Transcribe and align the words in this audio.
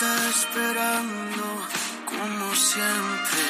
Está 0.00 0.28
esperando 0.28 1.46
como 2.04 2.54
siempre. 2.54 3.44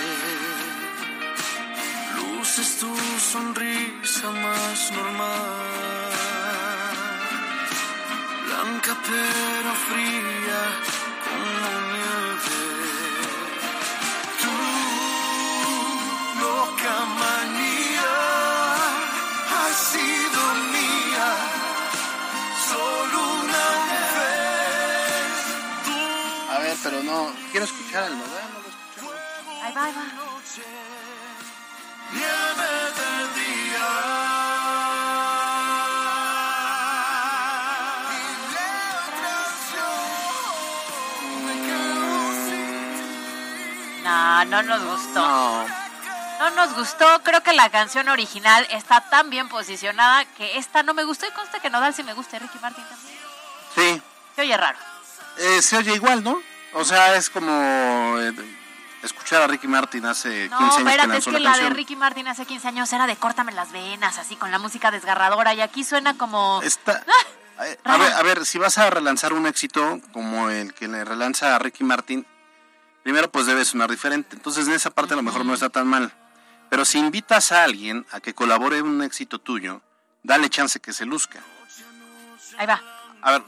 Luces 2.16 2.78
tu 2.80 2.90
sonrisa 3.32 4.30
más 4.30 4.90
normal. 4.92 6.10
Blanca 8.46 8.96
pero 9.08 9.70
fría 9.88 10.62
como 11.26 11.70
nieve. 11.92 12.64
Tu 14.42 14.54
loca 16.40 16.96
manía 17.20 18.12
sido 19.90 20.27
pero 26.82 27.02
no. 27.02 27.32
Quiero 27.50 27.66
escuchar 27.66 28.04
el 28.04 28.14
modelo, 28.14 28.48
no 28.54 28.60
lo 28.60 28.68
escucho. 28.68 29.12
Ahí 29.62 29.72
va, 29.74 29.84
ahí 29.84 29.92
va. 29.92 30.02
No, 44.04 44.44
no 44.44 44.62
nos 44.62 44.84
gustó. 44.84 45.20
No. 45.20 45.88
No 46.38 46.50
nos 46.50 46.74
gustó. 46.74 47.04
Creo 47.24 47.42
que 47.42 47.52
la 47.52 47.68
canción 47.68 48.08
original 48.08 48.66
está 48.70 49.00
tan 49.10 49.28
bien 49.28 49.48
posicionada 49.48 50.24
que 50.24 50.56
esta 50.56 50.82
no 50.82 50.94
me 50.94 51.04
gustó. 51.04 51.26
Y 51.26 51.30
consta 51.32 51.60
que 51.60 51.68
Nodal 51.68 51.92
sí 51.92 52.02
me 52.04 52.14
gusta. 52.14 52.38
Ricky 52.38 52.58
Martin 52.60 52.84
también. 52.84 53.18
Sí. 53.74 54.02
Se 54.36 54.42
oye 54.42 54.56
raro. 54.56 54.78
Eh, 55.38 55.60
se 55.60 55.76
oye 55.76 55.94
igual, 55.94 56.22
¿no? 56.22 56.40
O 56.72 56.84
sea, 56.84 57.16
es 57.16 57.30
como 57.30 58.16
eh, 58.20 58.32
escuchar 59.02 59.42
a 59.42 59.46
Ricky 59.46 59.68
Martin 59.68 60.04
hace 60.06 60.48
15 60.48 60.50
No, 60.50 60.56
años 60.58 60.78
espérate, 60.78 61.16
es 61.18 61.24
que 61.24 61.40
la 61.40 61.56
de. 61.56 61.70
Ricky 61.70 61.96
Martin 61.96 62.28
hace 62.28 62.44
15 62.44 62.68
años 62.68 62.92
era 62.92 63.06
de 63.06 63.16
Córtame 63.16 63.52
las 63.52 63.72
venas, 63.72 64.18
así 64.18 64.36
con 64.36 64.50
la 64.50 64.58
música 64.58 64.90
desgarradora. 64.90 65.54
Y 65.54 65.60
aquí 65.60 65.84
suena 65.84 66.16
como. 66.16 66.60
Está... 66.62 67.04
Ah, 67.60 67.66
eh, 67.66 67.76
A 67.82 67.96
ver, 67.96 68.12
a 68.12 68.22
ver, 68.22 68.46
si 68.46 68.56
vas 68.56 68.78
a 68.78 68.88
relanzar 68.88 69.32
un 69.32 69.44
éxito 69.44 70.00
como 70.12 70.48
el 70.48 70.72
que 70.74 70.86
le 70.86 71.04
relanza 71.04 71.56
a 71.56 71.58
Ricky 71.58 71.82
Martin, 71.82 72.24
primero 73.02 73.32
pues 73.32 73.46
debe 73.46 73.64
sonar 73.64 73.90
diferente. 73.90 74.36
Entonces 74.36 74.68
en 74.68 74.74
esa 74.74 74.90
parte 74.90 75.14
a 75.14 75.16
lo 75.16 75.24
mejor 75.24 75.44
no 75.44 75.54
está 75.54 75.68
tan 75.68 75.88
mal. 75.88 76.12
Pero 76.70 76.84
si 76.84 76.98
invitas 76.98 77.50
a 77.50 77.64
alguien 77.64 78.06
a 78.12 78.20
que 78.20 78.32
colabore 78.32 78.78
en 78.78 78.86
un 78.86 79.02
éxito 79.02 79.40
tuyo, 79.40 79.82
dale 80.22 80.48
chance 80.50 80.78
que 80.78 80.92
se 80.92 81.04
luzca. 81.04 81.40
Ahí 82.58 82.66
va. 82.68 82.80
A 83.22 83.32
ver, 83.32 83.42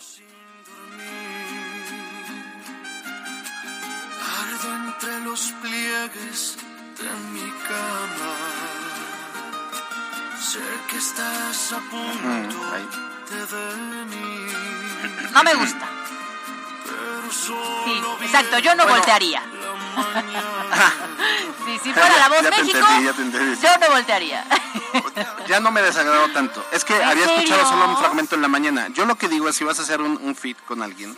Entre 4.62 5.20
los 5.20 5.52
pliegues 5.62 6.56
de 6.98 7.10
mi 7.32 7.50
cama. 7.66 8.34
Sé 10.40 10.60
que 10.88 10.96
estás 10.98 11.72
a 11.72 11.78
punto 11.90 12.26
mm, 12.26 13.30
de 13.30 13.56
venir, 13.56 15.30
No 15.32 15.44
me 15.44 15.54
gusta. 15.54 15.86
pero 16.84 17.32
solo 17.32 18.16
Sí, 18.18 18.24
exacto. 18.26 18.58
Yo 18.58 18.74
no 18.74 18.82
Bueno. 18.84 18.98
voltearía. 18.98 19.42
Sí, 21.66 21.78
si 21.84 21.92
fuera 21.92 22.16
la 22.16 22.28
voz 22.28 22.42
Ya 22.42 22.50
te 22.50 22.62
México, 22.62 22.78
entendí, 22.78 23.04
ya 23.06 23.12
te 23.12 23.22
entendí. 23.22 23.60
yo 23.62 23.68
no 23.78 23.88
voltearía. 23.90 24.44
ya 25.48 25.60
no 25.60 25.70
me 25.70 25.82
desagradó 25.82 26.28
tanto. 26.32 26.64
Es 26.72 26.84
que 26.84 26.96
¿En 26.96 27.02
había 27.08 27.24
escuchado 27.26 27.64
solo 27.68 27.88
un 27.88 27.96
fragmento 27.98 28.34
en 28.34 28.42
la 28.42 28.48
mañana. 28.48 28.88
Yo 28.88 29.04
lo 29.04 29.14
que 29.16 29.28
digo 29.28 29.48
es 29.48 29.56
si 29.56 29.62
vas 29.64 29.78
a 29.78 29.82
hacer 29.82 30.00
un, 30.00 30.18
un 30.22 30.34
feat 30.34 30.56
con 30.66 30.82
alguien, 30.82 31.16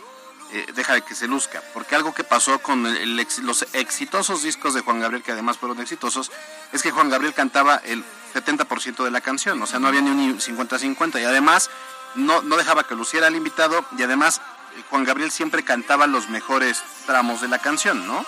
eh, 0.53 0.67
deja 0.75 0.93
de 0.93 1.01
que 1.01 1.15
se 1.15 1.27
luzca. 1.27 1.63
Porque 1.73 1.95
algo 1.95 2.13
que 2.13 2.23
pasó 2.23 2.59
con 2.59 2.83
los 2.83 3.65
exitosos 3.73 4.43
discos 4.43 4.75
de 4.75 4.81
Juan 4.81 4.99
Gabriel, 4.99 5.23
que 5.23 5.31
además 5.31 5.57
fueron 5.57 5.79
exitosos, 5.81 6.31
es 6.71 6.83
que 6.83 6.91
Juan 6.91 7.09
Gabriel 7.09 7.33
cantaba 7.33 7.77
el 7.77 8.03
70% 8.35 9.03
de 9.03 9.09
la 9.09 9.21
canción. 9.21 9.59
O 9.63 9.65
sea, 9.65 9.79
no 9.79 9.87
había 9.87 10.01
ni 10.01 10.11
un 10.11 10.39
50-50. 10.39 11.19
Y 11.19 11.25
además 11.25 11.71
no, 12.13 12.43
no 12.43 12.55
dejaba 12.55 12.83
que 12.83 12.93
luciera 12.93 13.27
el 13.27 13.35
invitado. 13.35 13.83
Y 13.97 14.03
además 14.03 14.41
eh, 14.75 14.83
Juan 14.91 15.03
Gabriel 15.05 15.31
siempre 15.31 15.63
cantaba 15.63 16.05
los 16.05 16.29
mejores 16.29 16.83
tramos 17.07 17.41
de 17.41 17.47
la 17.47 17.57
canción, 17.57 18.05
¿no? 18.05 18.23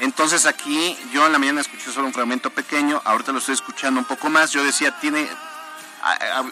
Entonces 0.00 0.46
aquí 0.46 0.96
yo 1.12 1.26
en 1.26 1.32
la 1.32 1.38
mañana 1.38 1.60
escuché 1.60 1.92
solo 1.92 2.06
un 2.06 2.14
fragmento 2.14 2.48
pequeño, 2.48 3.02
ahorita 3.04 3.32
lo 3.32 3.40
estoy 3.40 3.54
escuchando 3.54 4.00
un 4.00 4.06
poco 4.06 4.30
más. 4.30 4.52
Yo 4.52 4.64
decía, 4.64 4.98
tiene, 5.00 5.28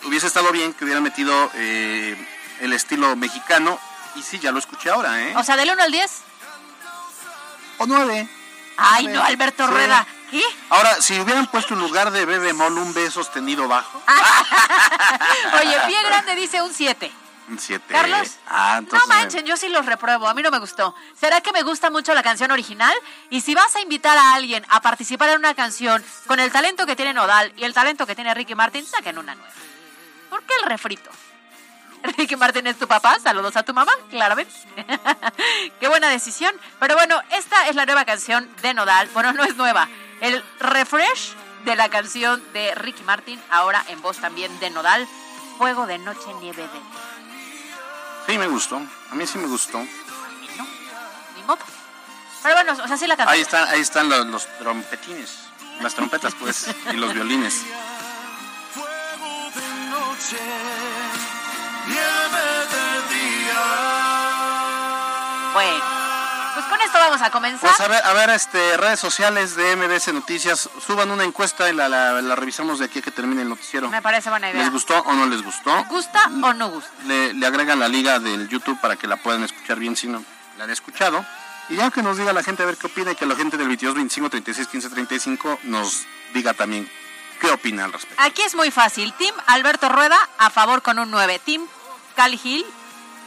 hubiese 0.05 0.27
estado 0.27 0.53
bien 0.53 0.75
que 0.75 0.85
hubieran 0.85 1.03
metido 1.03 1.51
eh, 1.55 2.17
el 2.61 2.75
estilo 2.75 3.17
mexicano 3.17 3.79
y 4.17 4.23
sí, 4.23 4.39
ya 4.39 4.51
lo 4.53 4.59
escuché 4.59 4.91
ahora, 4.91 5.21
¿eh? 5.23 5.35
O 5.37 5.45
sea, 5.45 5.57
del 5.57 5.71
1 5.71 5.83
al 5.83 5.93
10. 5.93 6.11
O 7.79 7.87
nueve. 7.87 8.29
Ay, 8.79 9.07
no, 9.07 9.23
Alberto 9.23 9.65
Sí. 9.67 9.71
Rueda. 9.71 10.07
¿Qué? 10.31 10.43
Ahora, 10.71 11.01
si 11.01 11.19
hubieran 11.21 11.47
puesto 11.47 11.75
en 11.75 11.81
lugar 11.81 12.11
de 12.11 12.25
B 12.25 12.39
bemol 12.39 12.77
un 12.79 12.93
B 12.93 13.11
sostenido 13.11 13.69
bajo, 13.69 14.03
Oye, 15.61 15.77
Pie 15.87 16.03
Grande 16.05 16.35
dice 16.35 16.61
un 16.63 16.73
7. 16.75 17.13
un 17.49 17.59
7. 17.59 17.85
Carlos. 17.95 18.33
Ah, 18.49 18.81
no 18.91 19.07
manchen, 19.07 19.45
yo 19.47 19.57
sí 19.57 19.69
los 19.69 19.87
repruebo. 19.87 20.27
A 20.29 20.35
mí 20.35 20.43
no 20.43 20.51
me 20.51 20.59
gustó. 20.59 20.95
¿Será 21.19 21.41
que 21.43 21.53
me 21.53 21.63
gusta 21.63 21.91
mucho 21.91 22.13
la 22.15 22.23
canción 22.23 22.51
original? 22.51 22.95
Y 23.31 23.41
si 23.43 23.55
vas 23.55 23.77
a 23.77 23.81
invitar 23.81 24.17
a 24.19 24.35
alguien 24.35 24.65
a 24.69 24.81
participar 24.81 25.29
en 25.31 25.39
una 25.39 25.55
canción 25.55 26.05
con 26.27 26.41
el 26.41 26.51
talento 26.51 26.87
que 26.87 26.97
tiene 26.97 27.15
Nodal 27.15 27.53
y 27.57 27.65
el 27.65 27.73
talento 27.75 28.07
que 28.07 28.15
tiene 28.15 28.35
Ricky 28.35 28.55
Martin, 28.55 28.85
saquen 28.87 29.19
una 29.19 29.35
nueva. 29.35 29.53
¿Por 30.31 30.43
qué 30.43 30.55
el 30.63 30.69
refrito? 30.69 31.11
Ricky 32.03 32.37
Martin 32.37 32.67
es 32.67 32.79
tu 32.79 32.87
papá, 32.87 33.19
saludos 33.21 33.57
a 33.57 33.63
tu 33.63 33.75
mamá, 33.75 33.93
claramente. 34.11 34.53
Qué 35.81 35.89
buena 35.89 36.09
decisión. 36.09 36.55
Pero 36.79 36.95
bueno, 36.95 37.21
esta 37.33 37.69
es 37.69 37.77
la 37.77 37.87
nueva 37.87 38.05
canción 38.05 38.49
de 38.63 38.75
Nodal. 38.75 39.09
Bueno, 39.13 39.33
no 39.33 39.45
es 39.45 39.57
nueva. 39.57 39.89
El 40.21 40.43
refresh 40.61 41.35
de 41.65 41.77
la 41.77 41.89
canción 41.89 42.43
de 42.53 42.75
Ricky 42.75 43.03
Martin, 43.03 43.41
ahora 43.51 43.85
en 43.89 44.01
voz 44.03 44.19
también 44.19 44.59
de 44.61 44.71
Nodal. 44.71 45.07
Fuego 45.59 45.87
de 45.87 45.99
noche, 45.99 46.33
nieve 46.41 46.63
de. 46.63 46.81
Sí, 48.27 48.39
me 48.39 48.47
gustó. 48.47 48.77
A 49.11 49.15
mí 49.15 49.27
sí 49.27 49.39
me 49.39 49.47
gustó. 49.47 49.79
No, 49.79 50.67
ni 51.37 51.43
modo. 51.43 51.59
Pero 52.43 52.55
bueno, 52.55 52.73
o 52.73 52.89
sea, 52.89 52.97
sí 52.97 53.07
la 53.07 53.17
canté. 53.17 53.33
Ahí 53.33 53.41
están, 53.41 53.69
ahí 53.69 53.81
están 53.81 54.09
los, 54.09 54.27
los 54.27 54.47
trompetines. 54.59 55.47
Las 55.81 55.95
trompetas, 55.95 56.35
pues, 56.35 56.75
y 56.93 56.97
los 56.97 57.13
violines. 57.13 57.63
Fuego 58.73 59.51
de 59.55 59.91
noche. 59.91 61.06
Bueno, 65.53 65.85
pues 66.55 66.67
con 66.67 66.81
esto 66.83 66.99
vamos 66.99 67.23
a 67.23 67.31
comenzar. 67.31 67.61
Pues 67.71 67.81
a 67.81 67.89
ver, 67.89 68.05
a 68.05 68.13
ver, 68.13 68.31
este, 68.31 68.77
redes 68.77 69.01
sociales 69.01 69.57
de 69.57 69.75
MBS 69.77 70.13
Noticias, 70.13 70.69
suban 70.87 71.11
una 71.11 71.25
encuesta 71.25 71.71
y 71.71 71.73
la, 71.75 71.89
la, 71.89 72.21
la 72.21 72.37
revisamos 72.37 72.79
de 72.79 72.87
aquí 72.87 72.99
a 72.99 73.03
que 73.03 73.11
termine 73.11 73.43
el 73.43 73.49
noticiero. 73.49 73.89
Me 73.89 74.03
parece 74.03 74.29
buena 74.29 74.51
idea. 74.51 74.63
¿Les 74.63 74.71
gustó 74.71 74.99
o 75.01 75.13
no 75.15 75.27
les 75.27 75.43
gustó? 75.43 75.85
¿Gusta 75.85 76.31
o 76.43 76.53
no 76.53 76.69
gusta? 76.71 76.91
Le, 77.05 77.33
le 77.33 77.47
agregan 77.47 77.79
la 77.81 77.89
liga 77.89 78.19
del 78.19 78.49
YouTube 78.49 78.79
para 78.81 78.97
que 78.97 79.07
la 79.07 79.17
puedan 79.17 79.45
escuchar 79.45 79.79
bien 79.79 79.97
si 79.97 80.09
no 80.09 80.23
la 80.59 80.65
han 80.65 80.71
escuchado. 80.71 81.25
Y 81.69 81.77
ya 81.77 81.91
que 81.91 82.03
nos 82.03 82.17
diga 82.19 82.33
la 82.33 82.43
gente 82.43 82.63
a 82.63 82.67
ver 82.67 82.77
qué 82.77 82.87
opina 82.87 83.13
y 83.13 83.17
que 83.17 83.27
la 83.27 83.35
gente 83.35 83.57
del 83.57 83.67
22, 83.69 83.95
25, 83.95 84.31
36, 84.31 84.69
15, 84.69 84.89
35 84.91 85.61
nos 85.65 86.07
diga 86.35 86.53
también 86.55 86.89
qué 87.41 87.51
opina 87.51 87.87
al 87.87 87.93
respecto. 87.93 88.23
Aquí 88.23 88.43
es 88.43 88.55
muy 88.55 88.71
fácil. 88.71 89.13
Team 89.15 89.35
Alberto 89.47 89.89
Rueda 89.89 90.17
a 90.39 90.51
favor 90.51 90.83
con 90.83 90.99
un 90.99 91.11
9. 91.11 91.41
Team 91.45 91.67
Cali 92.17 92.41
Hill 92.43 92.65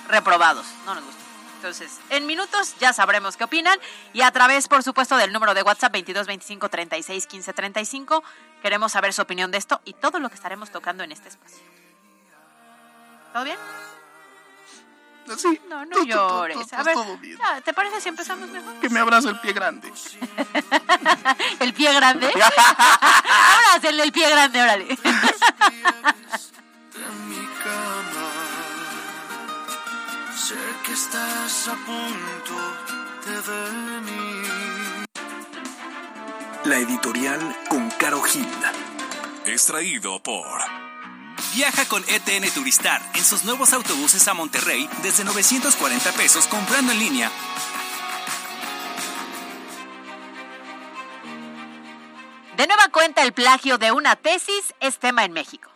reprobados. 0.09 0.65
No 0.85 0.95
nos 0.95 1.03
gusta. 1.05 1.19
Entonces, 1.57 1.91
en 2.09 2.25
minutos 2.25 2.75
ya 2.79 2.93
sabremos 2.93 3.35
qué 3.37 3.43
opinan 3.43 3.77
y 4.13 4.21
a 4.21 4.31
través, 4.31 4.67
por 4.69 4.81
supuesto, 4.81 5.17
del 5.17 5.31
número 5.33 5.53
de 5.53 5.61
WhatsApp 5.61 5.91
22 5.91 6.25
25 6.25 6.69
36 6.69 7.27
15 7.27 7.53
35 7.53 8.23
queremos 8.61 8.91
saber 8.93 9.13
su 9.13 9.21
opinión 9.21 9.51
de 9.51 9.57
esto 9.57 9.81
y 9.85 9.93
todo 9.93 10.19
lo 10.19 10.29
que 10.29 10.35
estaremos 10.35 10.71
tocando 10.71 11.03
en 11.03 11.11
este 11.11 11.27
espacio. 11.29 11.57
¿Todo 13.33 13.43
bien? 13.43 13.57
Sí, 15.37 15.59
No, 15.69 15.85
no 15.85 15.91
todo- 15.97 16.05
llores. 16.05 16.55
todo- 16.57 16.65
todo- 16.65 16.79
A 16.79 16.83
ver, 16.83 16.93
todo 16.95 17.17
bien. 17.17 17.37
ya, 17.37 17.61
¿te 17.61 17.73
parece 17.73 18.01
si 18.01 18.09
empezamos 18.09 18.49
mejor? 18.49 18.73
Que 18.79 18.89
me 18.89 18.99
abraza 19.01 19.29
el 19.29 19.39
pie 19.41 19.51
grande. 19.53 19.91
¿El 21.59 21.73
pie 21.73 21.93
grande? 21.93 22.27
Ahora 22.33 23.73
hacerle 23.75 24.03
el 24.03 24.11
pie 24.11 24.27
grande, 24.29 24.61
órale. 24.63 24.97
Sé 30.39 30.55
que 30.85 30.93
estás 30.93 31.67
a 31.67 31.75
punto 31.75 32.55
de 33.25 33.35
venir. 33.51 35.05
La 36.63 36.77
editorial 36.77 37.57
con 37.67 37.89
Caro 37.91 38.21
Gil. 38.21 38.47
Extraído 39.45 40.23
por 40.23 40.47
Viaja 41.53 41.85
con 41.89 42.05
ETN 42.07 42.49
Turistar 42.51 43.01
en 43.15 43.25
sus 43.25 43.43
nuevos 43.43 43.73
autobuses 43.73 44.25
a 44.29 44.33
Monterrey 44.33 44.89
desde 45.03 45.25
940 45.25 46.09
pesos 46.13 46.47
comprando 46.47 46.93
en 46.93 46.99
línea. 46.99 47.29
De 52.55 52.65
nueva 52.65 52.87
cuenta, 52.93 53.23
el 53.23 53.33
plagio 53.33 53.77
de 53.77 53.91
una 53.91 54.15
tesis 54.15 54.73
es 54.79 54.99
tema 54.99 55.25
en 55.25 55.33
México. 55.33 55.69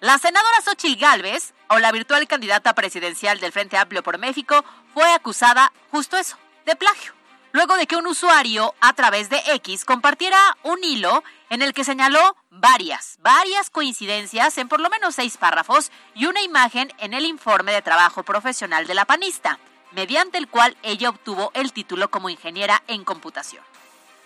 La 0.00 0.18
senadora 0.18 0.62
Xochitl 0.64 1.00
Gálvez, 1.00 1.54
o 1.70 1.78
la 1.78 1.92
virtual 1.92 2.28
candidata 2.28 2.74
presidencial 2.74 3.40
del 3.40 3.52
Frente 3.52 3.78
Amplio 3.78 4.02
por 4.02 4.18
México, 4.18 4.64
fue 4.92 5.10
acusada 5.12 5.72
justo 5.90 6.16
eso, 6.16 6.36
de 6.66 6.76
plagio, 6.76 7.12
luego 7.52 7.76
de 7.76 7.86
que 7.86 7.96
un 7.96 8.06
usuario 8.06 8.74
a 8.80 8.92
través 8.92 9.30
de 9.30 9.40
X 9.54 9.84
compartiera 9.84 10.38
un 10.62 10.84
hilo 10.84 11.24
en 11.48 11.62
el 11.62 11.72
que 11.72 11.84
señaló 11.84 12.36
varias, 12.50 13.18
varias 13.22 13.70
coincidencias 13.70 14.58
en 14.58 14.68
por 14.68 14.80
lo 14.80 14.90
menos 14.90 15.14
seis 15.14 15.36
párrafos 15.36 15.90
y 16.14 16.26
una 16.26 16.42
imagen 16.42 16.92
en 16.98 17.14
el 17.14 17.24
informe 17.24 17.72
de 17.72 17.82
trabajo 17.82 18.22
profesional 18.24 18.86
de 18.86 18.94
la 18.94 19.06
panista, 19.06 19.58
mediante 19.92 20.38
el 20.38 20.48
cual 20.48 20.76
ella 20.82 21.08
obtuvo 21.08 21.50
el 21.54 21.72
título 21.72 22.10
como 22.10 22.28
ingeniera 22.28 22.82
en 22.86 23.04
computación. 23.04 23.64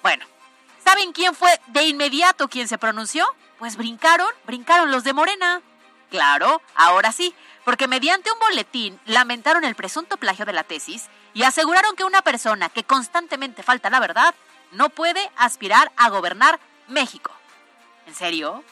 Bueno, 0.02 0.26
¿Saben 0.84 1.12
quién 1.12 1.34
fue 1.34 1.48
de 1.68 1.84
inmediato 1.84 2.48
quien 2.48 2.68
se 2.68 2.76
pronunció? 2.76 3.24
Pues 3.58 3.76
brincaron, 3.76 4.28
brincaron 4.46 4.90
los 4.90 5.02
de 5.02 5.14
Morena. 5.14 5.62
Claro, 6.14 6.62
ahora 6.76 7.10
sí, 7.10 7.34
porque 7.64 7.88
mediante 7.88 8.30
un 8.30 8.38
boletín 8.38 9.00
lamentaron 9.04 9.64
el 9.64 9.74
presunto 9.74 10.16
plagio 10.16 10.44
de 10.44 10.52
la 10.52 10.62
tesis 10.62 11.08
y 11.32 11.42
aseguraron 11.42 11.96
que 11.96 12.04
una 12.04 12.22
persona 12.22 12.68
que 12.68 12.84
constantemente 12.84 13.64
falta 13.64 13.90
la 13.90 13.98
verdad 13.98 14.32
no 14.70 14.90
puede 14.90 15.28
aspirar 15.34 15.90
a 15.96 16.10
gobernar 16.10 16.60
México. 16.86 17.32
¿En 18.06 18.14
serio? 18.14 18.62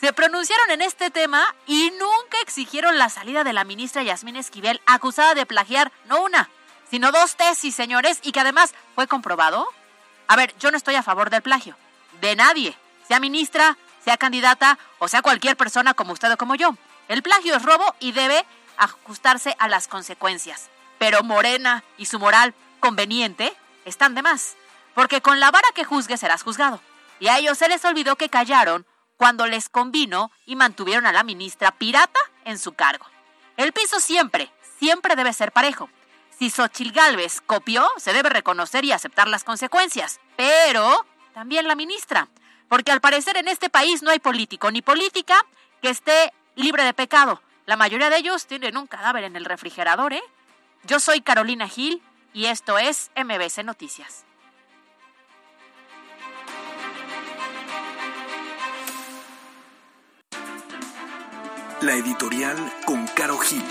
Se 0.00 0.12
pronunciaron 0.12 0.70
en 0.70 0.82
este 0.82 1.10
tema 1.10 1.44
y 1.66 1.90
nunca 1.98 2.40
exigieron 2.42 2.96
la 2.96 3.08
salida 3.08 3.42
de 3.42 3.54
la 3.54 3.64
ministra 3.64 4.04
Yasmín 4.04 4.36
Esquivel 4.36 4.80
acusada 4.86 5.34
de 5.34 5.46
plagiar 5.46 5.90
no 6.04 6.22
una, 6.22 6.48
sino 6.88 7.10
dos 7.10 7.34
tesis, 7.34 7.74
señores, 7.74 8.20
y 8.22 8.30
que 8.30 8.38
además 8.38 8.72
fue 8.94 9.08
comprobado 9.08 9.66
a 10.28 10.36
ver, 10.36 10.54
yo 10.60 10.70
no 10.70 10.76
estoy 10.76 10.94
a 10.94 11.02
favor 11.02 11.28
del 11.28 11.42
plagio. 11.42 11.76
De 12.20 12.36
nadie. 12.36 12.76
Sea 13.08 13.18
ministra, 13.18 13.76
sea 14.04 14.16
candidata 14.16 14.78
o 14.98 15.08
sea 15.08 15.22
cualquier 15.22 15.56
persona 15.56 15.94
como 15.94 16.12
usted 16.12 16.30
o 16.32 16.36
como 16.36 16.54
yo. 16.54 16.76
El 17.08 17.22
plagio 17.22 17.56
es 17.56 17.62
robo 17.62 17.94
y 18.00 18.12
debe 18.12 18.44
ajustarse 18.76 19.56
a 19.58 19.68
las 19.68 19.88
consecuencias. 19.88 20.70
Pero 20.98 21.22
Morena 21.22 21.84
y 21.98 22.06
su 22.06 22.18
moral 22.18 22.54
conveniente 22.80 23.54
están 23.84 24.14
de 24.14 24.22
más. 24.22 24.56
Porque 24.94 25.20
con 25.20 25.40
la 25.40 25.50
vara 25.50 25.68
que 25.74 25.84
juzgue 25.84 26.16
serás 26.16 26.42
juzgado. 26.42 26.80
Y 27.20 27.28
a 27.28 27.38
ellos 27.38 27.58
se 27.58 27.68
les 27.68 27.84
olvidó 27.84 28.16
que 28.16 28.28
callaron 28.28 28.86
cuando 29.16 29.46
les 29.46 29.68
convino 29.68 30.30
y 30.46 30.56
mantuvieron 30.56 31.06
a 31.06 31.12
la 31.12 31.24
ministra 31.24 31.72
pirata 31.72 32.20
en 32.44 32.58
su 32.58 32.72
cargo. 32.72 33.06
El 33.56 33.72
piso 33.72 34.00
siempre, 34.00 34.50
siempre 34.78 35.16
debe 35.16 35.32
ser 35.32 35.52
parejo. 35.52 35.88
Si 36.38 36.50
Xochil 36.50 36.92
Gálvez 36.92 37.40
copió, 37.40 37.88
se 37.96 38.12
debe 38.12 38.28
reconocer 38.28 38.84
y 38.84 38.92
aceptar 38.92 39.28
las 39.28 39.44
consecuencias. 39.44 40.20
Pero 40.36 41.06
también 41.32 41.68
la 41.68 41.76
ministra. 41.76 42.28
Porque 42.68 42.92
al 42.92 43.00
parecer 43.00 43.36
en 43.36 43.48
este 43.48 43.70
país 43.70 44.02
no 44.02 44.10
hay 44.10 44.18
político 44.18 44.70
ni 44.70 44.82
política 44.82 45.36
que 45.80 45.90
esté 45.90 46.32
libre 46.56 46.84
de 46.84 46.94
pecado. 46.94 47.40
La 47.66 47.76
mayoría 47.76 48.10
de 48.10 48.18
ellos 48.18 48.46
tienen 48.46 48.76
un 48.76 48.86
cadáver 48.86 49.24
en 49.24 49.36
el 49.36 49.44
refrigerador, 49.44 50.12
¿eh? 50.12 50.22
Yo 50.84 51.00
soy 51.00 51.20
Carolina 51.20 51.68
Gil 51.68 52.02
y 52.32 52.46
esto 52.46 52.78
es 52.78 53.10
MBC 53.16 53.64
Noticias. 53.64 54.24
La 61.80 61.94
editorial 61.94 62.56
con 62.86 63.06
Caro 63.08 63.38
Gil. 63.38 63.62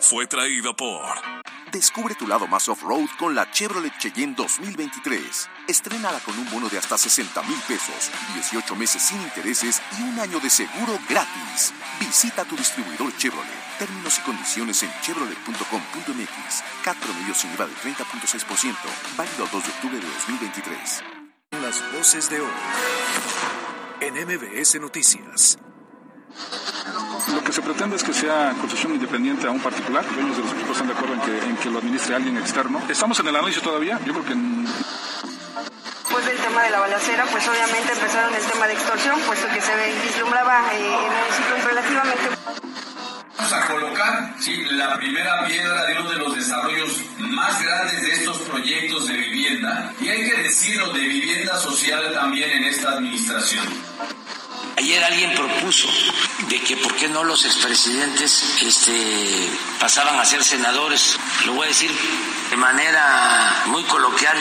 fue 0.00 0.26
traído 0.26 0.74
por 0.74 1.33
Descubre 1.74 2.14
tu 2.14 2.28
lado 2.28 2.46
más 2.46 2.68
off-road 2.68 3.08
con 3.18 3.34
la 3.34 3.50
Chevrolet 3.50 3.92
Cheyenne 3.98 4.36
2023. 4.36 5.50
Estrénala 5.66 6.20
con 6.20 6.38
un 6.38 6.48
bono 6.48 6.68
de 6.68 6.78
hasta 6.78 6.96
60 6.96 7.42
mil 7.42 7.58
pesos, 7.66 8.12
18 8.32 8.76
meses 8.76 9.02
sin 9.02 9.20
intereses 9.20 9.82
y 9.98 10.02
un 10.02 10.20
año 10.20 10.38
de 10.38 10.50
seguro 10.50 10.96
gratis. 11.08 11.74
Visita 11.98 12.44
tu 12.44 12.54
distribuidor 12.54 13.12
Chevrolet. 13.16 13.50
Términos 13.80 14.16
y 14.20 14.22
condiciones 14.22 14.84
en 14.84 14.90
chevrolet.com.mx. 15.02 16.62
CAT 16.84 16.96
promedio 16.98 17.34
sin 17.34 17.52
IVA 17.54 17.66
del 17.66 17.76
30.6%. 17.78 18.76
Válido 19.16 19.44
al 19.44 19.50
2 19.50 19.64
de 19.64 19.70
octubre 19.70 19.98
de 19.98 20.06
2023. 20.06 21.04
Las 21.60 21.92
voces 21.92 22.30
de 22.30 22.40
hoy. 22.40 22.52
En 24.00 24.14
MBS 24.14 24.80
Noticias. 24.80 25.58
Lo 27.32 27.42
que 27.42 27.52
se 27.52 27.62
pretende 27.62 27.96
es 27.96 28.04
que 28.04 28.12
sea 28.12 28.54
concesión 28.60 28.94
independiente 28.94 29.46
a 29.46 29.50
un 29.50 29.60
particular. 29.60 30.04
Los 30.04 30.14
dueños 30.14 30.36
de 30.36 30.42
los 30.42 30.52
equipos 30.52 30.72
están 30.72 30.88
de 30.88 30.92
acuerdo 30.92 31.14
en 31.14 31.20
que, 31.20 31.38
en 31.38 31.56
que 31.56 31.70
lo 31.70 31.78
administre 31.78 32.14
alguien 32.14 32.36
externo. 32.36 32.82
Estamos 32.88 33.18
en 33.20 33.28
el 33.28 33.36
análisis 33.36 33.62
todavía. 33.62 33.98
Yo 34.04 34.12
creo 34.12 34.24
que 34.24 34.34
mm, 34.34 34.66
Después 36.14 36.26
del 36.26 36.36
tema 36.36 36.62
de 36.62 36.70
la 36.70 36.78
balacera, 36.78 37.24
pues 37.24 37.48
obviamente 37.48 37.92
empezaron 37.92 38.32
el 38.34 38.42
tema 38.42 38.66
de 38.68 38.74
extorsión, 38.74 39.18
puesto 39.26 39.48
que 39.48 39.60
se 39.60 39.72
vislumbraba 40.06 40.62
eh, 40.72 40.78
el 40.78 40.90
municipio 40.92 41.68
relativamente 41.68 42.28
Vamos 43.36 43.52
a 43.52 43.66
colocar 43.66 44.34
sí, 44.38 44.64
la 44.70 44.96
primera 44.96 45.44
piedra 45.44 45.86
de 45.86 46.00
uno 46.00 46.10
de 46.10 46.18
los 46.18 46.36
desarrollos 46.36 47.00
más 47.18 47.60
grandes 47.60 48.02
de 48.02 48.12
estos 48.12 48.38
proyectos 48.42 49.08
de 49.08 49.16
vivienda. 49.16 49.92
Y 50.00 50.08
hay 50.08 50.30
que 50.30 50.36
decirlo 50.42 50.92
de 50.92 51.00
vivienda 51.00 51.58
social 51.58 52.12
también 52.12 52.50
en 52.50 52.64
esta 52.64 52.90
administración. 52.90 53.64
Ayer 54.76 55.02
alguien 55.02 55.34
propuso 55.34 55.88
que 56.60 56.76
por 56.76 56.94
qué 56.94 57.08
no 57.08 57.24
los 57.24 57.44
expresidentes 57.44 58.62
este, 58.62 59.50
pasaban 59.80 60.18
a 60.18 60.24
ser 60.24 60.42
senadores. 60.44 61.18
Lo 61.46 61.54
voy 61.54 61.66
a 61.66 61.68
decir 61.68 61.90
de 62.50 62.56
manera 62.56 63.64
muy 63.66 63.82
coloquial. 63.84 64.36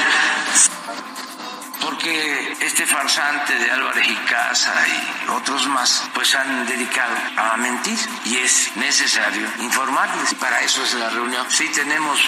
Porque 1.81 2.55
este 2.61 2.85
farsante 2.85 3.59
de 3.59 3.69
Álvarez 3.69 4.07
y 4.07 4.15
Casa 4.25 4.73
y 4.87 5.29
otros 5.31 5.67
más, 5.67 6.03
pues 6.13 6.33
han 6.33 6.65
dedicado 6.65 7.13
a 7.35 7.57
mentir 7.57 7.97
y 8.25 8.37
es 8.37 8.71
necesario 8.77 9.45
informarles. 9.59 10.31
Y 10.31 10.35
para 10.35 10.61
eso 10.61 10.81
es 10.83 10.93
la 10.93 11.09
reunión. 11.09 11.45
Sí 11.49 11.67
tenemos 11.69 12.19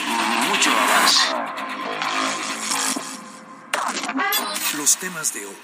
mucho 0.49 0.71
avance. 0.71 1.19
Los 4.77 4.97
temas 4.97 5.33
de 5.33 5.45
hoy 5.45 5.55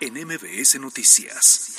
en 0.00 0.14
MBS 0.26 0.78
Noticias. 0.80 1.76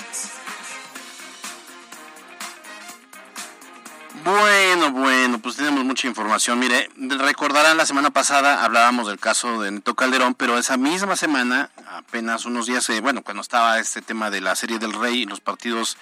Bueno, 4.27 4.91
bueno, 4.91 5.39
pues 5.39 5.55
tenemos 5.55 5.86
mucha 5.86 6.05
información. 6.05 6.60
Mire, 6.60 6.89
recordarán 6.98 7.77
la 7.77 7.86
semana 7.86 8.10
pasada 8.10 8.65
hablábamos 8.65 9.07
del 9.07 9.19
caso 9.19 9.62
de 9.62 9.72
Neto 9.72 9.96
Calderón, 9.96 10.36
pero 10.36 10.57
esa 10.57 10.75
misma 10.75 11.15
semana, 11.15 11.69
apenas 11.89 12.43
unos 12.43 12.65
días, 12.65 12.89
eh, 12.89 13.00
bueno, 13.00 13.22
cuando 13.22 13.39
estaba 13.39 13.79
este 13.79 14.01
tema 14.01 14.29
de 14.29 14.41
la 14.41 14.57
serie 14.57 14.79
del 14.79 14.91
Rey 14.91 15.22
y 15.22 15.25
los 15.25 15.39
partidos 15.39 15.96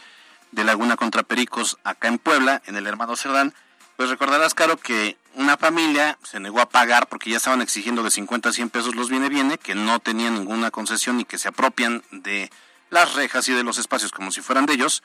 de 0.52 0.64
Laguna 0.64 0.96
contra 0.96 1.22
Pericos 1.22 1.78
acá 1.84 2.08
en 2.08 2.18
Puebla, 2.18 2.64
en 2.66 2.76
el 2.76 2.88
hermano 2.88 3.16
Cerdán, 3.16 3.54
pues 3.96 4.10
recordarás, 4.10 4.56
Caro, 4.56 4.78
que 4.78 5.20
una 5.36 5.56
familia 5.56 6.18
se 6.24 6.40
negó 6.40 6.62
a 6.62 6.70
pagar 6.70 7.08
porque 7.08 7.30
ya 7.30 7.38
estaban 7.38 7.62
exigiendo 7.62 8.02
de 8.02 8.10
50 8.10 8.50
a 8.50 8.54
100 8.54 8.72
pesos 8.72 8.96
los 8.96 9.12
viene 9.12 9.30
viene, 9.30 9.60
que 9.60 9.76
no 9.76 10.00
tenían 10.00 10.34
ninguna 10.34 10.72
concesión 10.72 11.20
y 11.20 11.26
que 11.26 11.38
se 11.38 11.50
apropian 11.50 12.02
de 12.10 12.50
las 12.90 13.14
rejas 13.14 13.48
y 13.50 13.54
de 13.54 13.64
los 13.64 13.78
espacios 13.78 14.12
como 14.12 14.32
si 14.32 14.42
fueran 14.42 14.66
de 14.66 14.74
ellos. 14.74 15.04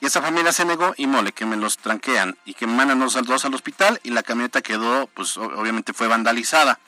Y 0.00 0.06
esa 0.06 0.22
familia 0.22 0.52
se 0.52 0.64
negó 0.64 0.94
y 0.96 1.06
mole, 1.06 1.32
que 1.32 1.44
me 1.44 1.56
los 1.56 1.76
tranquean 1.76 2.36
y 2.44 2.54
que 2.54 2.66
mandan 2.66 3.00
los 3.00 3.14
dos 3.24 3.44
al 3.44 3.54
hospital 3.54 4.00
y 4.04 4.10
la 4.10 4.22
camioneta 4.22 4.62
quedó, 4.62 5.08
pues 5.08 5.36
obviamente 5.36 5.92
fue 5.92 6.06
vandalizada. 6.06 6.78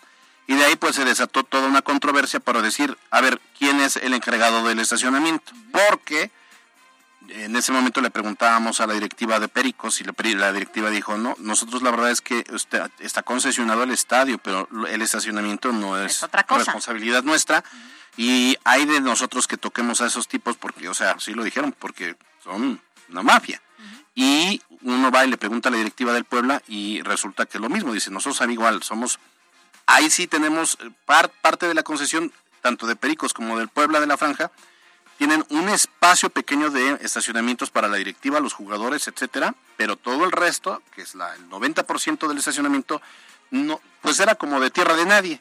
Y 0.46 0.54
de 0.54 0.64
ahí 0.64 0.76
pues 0.76 0.96
se 0.96 1.04
desató 1.04 1.44
toda 1.44 1.68
una 1.68 1.82
controversia 1.82 2.40
para 2.40 2.62
decir, 2.62 2.96
a 3.10 3.20
ver, 3.20 3.40
¿quién 3.58 3.80
es 3.80 3.96
el 3.96 4.14
encargado 4.14 4.64
del 4.64 4.78
estacionamiento? 4.78 5.52
Porque 5.72 6.30
en 7.28 7.54
ese 7.56 7.72
momento 7.72 8.00
le 8.00 8.10
preguntábamos 8.10 8.80
a 8.80 8.86
la 8.86 8.94
directiva 8.94 9.38
de 9.38 9.48
Pericos 9.48 10.00
y 10.00 10.04
la, 10.34 10.52
directiva 10.52 10.90
dijo, 10.90 11.16
no, 11.16 11.36
nosotros 11.38 11.82
la 11.82 11.90
verdad 11.90 12.10
es 12.10 12.20
que 12.20 12.44
usted 12.52 12.90
está 12.98 13.22
concesionado 13.22 13.82
el 13.82 13.90
estadio, 13.90 14.38
pero 14.38 14.68
el 14.88 15.02
estacionamiento 15.02 15.72
no 15.72 16.02
es, 16.02 16.20
responsabilidad 16.48 17.22
nuestra 17.22 17.64
y 18.16 18.56
hay 18.64 18.84
de 18.86 19.00
nosotros 19.00 19.46
que 19.46 19.56
toquemos 19.56 20.00
a 20.00 20.06
esos 20.06 20.28
tipos 20.28 20.56
porque, 20.56 20.88
o 20.88 20.94
sea, 20.94 21.18
sí 21.18 21.34
lo 21.34 21.44
dijeron, 21.44 21.74
porque 21.78 22.16
son 22.42 22.80
una 23.10 23.22
mafia. 23.22 23.60
Y 24.14 24.60
uno 24.82 25.10
va 25.10 25.24
y 25.24 25.30
le 25.30 25.36
pregunta 25.36 25.68
a 25.68 25.72
la 25.72 25.78
directiva 25.78 26.12
del 26.12 26.24
Puebla 26.24 26.62
y 26.66 27.02
resulta 27.02 27.46
que 27.46 27.58
es 27.58 27.60
lo 27.60 27.68
mismo, 27.68 27.92
dice, 27.92 28.10
nosotros 28.10 28.48
igual, 28.50 28.82
somos, 28.82 29.18
ahí 29.86 30.10
sí 30.10 30.26
tenemos 30.26 30.78
parte 31.40 31.68
de 31.68 31.74
la 31.74 31.82
concesión, 31.82 32.32
tanto 32.60 32.86
de 32.86 32.96
Pericos 32.96 33.32
como 33.32 33.58
del 33.58 33.68
Puebla 33.68 34.00
de 34.00 34.06
la 34.06 34.16
Franja, 34.16 34.50
tienen 35.16 35.44
un 35.50 35.68
espacio 35.68 36.30
pequeño 36.30 36.70
de 36.70 36.98
estacionamientos 37.02 37.70
para 37.70 37.88
la 37.88 37.98
directiva, 37.98 38.40
los 38.40 38.54
jugadores, 38.54 39.06
etcétera, 39.06 39.54
pero 39.76 39.96
todo 39.96 40.24
el 40.24 40.32
resto, 40.32 40.82
que 40.94 41.02
es 41.02 41.14
la, 41.14 41.34
el 41.34 41.48
90% 41.50 42.26
del 42.26 42.38
estacionamiento, 42.38 43.02
no, 43.50 43.80
pues 44.00 44.18
era 44.20 44.34
como 44.34 44.60
de 44.60 44.70
tierra 44.70 44.96
de 44.96 45.04
nadie, 45.04 45.40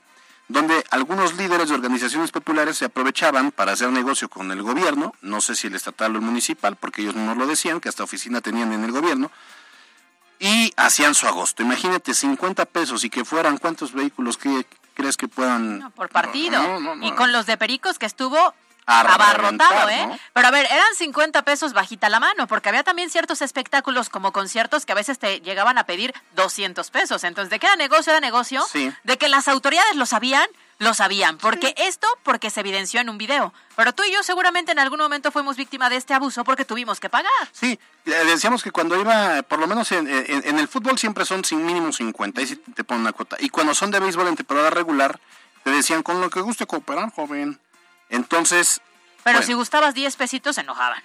donde 0.50 0.84
algunos 0.90 1.36
líderes 1.36 1.70
de 1.70 1.76
organizaciones 1.76 2.32
populares 2.32 2.78
se 2.78 2.86
aprovechaban 2.86 3.52
para 3.52 3.74
hacer 3.74 3.90
negocio 3.92 4.30
con 4.30 4.52
el 4.52 4.64
gobierno, 4.64 5.14
no 5.22 5.42
sé 5.42 5.56
si 5.56 5.68
el 5.68 5.76
estatal 5.76 6.16
o 6.16 6.16
el 6.18 6.26
municipal, 6.26 6.76
porque 6.76 7.04
ellos 7.04 7.16
no 7.16 7.36
lo 7.36 7.46
decían, 7.46 7.80
que 7.80 7.88
hasta 7.88 8.04
oficina 8.04 8.42
tenían 8.42 8.74
en 8.74 8.84
el 8.84 8.92
gobierno, 8.92 9.32
y 10.40 10.74
hacían 10.76 11.14
su 11.14 11.28
agosto. 11.28 11.62
Imagínate, 11.62 12.14
50 12.14 12.66
pesos 12.66 13.04
y 13.04 13.10
que 13.12 13.24
fueran 13.26 13.58
cuántos 13.58 13.94
vehículos 13.94 14.38
que 14.38 14.66
crees 14.96 15.18
que 15.18 15.28
puedan... 15.28 15.92
por 15.96 16.10
partido. 16.10 16.60
y 17.02 17.12
con 17.12 17.32
los 17.32 17.46
de 17.46 17.56
Pericos 17.56 18.00
que 18.00 18.08
estuvo 18.08 18.54
abarrotado, 18.90 19.90
¿eh? 19.90 20.20
Pero 20.34 20.48
a 20.48 20.52
ver, 20.52 20.66
eran 20.66 20.96
50 20.96 21.44
pesos 21.44 21.74
bajita 21.74 22.10
la 22.10 22.20
mano, 22.20 22.48
porque 22.48 22.70
había 22.70 22.84
también 22.84 23.10
ciertos 23.10 23.42
espectáculos 23.42 24.10
como 24.10 24.32
conciertos 24.32 24.86
que 24.86 24.92
a 24.92 24.96
veces 24.96 25.20
te 25.20 25.42
llegaban 25.42 25.78
a 25.78 25.86
pedir 25.86 26.14
200 26.36 26.90
pesos. 26.90 27.24
Entonces, 27.24 27.50
¿de 27.50 27.60
qué 27.60 27.68
era 27.68 27.76
negocio? 27.76 28.12
Era 28.12 28.20
negocio. 28.20 28.66
De 29.04 29.18
que 29.18 29.30
las 29.30 29.48
autoridades 29.48 29.96
lo 29.96 30.06
sabían, 30.06 30.48
lo 30.80 30.94
sabían. 30.94 31.38
Porque 31.38 31.76
esto, 31.78 32.08
porque 32.24 32.50
se 32.50 32.62
evidenció 32.62 33.00
en 33.02 33.10
un 33.10 33.18
video. 33.18 33.54
Pero 33.76 33.94
tú 33.94 34.04
y 34.04 34.12
yo 34.12 34.24
seguramente 34.24 34.72
en 34.72 34.80
algún 34.80 35.00
momento 35.00 35.32
fuimos 35.32 35.58
víctima 35.58 35.90
de 35.90 35.98
este 35.98 36.14
abuso 36.14 36.44
porque 36.44 36.66
tuvimos 36.66 37.00
que 37.00 37.10
pagar. 37.10 37.32
Sí, 37.52 37.80
decíamos 38.06 38.64
que 38.64 38.72
cuando 38.72 39.00
iba, 39.00 39.44
por 39.44 39.60
lo 39.60 39.68
menos 39.68 39.92
en, 39.92 40.08
el 40.08 40.68
fútbol 40.68 40.98
siempre 40.98 41.26
son 41.26 41.46
sin 41.46 41.66
mínimo 41.66 41.92
50, 41.92 42.42
y 42.42 42.48
si 42.48 42.56
te 42.56 42.84
ponen 42.84 43.02
una 43.02 43.14
cuota. 43.14 43.38
Y 43.40 43.50
cuando 43.50 43.76
son 43.76 43.92
de 43.92 44.00
béisbol 44.00 44.28
en 44.28 44.36
temporada 44.36 44.70
regular, 44.70 45.20
te 45.64 45.72
decían, 45.72 46.02
con 46.02 46.22
lo 46.22 46.30
que 46.30 46.42
guste 46.42 46.66
cooperar, 46.66 47.12
joven. 47.14 47.60
Entonces. 48.10 48.82
Pero 49.24 49.42
si 49.42 49.54
gustabas 49.54 49.94
10 49.94 50.16
pesitos, 50.16 50.56
se 50.56 50.62
enojaban. 50.62 51.02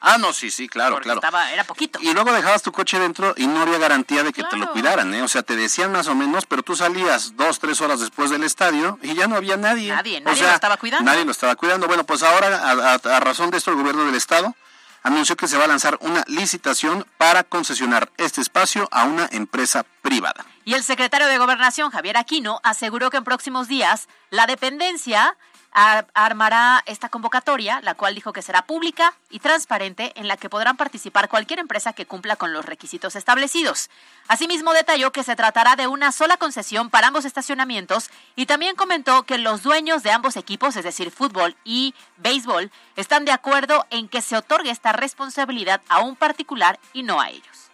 Ah, 0.00 0.16
no, 0.16 0.32
sí, 0.32 0.50
sí, 0.50 0.68
claro, 0.68 1.00
claro. 1.00 1.18
Estaba, 1.18 1.50
era 1.50 1.64
poquito. 1.64 1.98
Y 2.00 2.12
luego 2.12 2.32
dejabas 2.32 2.62
tu 2.62 2.70
coche 2.70 3.00
dentro 3.00 3.34
y 3.36 3.48
no 3.48 3.62
había 3.62 3.78
garantía 3.78 4.22
de 4.22 4.32
que 4.32 4.44
te 4.44 4.56
lo 4.56 4.70
cuidaran, 4.70 5.12
¿eh? 5.12 5.22
O 5.22 5.28
sea, 5.28 5.42
te 5.42 5.56
decían 5.56 5.90
más 5.90 6.06
o 6.06 6.14
menos, 6.14 6.46
pero 6.46 6.62
tú 6.62 6.76
salías 6.76 7.36
dos, 7.36 7.58
tres 7.58 7.80
horas 7.80 7.98
después 7.98 8.30
del 8.30 8.44
estadio 8.44 8.98
y 9.02 9.14
ya 9.14 9.26
no 9.26 9.34
había 9.34 9.56
nadie. 9.56 9.92
Nadie, 9.92 10.20
nadie 10.20 10.42
lo 10.42 10.50
estaba 10.50 10.76
cuidando. 10.76 11.04
Nadie 11.10 11.24
lo 11.24 11.32
estaba 11.32 11.56
cuidando. 11.56 11.88
Bueno, 11.88 12.04
pues 12.04 12.22
ahora, 12.22 12.70
a 12.94 13.20
razón 13.20 13.50
de 13.50 13.58
esto, 13.58 13.72
el 13.72 13.76
gobierno 13.76 14.04
del 14.04 14.14
estado 14.14 14.54
anunció 15.02 15.36
que 15.36 15.48
se 15.48 15.56
va 15.56 15.64
a 15.64 15.68
lanzar 15.68 15.98
una 16.00 16.24
licitación 16.26 17.06
para 17.16 17.42
concesionar 17.44 18.10
este 18.16 18.40
espacio 18.40 18.88
a 18.90 19.04
una 19.04 19.28
empresa 19.32 19.84
privada. 20.02 20.44
Y 20.64 20.74
el 20.74 20.84
secretario 20.84 21.26
de 21.26 21.38
Gobernación, 21.38 21.90
Javier 21.90 22.16
Aquino, 22.16 22.60
aseguró 22.62 23.10
que 23.10 23.16
en 23.16 23.24
próximos 23.24 23.68
días 23.68 24.08
la 24.30 24.46
dependencia 24.46 25.36
armará 25.72 26.82
esta 26.86 27.08
convocatoria, 27.08 27.80
la 27.82 27.94
cual 27.94 28.14
dijo 28.14 28.32
que 28.32 28.42
será 28.42 28.62
pública 28.62 29.14
y 29.30 29.38
transparente, 29.38 30.12
en 30.16 30.26
la 30.26 30.36
que 30.36 30.48
podrán 30.48 30.76
participar 30.76 31.28
cualquier 31.28 31.58
empresa 31.58 31.92
que 31.92 32.06
cumpla 32.06 32.36
con 32.36 32.52
los 32.52 32.64
requisitos 32.64 33.16
establecidos. 33.16 33.90
Asimismo, 34.26 34.72
detalló 34.72 35.12
que 35.12 35.22
se 35.22 35.36
tratará 35.36 35.76
de 35.76 35.86
una 35.86 36.12
sola 36.12 36.36
concesión 36.36 36.90
para 36.90 37.08
ambos 37.08 37.24
estacionamientos 37.24 38.10
y 38.34 38.46
también 38.46 38.76
comentó 38.76 39.24
que 39.24 39.38
los 39.38 39.62
dueños 39.62 40.02
de 40.02 40.10
ambos 40.10 40.36
equipos, 40.36 40.76
es 40.76 40.84
decir, 40.84 41.10
fútbol 41.10 41.56
y 41.64 41.94
béisbol, 42.16 42.70
están 42.96 43.24
de 43.24 43.32
acuerdo 43.32 43.86
en 43.90 44.08
que 44.08 44.22
se 44.22 44.36
otorgue 44.36 44.70
esta 44.70 44.92
responsabilidad 44.92 45.80
a 45.88 46.00
un 46.00 46.16
particular 46.16 46.78
y 46.92 47.02
no 47.02 47.20
a 47.20 47.30
ellos. 47.30 47.67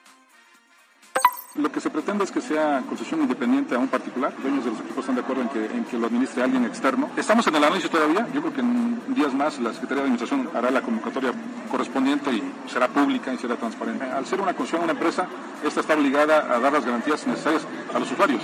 Lo 1.57 1.71
que 1.71 1.81
se 1.81 1.89
pretende 1.89 2.25
es 2.25 2.33
que 2.33 2.41
sea 2.41 2.83
concesión 2.89 3.23
independiente 3.23 3.77
a 3.77 3.79
un 3.79 3.87
particular. 3.87 4.35
Dueños 4.43 4.65
de 4.65 4.73
los 4.73 4.81
equipos 4.81 4.99
están 4.99 5.15
de 5.15 5.21
acuerdo 5.21 5.43
en 5.43 5.49
que, 5.51 5.65
en 5.67 5.85
que 5.85 5.97
lo 5.97 6.09
administre 6.09 6.43
alguien 6.43 6.65
externo. 6.65 7.11
Estamos 7.17 7.47
en 7.47 7.55
el 7.55 7.63
análisis 7.63 7.89
todavía. 7.89 8.27
Yo 8.35 8.41
creo 8.41 8.53
que 8.53 8.61
en 8.61 9.15
días 9.15 9.33
más 9.33 9.61
la 9.61 9.73
Secretaría 9.73 10.03
de 10.03 10.09
Administración 10.11 10.51
hará 10.53 10.73
la 10.73 10.83
convocatoria 10.83 11.33
correspondiente 11.71 12.33
y 12.33 12.43
será 12.67 12.89
pública 12.89 13.33
y 13.33 13.39
será 13.39 13.55
transparente. 13.55 14.05
Al 14.05 14.27
ser 14.27 14.41
una 14.41 14.55
concesión 14.55 14.81
a 14.81 14.85
una 14.85 14.95
empresa, 14.95 15.29
esta 15.63 15.79
está 15.79 15.95
obligada 15.95 16.53
a 16.53 16.59
dar 16.59 16.73
las 16.73 16.85
garantías 16.85 17.25
necesarias 17.25 17.63
a 17.95 18.01
los 18.01 18.11
usuarios. 18.11 18.43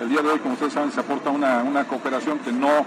El 0.00 0.08
día 0.08 0.22
de 0.22 0.28
hoy, 0.28 0.38
como 0.38 0.54
ustedes 0.54 0.72
saben, 0.72 0.92
se 0.92 1.00
aporta 1.00 1.30
una, 1.30 1.64
una 1.64 1.82
cooperación 1.88 2.38
que 2.38 2.52
no, 2.52 2.86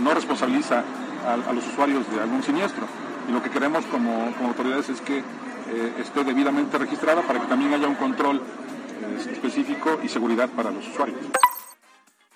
no 0.00 0.14
responsabiliza 0.14 0.84
a, 1.26 1.52
los 1.52 1.66
usuarios 1.66 2.08
de 2.12 2.20
algún 2.20 2.44
siniestro. 2.44 2.86
Y 3.28 3.32
lo 3.32 3.42
que 3.42 3.50
queremos 3.50 3.84
como, 3.86 4.32
como 4.36 4.50
autoridades 4.50 4.88
es 4.90 5.00
que 5.00 5.18
eh, 5.18 5.92
esté 5.98 6.22
debidamente 6.22 6.78
registrada 6.78 7.22
para 7.22 7.40
que 7.40 7.46
también 7.46 7.74
haya 7.74 7.88
un 7.88 7.96
control 7.96 8.40
específico 9.30 10.00
y 10.02 10.08
seguridad 10.08 10.48
para 10.50 10.70
los 10.70 10.86
usuarios. 10.86 11.18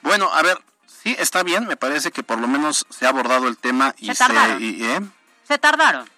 Bueno, 0.02 0.32
a 0.32 0.42
ver, 0.42 0.58
sí, 0.86 1.14
está 1.18 1.42
bien, 1.42 1.66
me 1.66 1.76
parece 1.76 2.10
que 2.10 2.22
por 2.22 2.38
lo 2.38 2.48
menos 2.48 2.86
se 2.90 3.06
ha 3.06 3.10
abordado 3.10 3.48
el 3.48 3.56
tema 3.56 3.94
y 3.98 4.06
se 4.06 4.14
tardaron. 4.14 4.62
¿eh? 4.62 5.00
Se 5.46 5.58
tardaron. 5.58 6.08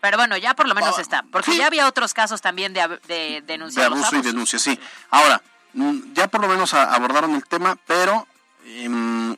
Pero 0.00 0.16
bueno, 0.16 0.36
ya 0.36 0.54
por 0.54 0.68
lo 0.68 0.74
menos 0.74 0.96
ah, 0.96 1.00
está. 1.00 1.24
Porque 1.30 1.56
ya 1.56 1.66
había 1.66 1.88
otros 1.88 2.14
casos 2.14 2.40
también 2.40 2.72
de, 2.72 3.00
de 3.08 3.42
denuncia. 3.46 3.82
De 3.82 3.86
abuso 3.86 4.16
y 4.16 4.22
denuncia, 4.22 4.58
sí. 4.58 4.78
Ahora, 5.10 5.42
mm, 5.72 6.12
ya 6.12 6.28
por 6.28 6.40
lo 6.40 6.48
menos 6.48 6.72
abordaron 6.74 7.34
el 7.34 7.44
tema, 7.44 7.76
pero 7.86 8.26
em, 8.64 9.34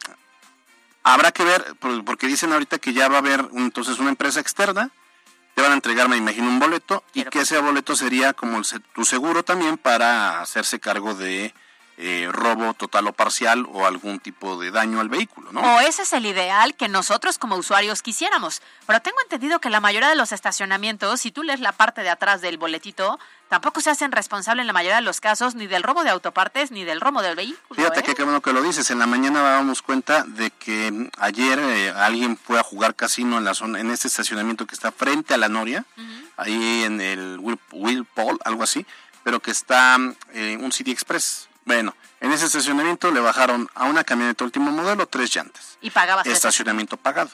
habrá 1.02 1.32
que 1.32 1.44
ver, 1.44 1.64
porque 2.04 2.26
dicen 2.26 2.52
ahorita 2.52 2.78
que 2.78 2.92
ya 2.92 3.08
va 3.08 3.16
a 3.16 3.20
haber 3.20 3.48
entonces 3.54 3.98
una 3.98 4.10
empresa 4.10 4.40
externa 4.40 4.90
te 5.60 5.64
van 5.64 5.72
a 5.72 5.74
entregar, 5.74 6.08
me 6.08 6.16
imagino, 6.16 6.48
un 6.48 6.58
boleto 6.58 7.04
y 7.12 7.22
que 7.24 7.40
ese 7.40 7.58
boleto 7.58 7.94
sería 7.94 8.32
como 8.32 8.62
tu 8.94 9.04
seguro 9.04 9.42
también 9.42 9.76
para 9.76 10.40
hacerse 10.40 10.80
cargo 10.80 11.12
de 11.14 11.52
eh, 12.02 12.28
robo 12.32 12.72
total 12.72 13.08
o 13.08 13.12
parcial 13.12 13.66
o 13.70 13.84
algún 13.84 14.20
tipo 14.20 14.58
de 14.58 14.70
daño 14.70 15.00
al 15.00 15.10
vehículo, 15.10 15.52
¿no? 15.52 15.60
O 15.60 15.80
ese 15.80 16.02
es 16.02 16.12
el 16.14 16.24
ideal 16.24 16.74
que 16.74 16.88
nosotros 16.88 17.36
como 17.36 17.56
usuarios 17.56 18.00
quisiéramos. 18.00 18.62
Pero 18.86 19.02
tengo 19.02 19.18
entendido 19.20 19.60
que 19.60 19.68
la 19.68 19.80
mayoría 19.80 20.08
de 20.08 20.16
los 20.16 20.32
estacionamientos, 20.32 21.20
si 21.20 21.30
tú 21.30 21.42
lees 21.42 21.60
la 21.60 21.72
parte 21.72 22.02
de 22.02 22.08
atrás 22.08 22.40
del 22.40 22.56
boletito, 22.56 23.18
tampoco 23.50 23.82
se 23.82 23.90
hacen 23.90 24.12
responsables 24.12 24.62
en 24.62 24.68
la 24.68 24.72
mayoría 24.72 24.96
de 24.96 25.02
los 25.02 25.20
casos 25.20 25.54
ni 25.54 25.66
del 25.66 25.82
robo 25.82 26.02
de 26.02 26.08
autopartes 26.08 26.70
ni 26.70 26.84
del 26.84 27.02
robo 27.02 27.20
del 27.20 27.36
vehículo. 27.36 27.76
Fíjate 27.76 28.00
¿eh? 28.00 28.02
que 28.02 28.14
qué 28.14 28.22
bueno 28.22 28.40
que 28.40 28.54
lo 28.54 28.62
dices. 28.62 28.90
En 28.90 28.98
la 28.98 29.06
mañana 29.06 29.42
dábamos 29.42 29.82
cuenta 29.82 30.24
de 30.24 30.50
que 30.52 31.10
ayer 31.18 31.58
eh, 31.58 31.90
alguien 31.90 32.38
fue 32.38 32.58
a 32.58 32.62
jugar 32.62 32.94
casino 32.94 33.36
en 33.36 33.44
la 33.44 33.52
zona, 33.52 33.78
en 33.78 33.90
este 33.90 34.08
estacionamiento 34.08 34.66
que 34.66 34.74
está 34.74 34.90
frente 34.90 35.34
a 35.34 35.36
la 35.36 35.50
Noria, 35.50 35.84
ahí 36.38 36.84
en 36.84 37.02
el 37.02 37.38
Will, 37.72 38.06
Paul, 38.06 38.38
algo 38.46 38.62
así, 38.62 38.86
pero 39.22 39.40
que 39.40 39.50
está 39.50 39.98
eh, 40.32 40.56
un 40.58 40.72
City 40.72 40.92
Express 40.92 41.49
bueno, 41.70 41.94
en 42.18 42.32
ese 42.32 42.46
estacionamiento 42.46 43.12
le 43.12 43.20
bajaron 43.20 43.68
a 43.76 43.84
una 43.84 44.02
camioneta 44.02 44.42
último 44.42 44.72
modelo 44.72 45.06
tres 45.06 45.32
llantas. 45.32 45.78
Y 45.80 45.90
pagaba 45.90 46.22
Estacionamiento 46.22 46.96
pagado. 46.96 47.30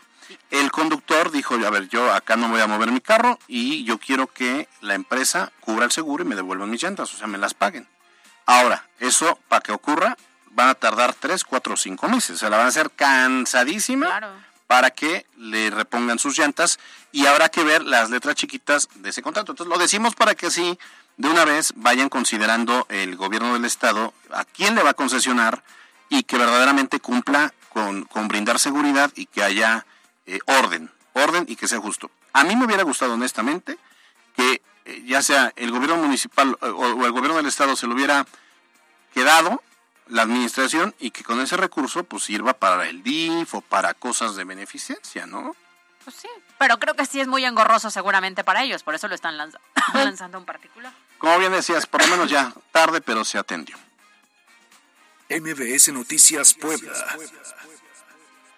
El 0.50 0.71
conductor 0.71 1.31
dijo, 1.31 1.55
a 1.55 1.71
ver, 1.71 1.88
yo 1.88 2.12
acá 2.12 2.37
no 2.37 2.50
voy 2.50 2.61
a 2.61 2.66
mover 2.66 2.93
mi 2.93 3.00
carro 3.00 3.38
y 3.49 3.85
yo 3.85 3.97
quiero 3.97 4.26
que 4.26 4.69
la 4.83 4.93
empresa 4.93 5.52
cubra 5.61 5.87
el 5.87 5.90
seguro 5.90 6.23
y 6.23 6.26
me 6.26 6.35
devuelvan 6.35 6.69
mis 6.69 6.83
llantas, 6.83 7.14
o 7.14 7.16
sea, 7.16 7.26
me 7.26 7.38
las 7.38 7.55
paguen. 7.55 7.88
Ahora, 8.45 8.87
eso 8.99 9.38
para 9.49 9.62
que 9.62 9.73
ocurra 9.73 10.19
van 10.50 10.69
a 10.69 10.75
tardar 10.75 11.14
tres, 11.14 11.43
cuatro, 11.43 11.75
cinco 11.78 12.07
meses. 12.07 12.37
O 12.37 12.38
sea, 12.38 12.50
la 12.50 12.59
van 12.59 12.66
a 12.66 12.69
hacer 12.69 12.90
cansadísima 12.90 14.37
para 14.66 14.90
que 14.90 15.25
le 15.38 15.71
repongan 15.71 16.19
sus 16.19 16.38
llantas 16.38 16.78
y 17.11 17.25
habrá 17.25 17.49
que 17.49 17.64
ver 17.64 17.83
las 17.85 18.11
letras 18.11 18.35
chiquitas 18.35 18.90
de 18.97 19.09
ese 19.09 19.23
contrato. 19.23 19.52
Entonces 19.52 19.75
lo 19.75 19.81
decimos 19.81 20.14
para 20.14 20.35
que 20.35 20.49
así 20.49 20.78
de 21.16 21.28
una 21.28 21.44
vez 21.44 21.73
vayan 21.76 22.08
considerando 22.08 22.87
el 22.88 23.16
gobierno 23.16 23.54
del 23.54 23.64
estado 23.64 24.12
a 24.30 24.44
quién 24.44 24.75
le 24.75 24.82
va 24.82 24.90
a 24.90 24.94
concesionar 24.94 25.62
y 26.08 26.23
que 26.25 26.38
verdaderamente 26.38 27.00
cumpla 27.00 27.52
con, 27.70 28.04
con 28.04 28.28
brindar 28.28 28.58
seguridad 28.58 29.11
y 29.14 29.26
que 29.26 29.42
haya 29.42 29.87
eh, 30.26 30.38
orden, 30.46 30.90
orden 31.14 31.44
y 31.49 31.56
que 31.56 31.68
sea 31.68 31.78
justo. 31.78 32.11
A 32.32 32.44
mí 32.44 32.54
me 32.56 32.66
hubiera 32.66 32.82
gustado 32.82 33.14
honestamente 33.14 33.78
que 34.35 34.62
eh, 34.85 35.02
ya 35.06 35.23
sea 35.23 35.52
el 35.56 35.70
gobierno 35.70 35.96
municipal 35.96 36.56
o, 36.61 36.66
o, 36.66 37.06
el 37.06 37.12
gobierno 37.12 37.37
del 37.37 37.46
estado 37.46 37.76
se 37.76 37.87
lo 37.87 37.94
hubiera 37.94 38.26
quedado 39.12 39.62
la 40.08 40.23
administración 40.23 40.94
y 41.00 41.11
que 41.11 41.25
con 41.25 41.40
ese 41.40 41.56
recurso 41.56 42.04
pues 42.04 42.25
sirva 42.25 42.52
para 42.52 42.88
el 42.88 43.02
DIF 43.02 43.54
o 43.54 43.61
para 43.62 43.94
cosas 43.94 44.37
de 44.37 44.44
beneficencia, 44.44 45.26
¿no? 45.26 45.56
Pues 46.04 46.16
sí, 46.16 46.28
pero 46.58 46.78
creo 46.78 46.94
que 46.94 47.04
sí 47.04 47.20
es 47.20 47.26
muy 47.26 47.44
engorroso 47.44 47.90
seguramente 47.90 48.44
para 48.44 48.62
ellos, 48.62 48.85
por 48.85 48.94
eso 48.94 49.08
lo 49.08 49.14
están 49.14 49.37
lanzando 49.94 50.38
en 50.38 50.44
particular. 50.44 50.92
Como 51.18 51.38
bien 51.38 51.52
decías, 51.52 51.87
por 51.87 52.02
lo 52.02 52.08
menos 52.08 52.30
ya 52.30 52.52
tarde, 52.73 53.00
pero 53.00 53.25
se 53.25 53.38
atendió. 53.38 53.76
MBS 55.28 55.88
Noticias 55.92 56.54
Puebla. 56.54 56.92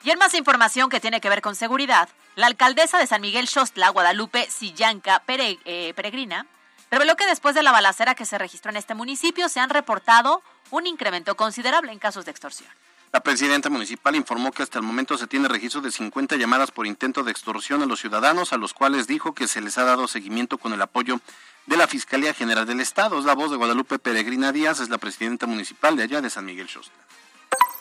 Y 0.05 0.11
en 0.11 0.19
más 0.19 0.35
información 0.35 0.89
que 0.91 1.01
tiene 1.01 1.21
que 1.21 1.29
ver 1.29 1.41
con 1.43 1.55
seguridad, 1.55 2.09
La 2.37 2.47
alcaldesa 2.47 2.99
de 2.99 3.07
San 3.07 3.21
Miguel 3.21 3.49
Xostla, 3.49 3.89
Guadalupe 3.89 4.49
Sillanca 4.51 5.23
Pere- 5.27 5.59
eh, 5.65 5.93
Peregrina, 5.97 6.47
reveló 6.91 7.17
que 7.17 7.27
después 7.27 7.55
de 7.57 7.63
la 7.65 7.73
balacera 7.73 8.15
que 8.15 8.25
se 8.27 8.39
registró 8.39 8.71
en 8.71 8.77
este 8.77 8.95
municipio 8.95 9.49
se 9.49 9.59
han 9.61 9.71
reportado 9.71 10.43
un 10.71 10.87
incremento 10.87 11.37
considerable 11.37 11.91
en 11.91 11.99
casos 11.99 12.25
de 12.25 12.31
extorsión. 12.31 12.71
La 13.11 13.21
presidenta 13.21 13.71
municipal 13.71 14.15
informó 14.17 14.53
que 14.53 14.63
hasta 14.63 14.79
el 14.79 14.85
momento 14.85 15.17
se 15.17 15.27
tiene 15.27 15.49
registro 15.49 15.81
de 15.81 15.91
50 15.91 16.37
llamadas 16.37 16.71
por 16.71 16.87
intento 16.87 17.23
de 17.23 17.31
extorsión 17.31 17.83
a 17.83 17.87
los 17.87 18.01
ciudadanos, 18.01 18.53
a 18.53 18.59
los 18.59 18.75
cuales 18.75 19.07
dijo 19.07 19.35
que 19.35 19.49
se 19.49 19.63
les 19.63 19.79
ha 19.79 19.85
dado 19.85 20.09
seguimiento 20.09 20.59
con 20.59 20.75
el 20.75 20.83
apoyo 20.83 21.21
de 21.65 21.79
la 21.79 21.87
Fiscalía 21.87 22.35
General 22.35 22.67
del 22.67 22.81
Estado. 22.81 23.19
Es 23.19 23.25
la 23.25 23.35
voz 23.35 23.51
de 23.51 23.57
Guadalupe 23.57 23.99
Peregrina 23.99 24.53
Díaz, 24.53 24.81
es 24.81 24.91
la 24.91 24.99
presidenta 24.99 25.47
municipal 25.47 25.97
de 25.97 26.03
allá 26.03 26.21
de 26.21 26.29
San 26.29 26.45
Miguel 26.45 26.69
Xostla. 26.69 26.93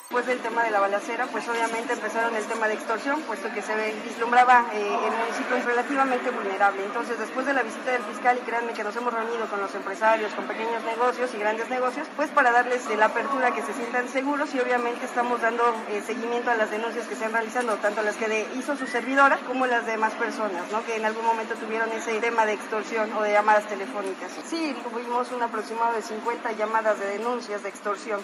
Después 0.07 0.25
del 0.25 0.39
tema 0.39 0.63
de 0.63 0.71
la 0.71 0.79
balacera, 0.79 1.25
pues 1.27 1.45
obviamente 1.49 1.91
empezaron 1.91 2.33
el 2.33 2.45
tema 2.45 2.69
de 2.69 2.75
extorsión, 2.75 3.21
puesto 3.23 3.51
que 3.51 3.61
se 3.61 3.75
vislumbraba 4.05 4.65
eh, 4.71 4.79
el 5.05 5.11
municipio 5.11 5.57
es 5.57 5.65
relativamente 5.65 6.29
vulnerable. 6.31 6.85
Entonces, 6.85 7.19
después 7.19 7.45
de 7.45 7.51
la 7.53 7.61
visita 7.61 7.91
del 7.91 8.01
fiscal, 8.03 8.37
y 8.41 8.45
créanme 8.45 8.71
que 8.71 8.85
nos 8.85 8.95
hemos 8.95 9.13
reunido 9.13 9.45
con 9.49 9.59
los 9.59 9.75
empresarios, 9.75 10.33
con 10.33 10.47
pequeños 10.47 10.81
negocios 10.85 11.29
y 11.35 11.37
grandes 11.39 11.67
negocios, 11.69 12.07
pues 12.15 12.29
para 12.29 12.51
darles 12.53 12.87
eh, 12.87 12.95
la 12.95 13.07
apertura 13.07 13.51
que 13.53 13.61
se 13.63 13.73
sientan 13.73 14.07
seguros 14.07 14.55
y 14.55 14.61
obviamente 14.61 15.05
estamos 15.05 15.41
dando 15.41 15.63
eh, 15.89 16.01
seguimiento 16.07 16.51
a 16.51 16.55
las 16.55 16.71
denuncias 16.71 17.05
que 17.05 17.15
se 17.15 17.25
han 17.25 17.33
realizado, 17.33 17.75
tanto 17.75 18.01
las 18.01 18.15
que 18.15 18.29
de- 18.29 18.47
hizo 18.55 18.77
su 18.77 18.87
servidora 18.87 19.37
como 19.45 19.67
las 19.67 19.85
demás 19.85 20.13
personas, 20.13 20.71
¿no? 20.71 20.85
que 20.85 20.95
en 20.95 21.03
algún 21.03 21.25
momento 21.25 21.53
tuvieron 21.55 21.91
ese 21.91 22.17
tema 22.21 22.45
de 22.45 22.53
extorsión 22.53 23.11
o 23.11 23.23
de 23.23 23.33
llamadas 23.33 23.65
telefónicas. 23.67 24.31
Sí, 24.49 24.73
tuvimos 24.89 25.29
un 25.33 25.43
aproximado 25.43 25.91
de 25.95 26.01
50 26.01 26.53
llamadas 26.53 26.97
de 26.97 27.07
denuncias 27.07 27.61
de 27.61 27.67
extorsión. 27.67 28.21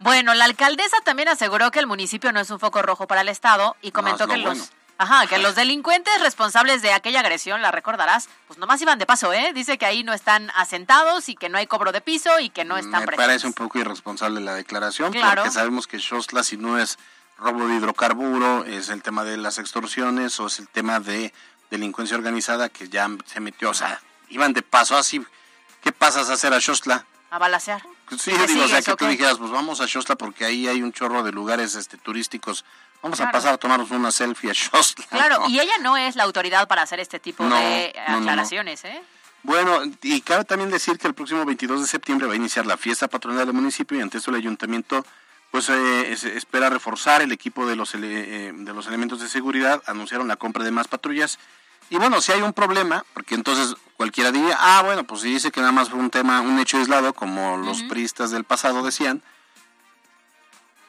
Bueno, 0.00 0.34
la 0.34 0.44
alcaldesa 0.44 0.96
también 1.04 1.28
aseguró 1.28 1.70
que 1.70 1.80
el 1.80 1.86
municipio 1.86 2.32
no 2.32 2.40
es 2.40 2.50
un 2.50 2.60
foco 2.60 2.82
rojo 2.82 3.06
para 3.06 3.22
el 3.22 3.28
Estado 3.28 3.76
y 3.82 3.90
comentó 3.90 4.26
que 4.28 4.36
los... 4.38 4.70
Ajá, 5.00 5.28
que 5.28 5.38
los 5.38 5.54
delincuentes 5.54 6.20
responsables 6.20 6.82
de 6.82 6.92
aquella 6.92 7.20
agresión, 7.20 7.62
la 7.62 7.70
recordarás, 7.70 8.28
pues 8.48 8.58
nomás 8.58 8.80
iban 8.82 8.98
de 8.98 9.06
paso, 9.06 9.32
¿eh? 9.32 9.52
Dice 9.54 9.78
que 9.78 9.86
ahí 9.86 10.02
no 10.02 10.12
están 10.12 10.50
asentados 10.56 11.28
y 11.28 11.36
que 11.36 11.48
no 11.48 11.56
hay 11.56 11.68
cobro 11.68 11.92
de 11.92 12.00
piso 12.00 12.40
y 12.40 12.50
que 12.50 12.64
no 12.64 12.76
están 12.76 13.02
Me 13.02 13.06
presentes. 13.06 13.26
parece 13.26 13.46
un 13.46 13.52
poco 13.52 13.78
irresponsable 13.78 14.40
la 14.40 14.54
declaración, 14.54 15.12
Claro. 15.12 15.42
porque 15.42 15.54
sabemos 15.54 15.86
que 15.86 16.00
Xostla, 16.00 16.42
si 16.42 16.56
no 16.56 16.80
es 16.80 16.98
robo 17.38 17.68
de 17.68 17.76
hidrocarburo, 17.76 18.64
es 18.64 18.88
el 18.88 19.00
tema 19.02 19.22
de 19.22 19.36
las 19.36 19.58
extorsiones 19.58 20.40
o 20.40 20.48
es 20.48 20.58
el 20.58 20.66
tema 20.66 20.98
de 20.98 21.32
delincuencia 21.70 22.16
organizada 22.16 22.68
que 22.68 22.88
ya 22.88 23.08
se 23.24 23.38
metió, 23.38 23.70
o 23.70 23.74
sea, 23.74 24.00
iban 24.30 24.52
de 24.52 24.62
paso 24.62 24.96
así. 24.96 25.24
¿Qué 25.80 25.92
pasas 25.92 26.28
a 26.28 26.32
hacer 26.32 26.52
a 26.52 26.60
Xostla? 26.60 27.06
A 27.30 27.38
balasear. 27.38 27.82
Sí, 28.18 28.32
¿Me 28.32 28.46
digo, 28.46 28.64
o 28.64 28.68
sea, 28.68 28.80
que 28.80 28.92
o 28.92 28.96
tú 28.96 29.06
dijeras, 29.06 29.36
pues 29.38 29.50
vamos 29.50 29.80
a 29.80 29.86
Xostla 29.88 30.16
porque 30.16 30.44
ahí 30.46 30.66
hay 30.66 30.82
un 30.82 30.92
chorro 30.92 31.22
de 31.22 31.30
lugares 31.32 31.74
este, 31.74 31.98
turísticos. 31.98 32.64
Vamos 33.02 33.20
a 33.20 33.30
pasar 33.30 33.54
a 33.54 33.58
tomarnos 33.58 33.90
una 33.90 34.10
selfie 34.10 34.50
a 34.50 34.54
Xostla. 34.54 35.04
Claro, 35.10 35.40
¿no? 35.40 35.48
y 35.50 35.60
ella 35.60 35.76
no 35.82 35.96
es 35.96 36.16
la 36.16 36.24
autoridad 36.24 36.66
para 36.66 36.82
hacer 36.82 37.00
este 37.00 37.20
tipo 37.20 37.44
No, 37.44 37.54
de 37.56 37.94
no, 38.08 38.16
aclaraciones, 38.18 38.82
¿eh? 38.84 39.02
Bueno, 39.42 39.80
y 40.02 40.20
cabe 40.22 40.44
también 40.44 40.70
decir 40.70 40.98
que 40.98 41.06
el 41.06 41.14
próximo 41.14 41.44
22 41.44 41.82
de 41.82 41.86
septiembre 41.86 42.26
va 42.26 42.32
a 42.32 42.36
iniciar 42.36 42.66
la 42.66 42.76
fiesta 42.76 43.06
patronal 43.08 43.46
del 43.46 43.54
municipio 43.54 43.96
y 43.96 44.00
ante 44.00 44.18
esto 44.18 44.30
el 44.30 44.36
ayuntamiento 44.36 45.04
pues 45.50 45.68
eh, 45.70 46.12
es- 46.12 46.24
espera 46.24 46.68
reforzar 46.68 47.22
el 47.22 47.30
equipo 47.32 47.64
de 47.66 47.76
los, 47.76 47.94
ele- 47.94 48.48
eh, 48.48 48.52
de 48.52 48.74
los 48.74 48.86
elementos 48.88 49.20
de 49.20 49.28
seguridad, 49.28 49.82
anunciaron 49.86 50.28
la 50.28 50.36
compra 50.36 50.64
de 50.64 50.70
más 50.72 50.88
patrullas 50.88 51.38
y 51.88 51.96
bueno, 51.96 52.20
si 52.20 52.32
hay 52.32 52.42
un 52.42 52.52
problema, 52.52 53.04
porque 53.14 53.34
entonces 53.36 53.76
cualquiera 53.98 54.30
diría, 54.30 54.56
ah, 54.60 54.82
bueno, 54.84 55.04
pues 55.04 55.22
si 55.22 55.28
dice 55.28 55.50
que 55.50 55.60
nada 55.60 55.72
más 55.72 55.90
fue 55.90 55.98
un 55.98 56.08
tema, 56.08 56.40
un 56.40 56.58
hecho 56.60 56.78
aislado, 56.78 57.12
como 57.12 57.56
los 57.56 57.82
priistas 57.82 58.30
del 58.30 58.44
pasado 58.44 58.84
decían, 58.84 59.22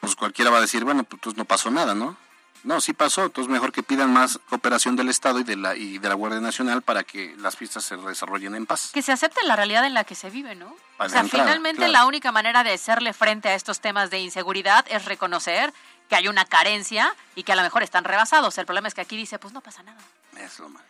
pues 0.00 0.14
cualquiera 0.14 0.50
va 0.50 0.58
a 0.58 0.60
decir, 0.60 0.84
bueno, 0.84 1.02
pues 1.02 1.18
entonces 1.18 1.36
no 1.36 1.44
pasó 1.44 1.72
nada, 1.72 1.94
¿no? 1.94 2.16
No, 2.62 2.80
sí 2.80 2.92
pasó, 2.92 3.24
entonces 3.24 3.50
mejor 3.50 3.72
que 3.72 3.82
pidan 3.82 4.12
más 4.12 4.38
cooperación 4.48 4.94
del 4.94 5.08
Estado 5.08 5.40
y 5.40 5.44
de 5.44 5.56
la, 5.56 5.74
y 5.74 5.98
de 5.98 6.08
la 6.08 6.14
Guardia 6.14 6.40
Nacional 6.40 6.82
para 6.82 7.02
que 7.02 7.34
las 7.38 7.56
fiestas 7.56 7.84
se 7.84 7.96
desarrollen 7.96 8.54
en 8.54 8.66
paz. 8.66 8.90
Que 8.94 9.02
se 9.02 9.10
acepte 9.10 9.42
la 9.44 9.56
realidad 9.56 9.84
en 9.86 9.94
la 9.94 10.04
que 10.04 10.14
se 10.14 10.30
vive, 10.30 10.54
¿no? 10.54 10.76
Para 10.96 11.08
o 11.08 11.10
sea, 11.10 11.20
entrar, 11.22 11.42
finalmente 11.42 11.78
claro. 11.78 11.92
la 11.92 12.06
única 12.06 12.30
manera 12.30 12.62
de 12.62 12.74
hacerle 12.74 13.12
frente 13.12 13.48
a 13.48 13.54
estos 13.54 13.80
temas 13.80 14.10
de 14.10 14.20
inseguridad 14.20 14.84
es 14.88 15.06
reconocer 15.06 15.72
que 16.08 16.14
hay 16.14 16.28
una 16.28 16.44
carencia 16.44 17.12
y 17.34 17.42
que 17.42 17.52
a 17.52 17.56
lo 17.56 17.62
mejor 17.62 17.82
están 17.82 18.04
rebasados. 18.04 18.56
El 18.58 18.66
problema 18.66 18.86
es 18.86 18.94
que 18.94 19.00
aquí 19.00 19.16
dice, 19.16 19.40
pues 19.40 19.52
no 19.52 19.62
pasa 19.62 19.82
nada. 19.82 20.00
Es 20.36 20.60
lo 20.60 20.68
malo. 20.68 20.84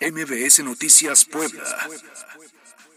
MBS 0.00 0.62
Noticias 0.62 1.24
Puebla. 1.24 1.64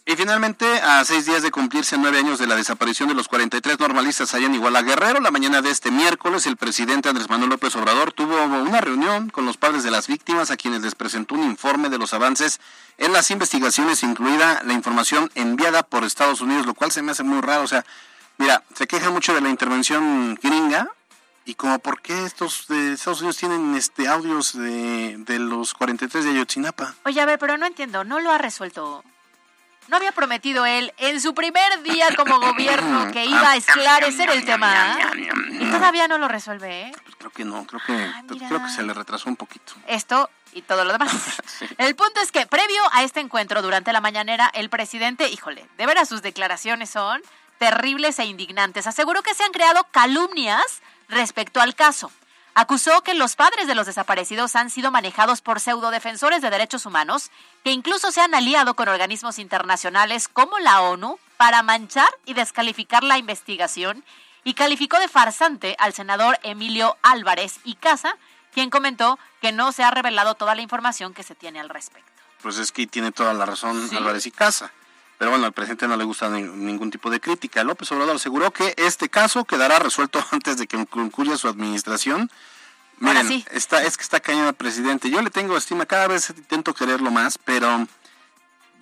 Y 0.06 0.16
finalmente, 0.16 0.66
a 0.66 1.06
seis 1.06 1.28
días 1.28 1.44
de 1.44 1.52
cumplirse 1.52 1.96
nueve 1.98 2.18
años 2.18 2.40
de 2.40 2.48
la 2.48 2.56
desaparición 2.56 3.10
de 3.10 3.16
los 3.16 3.28
43 3.28 3.80
normalistas 3.80 4.34
allá 4.34 4.48
en 4.48 4.56
Iguala 4.56 4.82
Guerrero, 4.82 5.20
la 5.20 5.30
mañana 5.30 5.62
de 5.62 5.70
este 5.70 5.92
miércoles, 5.92 6.48
el 6.48 6.58
presidente 6.58 7.10
Andrés 7.10 7.30
Manuel 7.30 7.52
López 7.52 7.76
Obrador 7.76 8.12
tuvo 8.12 8.44
una 8.44 8.82
reunión 8.82 9.30
con 9.30 9.46
los 9.46 9.58
padres 9.58 9.84
de 9.84 9.92
las 9.92 10.08
víctimas 10.08 10.50
a 10.50 10.58
quienes 10.58 10.82
les 10.82 10.96
presentó 10.96 11.36
un 11.36 11.44
informe 11.44 11.90
de 11.90 12.00
los 12.00 12.16
avances 12.16 12.60
en 12.98 13.14
las 13.14 13.30
investigaciones, 13.30 14.02
incluida 14.02 14.64
la 14.66 14.74
información 14.74 15.30
enviada 15.36 15.84
por 15.84 16.04
Estados 16.04 16.42
Unidos, 16.42 16.66
lo 16.66 16.74
cual 16.74 16.92
se 16.92 17.04
me 17.04 17.12
hace 17.12 17.22
muy 17.22 17.42
raro. 17.42 17.62
O 17.62 17.68
sea, 17.68 17.86
mira, 18.40 18.64
se 18.74 18.88
queja 18.88 19.12
mucho 19.12 19.36
de 19.36 19.42
la 19.42 19.50
intervención 19.50 20.40
gringa, 20.42 20.90
y 21.46 21.56
como 21.56 21.80
por 21.80 22.02
qué 22.02 22.26
estos 22.26 22.68
de 22.68 22.94
Estados 22.94 23.22
Unidos 23.22 23.38
tienen 23.38 23.76
este 23.76 24.08
audios 24.08 24.54
de, 24.54 25.18
de 25.18 25.40
los 25.40 25.74
43 25.74 26.24
de 26.24 26.32
Ayotzinapa. 26.32 26.96
Oye, 27.06 27.20
a 27.22 27.26
ver, 27.26 27.40
pero 27.40 27.58
no 27.58 27.66
entiendo, 27.66 28.04
no 28.04 28.20
lo 28.20 28.32
ha 28.32 28.38
resuelto. 28.38 29.04
¿No 29.90 29.98
había 29.98 30.12
prometido 30.12 30.68
él 30.68 30.94
en 30.98 31.20
su 31.20 31.34
primer 31.34 31.82
día 31.82 32.16
como 32.16 32.40
gobierno 32.40 33.12
que 33.12 33.26
iba 33.26 33.52
a 33.52 33.56
esclarecer 33.56 34.30
el 34.30 34.46
tema? 34.46 35.00
Y 35.50 35.66
todavía 35.72 36.08
no 36.08 36.20
lo 36.20 36.28
resuelve, 36.28 36.84
¿eh? 36.84 36.92
Creo 37.18 37.32
que 37.32 37.44
no, 37.44 37.66
creo 37.66 37.82
que, 37.86 38.12
creo 38.48 38.64
que 38.64 38.70
se 38.70 38.84
le 38.84 38.94
retrasó 38.94 39.30
un 39.30 39.36
poquito. 39.36 39.74
Esto 39.88 40.30
y 40.54 40.62
todo 40.62 40.86
lo 40.86 40.92
demás. 40.92 41.12
El 41.78 41.96
punto 41.96 42.22
es 42.22 42.32
que 42.32 42.46
previo 42.46 42.82
a 42.92 43.04
este 43.04 43.20
encuentro 43.20 43.62
durante 43.62 43.92
la 43.92 44.02
mañanera, 44.02 44.50
el 44.54 44.70
presidente, 44.70 45.30
híjole, 45.30 45.68
de 45.78 45.86
veras 45.86 46.10
sus 46.10 46.22
declaraciones 46.22 46.90
son 46.90 47.22
terribles 47.58 48.20
e 48.20 48.26
indignantes. 48.26 48.88
Aseguró 48.88 49.22
que 49.22 49.34
se 49.34 49.44
han 49.44 49.52
creado 49.52 49.86
calumnias 49.92 50.82
respecto 51.10 51.60
al 51.60 51.76
caso. 51.76 52.12
Acusó 52.56 53.04
que 53.04 53.14
los 53.14 53.36
padres 53.36 53.68
de 53.68 53.76
los 53.76 53.86
desaparecidos 53.86 54.56
han 54.56 54.70
sido 54.70 54.92
manejados 54.92 55.42
por 55.42 55.60
pseudodefensores 55.60 56.42
de 56.42 56.50
derechos 56.50 56.86
humanos 56.86 57.32
que 57.64 57.72
incluso 57.72 58.12
se 58.12 58.22
han 58.22 58.34
aliado 58.34 58.76
con 58.76 58.90
organismos 58.90 59.40
internacionales 59.40 60.28
como 60.28 60.60
la 60.60 60.82
ONU 60.82 61.20
para 61.38 61.64
manchar 61.64 62.10
y 62.26 62.34
descalificar 62.34 63.04
la 63.04 63.18
investigación 63.18 64.04
y 64.44 64.56
calificó 64.56 65.00
de 65.00 65.08
farsante 65.08 65.76
al 65.80 65.94
senador 65.94 66.40
Emilio 66.44 66.98
Álvarez 67.02 67.60
y 67.64 67.76
Casa, 67.76 68.18
quien 68.54 68.70
comentó 68.70 69.20
que 69.42 69.52
no 69.52 69.72
se 69.72 69.84
ha 69.84 69.92
revelado 69.92 70.36
toda 70.36 70.56
la 70.56 70.62
información 70.62 71.14
que 71.14 71.24
se 71.24 71.36
tiene 71.36 71.60
al 71.60 71.70
respecto. 71.70 72.12
Pues 72.42 72.58
es 72.58 72.72
que 72.72 72.88
tiene 72.88 73.12
toda 73.12 73.34
la 73.34 73.46
razón 73.46 73.90
Álvarez 73.96 74.26
y 74.26 74.32
Casa. 74.32 74.72
Pero 75.20 75.30
bueno, 75.32 75.46
al 75.46 75.54
presidente 75.54 75.88
no 75.88 75.96
le 75.98 76.04
gusta 76.06 76.30
ni- 76.30 76.42
ningún 76.42 76.90
tipo 76.90 77.12
de 77.12 77.20
crítica. 77.20 77.64
López 77.64 77.92
Obrador 77.92 78.16
aseguró 78.16 78.50
que 78.52 78.74
este 78.78 79.10
caso 79.10 79.46
quedará 79.46 79.78
resuelto 79.78 80.26
antes 80.32 80.58
de 80.58 80.66
que 80.66 80.84
concluya 80.88 81.38
su 81.38 81.48
administración. 81.48 82.32
Miren, 82.98 83.28
sí. 83.28 83.46
está, 83.52 83.84
es 83.84 83.96
que 83.98 84.04
está 84.04 84.20
cañón 84.20 84.48
el 84.48 84.54
presidente. 84.56 85.10
Yo 85.12 85.22
le 85.22 85.30
tengo 85.30 85.56
estima, 85.58 85.86
cada 85.86 86.08
vez 86.08 86.30
intento 86.32 86.74
quererlo 86.74 87.12
más, 87.12 87.38
pero 87.38 87.86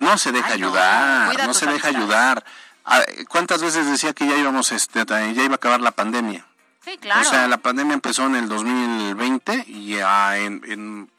no 0.00 0.18
se 0.18 0.32
deja 0.32 0.48
Ay, 0.48 0.54
ayudar, 0.54 1.46
no, 1.46 1.54
se 1.54 1.66
deja 1.66 1.88
amistades. 1.88 1.96
ayudar. 1.96 2.44
Ah, 2.84 3.02
¿Cuántas 3.28 3.62
veces 3.62 3.86
decía 3.86 4.12
que 4.14 4.26
ya 4.26 4.36
íbamos, 4.36 4.72
este, 4.72 5.04
ya 5.06 5.22
iba 5.30 5.52
a 5.52 5.56
acabar 5.56 5.80
la 5.80 5.90
pandemia? 5.92 6.46
Sí, 6.84 6.96
claro. 6.98 7.20
O 7.20 7.24
sea, 7.24 7.46
la 7.48 7.58
pandemia 7.58 7.94
empezó 7.94 8.26
en 8.26 8.34
el 8.36 8.48
2020 8.48 9.64
y 9.66 9.88
ya 9.96 10.38
en, 10.38 10.62
en 10.66 11.10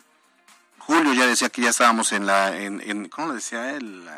julio 0.80 1.14
ya 1.14 1.28
decía 1.28 1.50
que 1.50 1.62
ya 1.62 1.70
estábamos 1.70 2.12
en 2.12 2.26
la, 2.26 2.58
en, 2.58 2.82
en- 2.82 3.08
¿cómo 3.10 3.28
le 3.30 3.36
decía 3.36 3.72
él? 3.72 4.10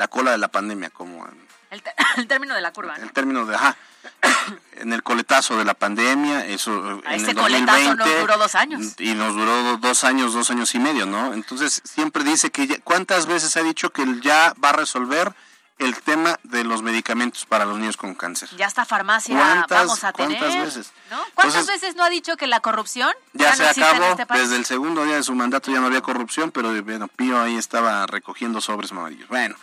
La, 0.00 0.04
la 0.04 0.08
cola 0.08 0.30
de 0.32 0.38
la 0.38 0.48
pandemia, 0.48 0.90
como 0.90 1.26
en 1.26 1.46
El, 1.70 1.82
el 2.16 2.26
término 2.26 2.54
de 2.54 2.60
la 2.62 2.72
curva. 2.72 2.96
¿no? 2.96 3.04
el 3.04 3.12
término 3.12 3.44
de, 3.46 3.54
ajá, 3.54 3.76
en 4.76 4.92
el 4.92 5.02
coletazo 5.02 5.56
de 5.58 5.64
la 5.64 5.74
pandemia, 5.74 6.46
eso 6.46 7.00
A 7.04 7.14
en 7.14 7.20
ese 7.20 7.30
el 7.32 7.36
coletazo 7.36 7.78
2020, 7.78 7.96
nos 7.96 8.20
duró 8.20 8.38
dos 8.38 8.54
años. 8.54 8.94
Y 8.98 9.14
nos 9.14 9.34
duró 9.34 9.62
do- 9.62 9.76
dos 9.76 10.04
años, 10.04 10.32
dos 10.32 10.50
años 10.50 10.74
y 10.74 10.78
medio, 10.78 11.06
¿no? 11.06 11.34
Entonces 11.34 11.82
siempre 11.84 12.24
dice 12.24 12.50
que, 12.50 12.66
ya- 12.66 12.78
¿cuántas 12.82 13.26
veces 13.26 13.56
ha 13.56 13.62
dicho 13.62 13.90
que 13.90 14.02
él 14.02 14.20
ya 14.22 14.54
va 14.62 14.70
a 14.70 14.72
resolver 14.72 15.32
el 15.78 15.96
tema 16.02 16.38
de 16.42 16.62
los 16.64 16.82
medicamentos 16.82 17.46
para 17.46 17.64
los 17.64 17.78
niños 17.78 17.96
con 17.96 18.14
cáncer? 18.14 18.48
Ya 18.56 18.66
esta 18.66 18.84
farmacia 18.84 19.36
¿Cuántas- 19.36 19.86
vamos 19.86 20.04
a 20.04 20.12
tener. 20.12 20.38
cuántas 20.38 20.62
veces? 20.64 20.92
¿no? 21.10 21.18
¿Cuántas 21.34 21.60
Entonces- 21.60 21.80
veces 21.82 21.96
no 21.96 22.04
ha 22.04 22.10
dicho 22.10 22.36
que 22.36 22.46
la 22.46 22.60
corrupción 22.60 23.12
Ya, 23.34 23.54
se 23.54 23.62
en 23.64 23.82
acabó, 23.84 24.04
este 24.12 24.26
país? 24.26 24.42
desde 24.42 24.56
el 24.56 24.64
segundo 24.64 25.04
día 25.04 25.16
de 25.16 25.22
su 25.22 25.34
mandato 25.34 25.70
ya 25.70 25.80
no 25.80 25.86
había 25.86 26.00
corrupción, 26.00 26.50
pero 26.50 26.70
bueno, 26.82 27.08
Pío 27.08 27.40
ahí 27.40 27.56
estaba 27.56 28.06
recogiendo 28.06 28.60
sobres 28.60 28.92
amarillos. 28.92 29.28
Bueno, 29.28 29.56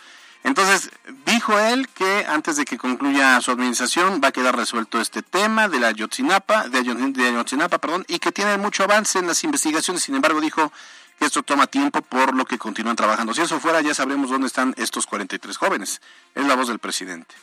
entonces 0.44 0.90
dijo 1.26 1.58
él 1.58 1.88
que 1.88 2.24
antes 2.26 2.56
de 2.56 2.64
que 2.64 2.78
concluya 2.78 3.40
su 3.40 3.50
administración 3.50 4.20
va 4.22 4.28
a 4.28 4.32
quedar 4.32 4.56
resuelto 4.56 5.00
este 5.00 5.22
tema 5.22 5.68
de 5.68 5.80
la 5.80 5.88
Ayotzinapa, 5.88 6.68
de, 6.68 6.78
Ayo- 6.78 6.94
de 7.12 7.26
Ayotzinapa, 7.28 7.78
perdón, 7.78 8.04
y 8.08 8.18
que 8.18 8.32
tiene 8.32 8.56
mucho 8.56 8.84
avance 8.84 9.18
en 9.18 9.26
las 9.26 9.42
investigaciones. 9.44 10.02
Sin 10.02 10.14
embargo, 10.14 10.40
dijo 10.40 10.72
que 11.18 11.26
esto 11.26 11.42
toma 11.42 11.66
tiempo 11.66 12.00
por 12.02 12.34
lo 12.34 12.44
que 12.44 12.56
continúan 12.58 12.96
trabajando. 12.96 13.34
Si 13.34 13.42
eso 13.42 13.58
fuera, 13.60 13.80
ya 13.80 13.92
sabremos 13.94 14.30
dónde 14.30 14.46
están 14.46 14.72
estos 14.78 15.06
43 15.06 15.56
jóvenes. 15.56 16.00
Es 16.34 16.44
la 16.46 16.54
voz 16.54 16.68
del 16.68 16.78
presidente. 16.78 17.34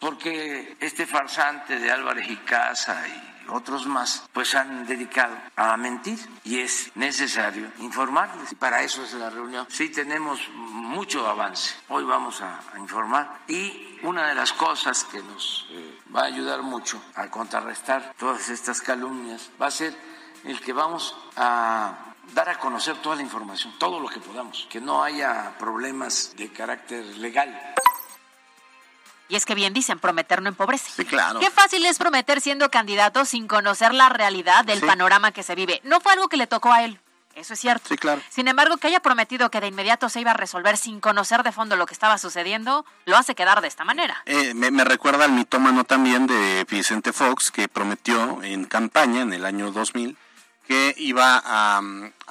porque 0.00 0.76
este 0.80 1.06
farsante 1.06 1.78
de 1.78 1.90
Álvarez 1.90 2.30
y 2.30 2.36
Casa 2.36 3.04
y 3.08 3.37
otros 3.48 3.86
más, 3.86 4.28
pues 4.32 4.54
han 4.54 4.86
dedicado 4.86 5.36
a 5.56 5.76
mentir 5.76 6.18
y 6.44 6.60
es 6.60 6.90
necesario 6.94 7.70
informarles. 7.78 8.52
Y 8.52 8.54
para 8.54 8.82
eso 8.82 9.02
es 9.02 9.14
la 9.14 9.30
reunión. 9.30 9.66
Sí 9.68 9.90
tenemos 9.90 10.48
mucho 10.54 11.26
avance. 11.26 11.74
Hoy 11.88 12.04
vamos 12.04 12.40
a, 12.42 12.60
informar 12.78 13.40
y 13.48 13.98
una 14.02 14.28
de 14.28 14.34
las 14.34 14.52
cosas 14.52 15.04
que 15.04 15.22
nos 15.22 15.66
eh, 15.70 15.98
va 16.14 16.22
a 16.22 16.26
ayudar 16.26 16.62
mucho 16.62 17.02
a 17.14 17.28
contrarrestar 17.28 18.14
todas 18.16 18.48
estas 18.48 18.80
calumnias 18.80 19.50
va 19.60 19.66
a 19.66 19.70
ser 19.70 19.94
el 20.44 20.60
que 20.60 20.72
vamos 20.72 21.16
a 21.36 22.14
dar 22.34 22.48
a 22.48 22.58
conocer 22.58 22.96
toda 22.96 23.16
la 23.16 23.22
información, 23.22 23.74
todo 23.78 24.00
lo 24.00 24.08
que 24.08 24.20
podamos, 24.20 24.66
que 24.70 24.80
no 24.80 25.02
haya 25.02 25.56
problemas 25.58 26.34
de 26.36 26.52
carácter 26.52 27.04
legal. 27.18 27.74
Y 29.28 29.36
es 29.36 29.44
que 29.44 29.54
bien 29.54 29.74
dicen, 29.74 29.98
prometer 29.98 30.42
no 30.42 30.48
empobrece. 30.48 30.90
Sí, 30.90 31.04
claro. 31.04 31.40
Qué 31.40 31.50
fácil 31.50 31.84
es 31.84 31.98
prometer 31.98 32.40
siendo 32.40 32.70
candidato 32.70 33.24
sin 33.24 33.46
conocer 33.46 33.92
la 33.92 34.08
realidad 34.08 34.64
del 34.64 34.80
panorama 34.80 35.32
que 35.32 35.42
se 35.42 35.54
vive. 35.54 35.80
No 35.84 36.00
fue 36.00 36.12
algo 36.12 36.28
que 36.28 36.38
le 36.38 36.46
tocó 36.46 36.72
a 36.72 36.84
él. 36.84 36.98
Eso 37.34 37.54
es 37.54 37.60
cierto. 37.60 37.88
Sí, 37.88 37.96
claro. 37.96 38.20
Sin 38.30 38.48
embargo, 38.48 38.78
que 38.78 38.88
haya 38.88 38.98
prometido 38.98 39.48
que 39.50 39.60
de 39.60 39.68
inmediato 39.68 40.08
se 40.08 40.20
iba 40.20 40.32
a 40.32 40.34
resolver 40.34 40.76
sin 40.76 40.98
conocer 40.98 41.44
de 41.44 41.52
fondo 41.52 41.76
lo 41.76 41.86
que 41.86 41.94
estaba 41.94 42.18
sucediendo, 42.18 42.84
lo 43.04 43.16
hace 43.16 43.36
quedar 43.36 43.60
de 43.60 43.68
esta 43.68 43.84
manera. 43.84 44.20
Eh, 44.26 44.54
me, 44.54 44.82
recuerda 44.82 45.24
al 45.24 45.32
mitómano 45.32 45.84
también 45.84 46.26
de 46.26 46.66
Vicente 46.68 47.12
Fox, 47.12 47.52
que 47.52 47.68
prometió 47.68 48.42
en 48.42 48.64
campaña 48.64 49.20
en 49.20 49.32
el 49.32 49.44
año 49.44 49.70
2000 49.70 50.16
que 50.66 50.94
iba 50.98 51.40
a, 51.42 51.80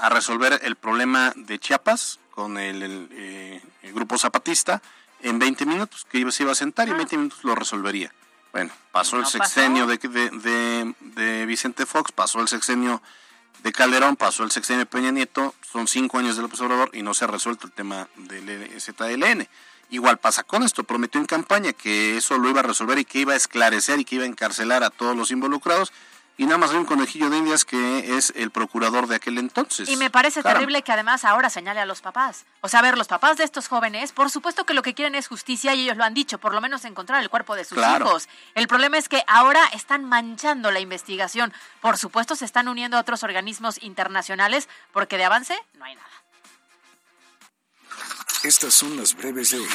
resolver 0.09 0.59
el 0.61 0.75
problema 0.75 1.33
de 1.35 1.57
Chiapas 1.57 2.19
con 2.29 2.57
el, 2.59 3.09
eh, 3.11 3.61
grupo 3.93 4.19
zapatista 4.19 4.81
en 5.21 5.39
20 5.39 5.65
minutos, 5.65 6.05
que 6.09 6.31
se 6.31 6.43
iba 6.43 6.51
a 6.51 6.55
sentar 6.55 6.87
y 6.87 6.91
en 6.91 6.97
20 6.97 7.15
ah. 7.15 7.19
minutos 7.19 7.43
lo 7.43 7.55
resolvería. 7.55 8.13
Bueno, 8.53 8.71
pasó 8.91 9.19
el 9.19 9.25
sexenio 9.25 9.85
De, 9.85 9.97
de, 9.97 10.95
de, 10.99 11.45
Vicente 11.45 11.85
Fox, 11.85 12.11
pasó 12.11 12.39
el 12.39 12.47
sexenio 12.47 13.01
de 13.63 13.71
Calderón, 13.71 14.15
pasó 14.15 14.43
el 14.43 14.51
sexenio 14.51 14.79
de 14.79 14.85
Peña 14.85 15.11
Nieto, 15.11 15.53
son 15.61 15.87
cinco 15.87 16.17
años 16.17 16.35
del 16.35 16.45
observador 16.45 16.89
y 16.93 17.01
no 17.01 17.13
se 17.13 17.25
ha 17.25 17.27
resuelto 17.27 17.67
el 17.67 17.73
tema 17.73 18.07
del 18.15 18.69
ZLN. 18.79 19.47
Igual 19.89 20.17
pasa 20.17 20.43
con 20.43 20.63
esto, 20.63 20.83
prometió 20.83 21.19
en 21.21 21.27
campaña 21.27 21.71
que 21.71 22.17
eso 22.17 22.37
lo 22.37 22.49
iba 22.49 22.59
a 22.59 22.63
resolver 22.63 22.97
y 22.99 23.05
que 23.05 23.19
iba 23.19 23.33
a 23.33 23.37
esclarecer 23.37 23.99
y 23.99 24.05
que 24.05 24.15
iba 24.15 24.25
a 24.25 24.27
encarcelar 24.27 24.83
a 24.83 24.89
todos 24.89 25.15
los 25.15 25.31
involucrados 25.31 25.93
y 26.37 26.45
nada 26.45 26.59
más 26.59 26.69
hay 26.71 26.77
un 26.77 26.85
conejillo 26.85 27.29
de 27.29 27.37
indias 27.37 27.65
que 27.65 28.15
es 28.15 28.31
el 28.35 28.51
procurador 28.51 29.07
de 29.07 29.15
aquel 29.15 29.39
entonces. 29.39 29.89
Y 29.89 29.97
me 29.97 30.11
parece 30.11 30.43
terrible 30.43 30.83
que 30.83 30.91
además 30.91 31.25
ahora 31.25 31.49
señale 31.49 31.79
a 31.79 31.85
los 31.85 32.01
papás. 32.01 32.45
O 32.61 32.69
sea, 32.69 32.79
a 32.79 32.83
ver, 32.83 32.97
los 32.97 33.07
papás 33.07 33.37
de 33.37 33.43
estos 33.43 33.67
jóvenes, 33.67 34.11
por 34.11 34.29
supuesto 34.29 34.63
que 34.63 34.75
lo 34.75 34.83
que 34.83 34.93
quieren 34.93 35.15
es 35.15 35.27
justicia 35.27 35.73
y 35.73 35.81
ellos 35.83 35.97
lo 35.97 36.03
han 36.03 36.13
dicho, 36.13 36.37
por 36.37 36.53
lo 36.53 36.61
menos 36.61 36.85
encontrar 36.85 37.23
el 37.23 37.29
cuerpo 37.29 37.55
de 37.55 37.65
sus 37.65 37.79
hijos. 37.79 38.29
El 38.53 38.67
problema 38.67 38.97
es 38.97 39.09
que 39.09 39.23
ahora 39.27 39.61
están 39.73 40.05
manchando 40.05 40.69
la 40.69 40.79
investigación. 40.79 41.53
Por 41.81 41.97
supuesto 41.97 42.35
se 42.35 42.45
están 42.45 42.67
uniendo 42.67 42.97
a 42.97 42.99
otros 42.99 43.23
organismos 43.23 43.81
internacionales 43.81 44.69
porque 44.93 45.17
de 45.17 45.25
avance 45.25 45.57
no 45.73 45.85
hay 45.85 45.95
nada. 45.95 46.07
Estas 48.43 48.75
son 48.75 48.95
las 48.95 49.15
breves 49.15 49.49
de 49.49 49.59
hoy. 49.59 49.67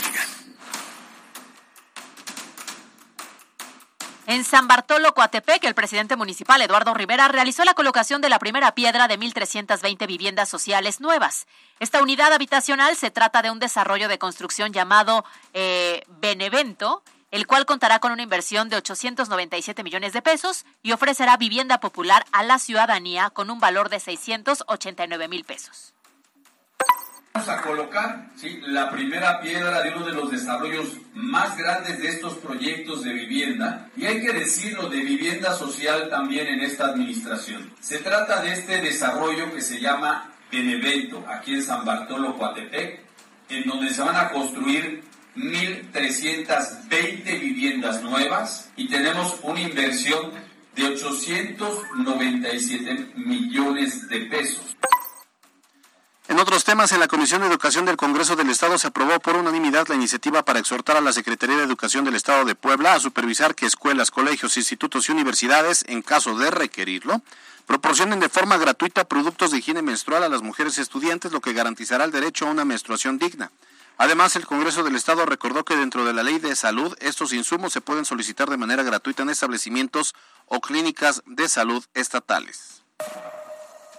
En 4.26 4.44
San 4.44 4.68
Bartolo, 4.68 5.14
Coatepec, 5.14 5.64
el 5.64 5.74
presidente 5.74 6.14
municipal 6.14 6.62
Eduardo 6.62 6.94
Rivera 6.94 7.26
realizó 7.26 7.64
la 7.64 7.74
colocación 7.74 8.20
de 8.20 8.28
la 8.28 8.38
primera 8.38 8.72
piedra 8.72 9.08
de 9.08 9.18
1.320 9.18 10.06
viviendas 10.06 10.48
sociales 10.48 11.00
nuevas. 11.00 11.48
Esta 11.80 12.00
unidad 12.00 12.32
habitacional 12.32 12.94
se 12.94 13.10
trata 13.10 13.42
de 13.42 13.50
un 13.50 13.58
desarrollo 13.58 14.08
de 14.08 14.18
construcción 14.18 14.72
llamado 14.72 15.24
eh, 15.54 16.04
Benevento, 16.20 17.02
el 17.32 17.48
cual 17.48 17.66
contará 17.66 17.98
con 17.98 18.12
una 18.12 18.22
inversión 18.22 18.68
de 18.68 18.76
897 18.76 19.82
millones 19.82 20.12
de 20.12 20.22
pesos 20.22 20.66
y 20.84 20.92
ofrecerá 20.92 21.36
vivienda 21.36 21.80
popular 21.80 22.24
a 22.30 22.44
la 22.44 22.60
ciudadanía 22.60 23.30
con 23.30 23.50
un 23.50 23.58
valor 23.58 23.88
de 23.88 23.98
689 23.98 25.26
mil 25.26 25.42
pesos. 25.42 25.94
Vamos 27.34 27.48
a 27.48 27.62
colocar 27.62 28.28
¿sí? 28.36 28.60
la 28.66 28.90
primera 28.90 29.40
piedra 29.40 29.80
de 29.80 29.94
uno 29.94 30.04
de 30.04 30.12
los 30.12 30.30
desarrollos 30.30 30.98
más 31.14 31.56
grandes 31.56 31.98
de 31.98 32.08
estos 32.08 32.34
proyectos 32.34 33.04
de 33.04 33.14
vivienda, 33.14 33.88
y 33.96 34.04
hay 34.04 34.20
que 34.20 34.34
decirlo 34.34 34.90
de 34.90 35.00
vivienda 35.00 35.54
social 35.54 36.10
también 36.10 36.48
en 36.48 36.60
esta 36.60 36.88
administración. 36.88 37.72
Se 37.80 37.96
trata 37.98 38.42
de 38.42 38.52
este 38.52 38.82
desarrollo 38.82 39.50
que 39.52 39.62
se 39.62 39.80
llama 39.80 40.30
Benevento, 40.50 41.24
aquí 41.26 41.54
en 41.54 41.62
San 41.62 41.86
Bartolo, 41.86 42.36
Coatepec, 42.36 43.00
en 43.48 43.66
donde 43.66 43.94
se 43.94 44.02
van 44.02 44.16
a 44.16 44.28
construir 44.28 45.02
1.320 45.36 47.40
viviendas 47.40 48.02
nuevas 48.02 48.70
y 48.76 48.88
tenemos 48.88 49.38
una 49.42 49.62
inversión 49.62 50.32
de 50.74 50.84
897 50.84 53.12
millones 53.16 54.06
de 54.08 54.20
pesos. 54.26 54.76
En 56.32 56.40
otros 56.40 56.64
temas, 56.64 56.90
en 56.92 57.00
la 57.00 57.08
Comisión 57.08 57.42
de 57.42 57.48
Educación 57.48 57.84
del 57.84 57.98
Congreso 57.98 58.36
del 58.36 58.48
Estado 58.48 58.78
se 58.78 58.86
aprobó 58.86 59.20
por 59.20 59.36
unanimidad 59.36 59.86
la 59.88 59.96
iniciativa 59.96 60.42
para 60.42 60.60
exhortar 60.60 60.96
a 60.96 61.02
la 61.02 61.12
Secretaría 61.12 61.58
de 61.58 61.64
Educación 61.64 62.06
del 62.06 62.14
Estado 62.14 62.46
de 62.46 62.54
Puebla 62.54 62.94
a 62.94 63.00
supervisar 63.00 63.54
que 63.54 63.66
escuelas, 63.66 64.10
colegios, 64.10 64.56
institutos 64.56 65.06
y 65.06 65.12
universidades, 65.12 65.84
en 65.88 66.00
caso 66.00 66.38
de 66.38 66.50
requerirlo, 66.50 67.20
proporcionen 67.66 68.18
de 68.18 68.30
forma 68.30 68.56
gratuita 68.56 69.04
productos 69.04 69.50
de 69.50 69.58
higiene 69.58 69.82
menstrual 69.82 70.22
a 70.22 70.30
las 70.30 70.40
mujeres 70.40 70.78
estudiantes, 70.78 71.32
lo 71.32 71.42
que 71.42 71.52
garantizará 71.52 72.04
el 72.04 72.12
derecho 72.12 72.48
a 72.48 72.50
una 72.50 72.64
menstruación 72.64 73.18
digna. 73.18 73.52
Además, 73.98 74.34
el 74.34 74.46
Congreso 74.46 74.82
del 74.84 74.96
Estado 74.96 75.26
recordó 75.26 75.66
que 75.66 75.76
dentro 75.76 76.06
de 76.06 76.14
la 76.14 76.22
ley 76.22 76.38
de 76.38 76.56
salud, 76.56 76.96
estos 77.00 77.34
insumos 77.34 77.74
se 77.74 77.82
pueden 77.82 78.06
solicitar 78.06 78.48
de 78.48 78.56
manera 78.56 78.82
gratuita 78.82 79.22
en 79.22 79.28
establecimientos 79.28 80.14
o 80.46 80.62
clínicas 80.62 81.22
de 81.26 81.46
salud 81.50 81.84
estatales. 81.92 82.84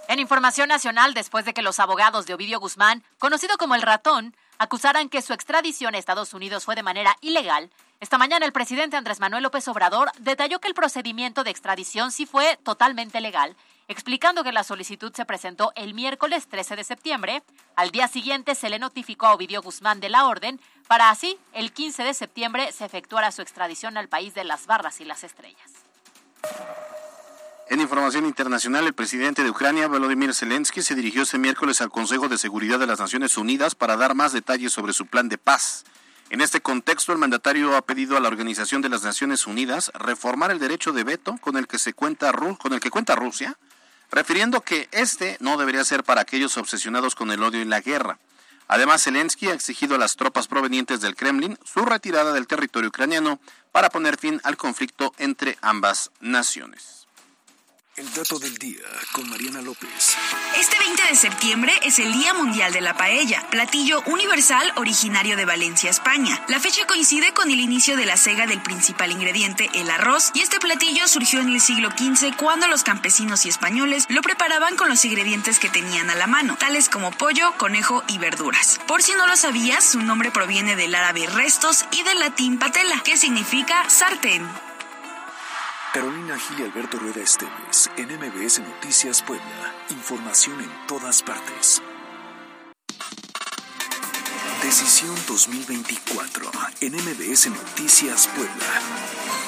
En 0.07 0.19
información 0.19 0.67
nacional, 0.67 1.13
después 1.13 1.45
de 1.45 1.53
que 1.53 1.61
los 1.61 1.79
abogados 1.79 2.25
de 2.25 2.33
Ovidio 2.33 2.59
Guzmán, 2.59 3.03
conocido 3.19 3.57
como 3.57 3.75
el 3.75 3.81
ratón, 3.81 4.35
acusaran 4.57 5.09
que 5.09 5.21
su 5.21 5.33
extradición 5.33 5.95
a 5.95 5.97
Estados 5.97 6.33
Unidos 6.33 6.65
fue 6.65 6.75
de 6.75 6.83
manera 6.83 7.15
ilegal, 7.21 7.69
esta 7.99 8.17
mañana 8.17 8.45
el 8.45 8.51
presidente 8.51 8.97
Andrés 8.97 9.21
Manuel 9.21 9.43
López 9.43 9.65
Obrador 9.69 10.11
detalló 10.19 10.59
que 10.59 10.67
el 10.67 10.73
procedimiento 10.73 11.45
de 11.45 11.51
extradición 11.51 12.11
sí 12.11 12.25
fue 12.25 12.59
totalmente 12.63 13.21
legal, 13.21 13.55
explicando 13.87 14.43
que 14.43 14.51
la 14.51 14.65
solicitud 14.65 15.13
se 15.15 15.23
presentó 15.23 15.71
el 15.75 15.93
miércoles 15.93 16.47
13 16.49 16.75
de 16.75 16.83
septiembre. 16.83 17.43
Al 17.77 17.91
día 17.91 18.09
siguiente 18.09 18.55
se 18.55 18.69
le 18.69 18.77
notificó 18.77 19.27
a 19.27 19.33
Ovidio 19.33 19.61
Guzmán 19.61 20.01
de 20.01 20.09
la 20.09 20.27
orden 20.27 20.59
para 20.87 21.09
así 21.09 21.39
el 21.53 21.71
15 21.71 22.03
de 22.03 22.13
septiembre 22.13 22.73
se 22.73 22.83
efectuara 22.83 23.31
su 23.31 23.41
extradición 23.41 23.97
al 23.97 24.09
país 24.09 24.33
de 24.33 24.43
las 24.43 24.67
barras 24.67 24.99
y 24.99 25.05
las 25.05 25.23
estrellas. 25.23 25.71
En 27.69 27.79
información 27.79 28.25
internacional, 28.25 28.85
el 28.85 28.93
presidente 28.93 29.41
de 29.41 29.49
Ucrania, 29.49 29.87
Volodymyr 29.87 30.35
Zelensky, 30.35 30.81
se 30.81 30.95
dirigió 30.95 31.21
este 31.21 31.37
miércoles 31.37 31.79
al 31.79 31.89
Consejo 31.89 32.27
de 32.27 32.37
Seguridad 32.37 32.77
de 32.77 32.87
las 32.87 32.99
Naciones 32.99 33.37
Unidas 33.37 33.73
para 33.73 33.95
dar 33.95 34.15
más 34.15 34.33
detalles 34.33 34.73
sobre 34.73 34.91
su 34.91 35.05
plan 35.05 35.29
de 35.29 35.37
paz. 35.37 35.85
En 36.29 36.41
este 36.41 36.59
contexto, 36.59 37.13
el 37.13 37.19
mandatario 37.19 37.77
ha 37.77 37.81
pedido 37.81 38.17
a 38.17 38.19
la 38.19 38.27
Organización 38.27 38.81
de 38.81 38.89
las 38.89 39.03
Naciones 39.03 39.47
Unidas 39.47 39.91
reformar 39.95 40.51
el 40.51 40.59
derecho 40.59 40.91
de 40.91 41.05
veto 41.05 41.37
con 41.39 41.55
el 41.55 41.67
que 41.67 41.79
se 41.79 41.93
cuenta 41.93 42.33
con 42.33 42.73
el 42.73 42.81
que 42.81 42.89
cuenta 42.89 43.15
Rusia, 43.15 43.57
refiriendo 44.11 44.61
que 44.61 44.89
este 44.91 45.37
no 45.39 45.57
debería 45.57 45.85
ser 45.85 46.03
para 46.03 46.21
aquellos 46.21 46.57
obsesionados 46.57 47.15
con 47.15 47.31
el 47.31 47.41
odio 47.41 47.61
y 47.61 47.65
la 47.65 47.79
guerra. 47.79 48.19
Además, 48.67 49.03
Zelensky 49.03 49.47
ha 49.47 49.53
exigido 49.53 49.95
a 49.95 49.99
las 49.99 50.17
tropas 50.17 50.47
provenientes 50.47 50.99
del 50.99 51.15
Kremlin 51.15 51.57
su 51.63 51.85
retirada 51.85 52.33
del 52.33 52.47
territorio 52.47 52.89
ucraniano 52.89 53.39
para 53.71 53.89
poner 53.89 54.17
fin 54.17 54.41
al 54.43 54.57
conflicto 54.57 55.13
entre 55.17 55.57
ambas 55.61 56.11
naciones. 56.19 57.02
El 57.95 58.11
dato 58.11 58.39
del 58.39 58.57
día 58.57 58.81
con 59.11 59.29
Mariana 59.29 59.61
López. 59.61 60.17
Este 60.57 60.79
20 60.79 61.03
de 61.03 61.15
septiembre 61.15 61.71
es 61.83 61.99
el 61.99 62.11
Día 62.11 62.33
Mundial 62.33 62.73
de 62.73 62.81
la 62.81 62.97
Paella, 62.97 63.45
platillo 63.51 64.01
universal 64.07 64.73
originario 64.77 65.37
de 65.37 65.45
Valencia, 65.45 65.91
España. 65.91 66.43
La 66.47 66.59
fecha 66.59 66.87
coincide 66.87 67.35
con 67.35 67.51
el 67.51 67.59
inicio 67.59 67.95
de 67.95 68.07
la 68.07 68.17
cega 68.17 68.47
del 68.47 68.63
principal 68.63 69.11
ingrediente, 69.11 69.69
el 69.75 69.91
arroz, 69.91 70.31
y 70.33 70.41
este 70.41 70.59
platillo 70.59 71.07
surgió 71.07 71.39
en 71.39 71.49
el 71.49 71.61
siglo 71.61 71.91
XV 71.91 72.35
cuando 72.35 72.67
los 72.67 72.81
campesinos 72.81 73.45
y 73.45 73.49
españoles 73.49 74.07
lo 74.09 74.23
preparaban 74.23 74.75
con 74.75 74.89
los 74.89 75.05
ingredientes 75.05 75.59
que 75.59 75.69
tenían 75.69 76.09
a 76.09 76.15
la 76.15 76.25
mano, 76.25 76.57
tales 76.57 76.89
como 76.89 77.11
pollo, 77.11 77.55
conejo 77.59 78.03
y 78.07 78.17
verduras. 78.17 78.79
Por 78.87 79.03
si 79.03 79.13
no 79.13 79.27
lo 79.27 79.35
sabías, 79.35 79.87
su 79.87 80.01
nombre 80.01 80.31
proviene 80.31 80.75
del 80.75 80.95
árabe 80.95 81.27
restos 81.27 81.85
y 81.91 82.01
del 82.01 82.17
latín 82.17 82.57
patela, 82.57 83.03
que 83.03 83.17
significa 83.17 83.87
sartén. 83.87 84.49
Carolina 85.93 86.39
Gil 86.39 86.59
y 86.59 86.63
Alberto 86.63 86.97
Rueda 86.97 87.21
Esteves, 87.21 87.91
en 87.97 88.07
MBS 88.07 88.61
Noticias 88.61 89.21
Puebla. 89.21 89.75
Información 89.91 90.59
en 90.59 90.87
todas 90.87 91.21
partes. 91.21 91.83
Decisión 94.63 95.15
2024 95.27 96.49
en 96.81 96.95
MBS 96.95 97.47
Noticias 97.51 98.27
Puebla. 98.35 99.42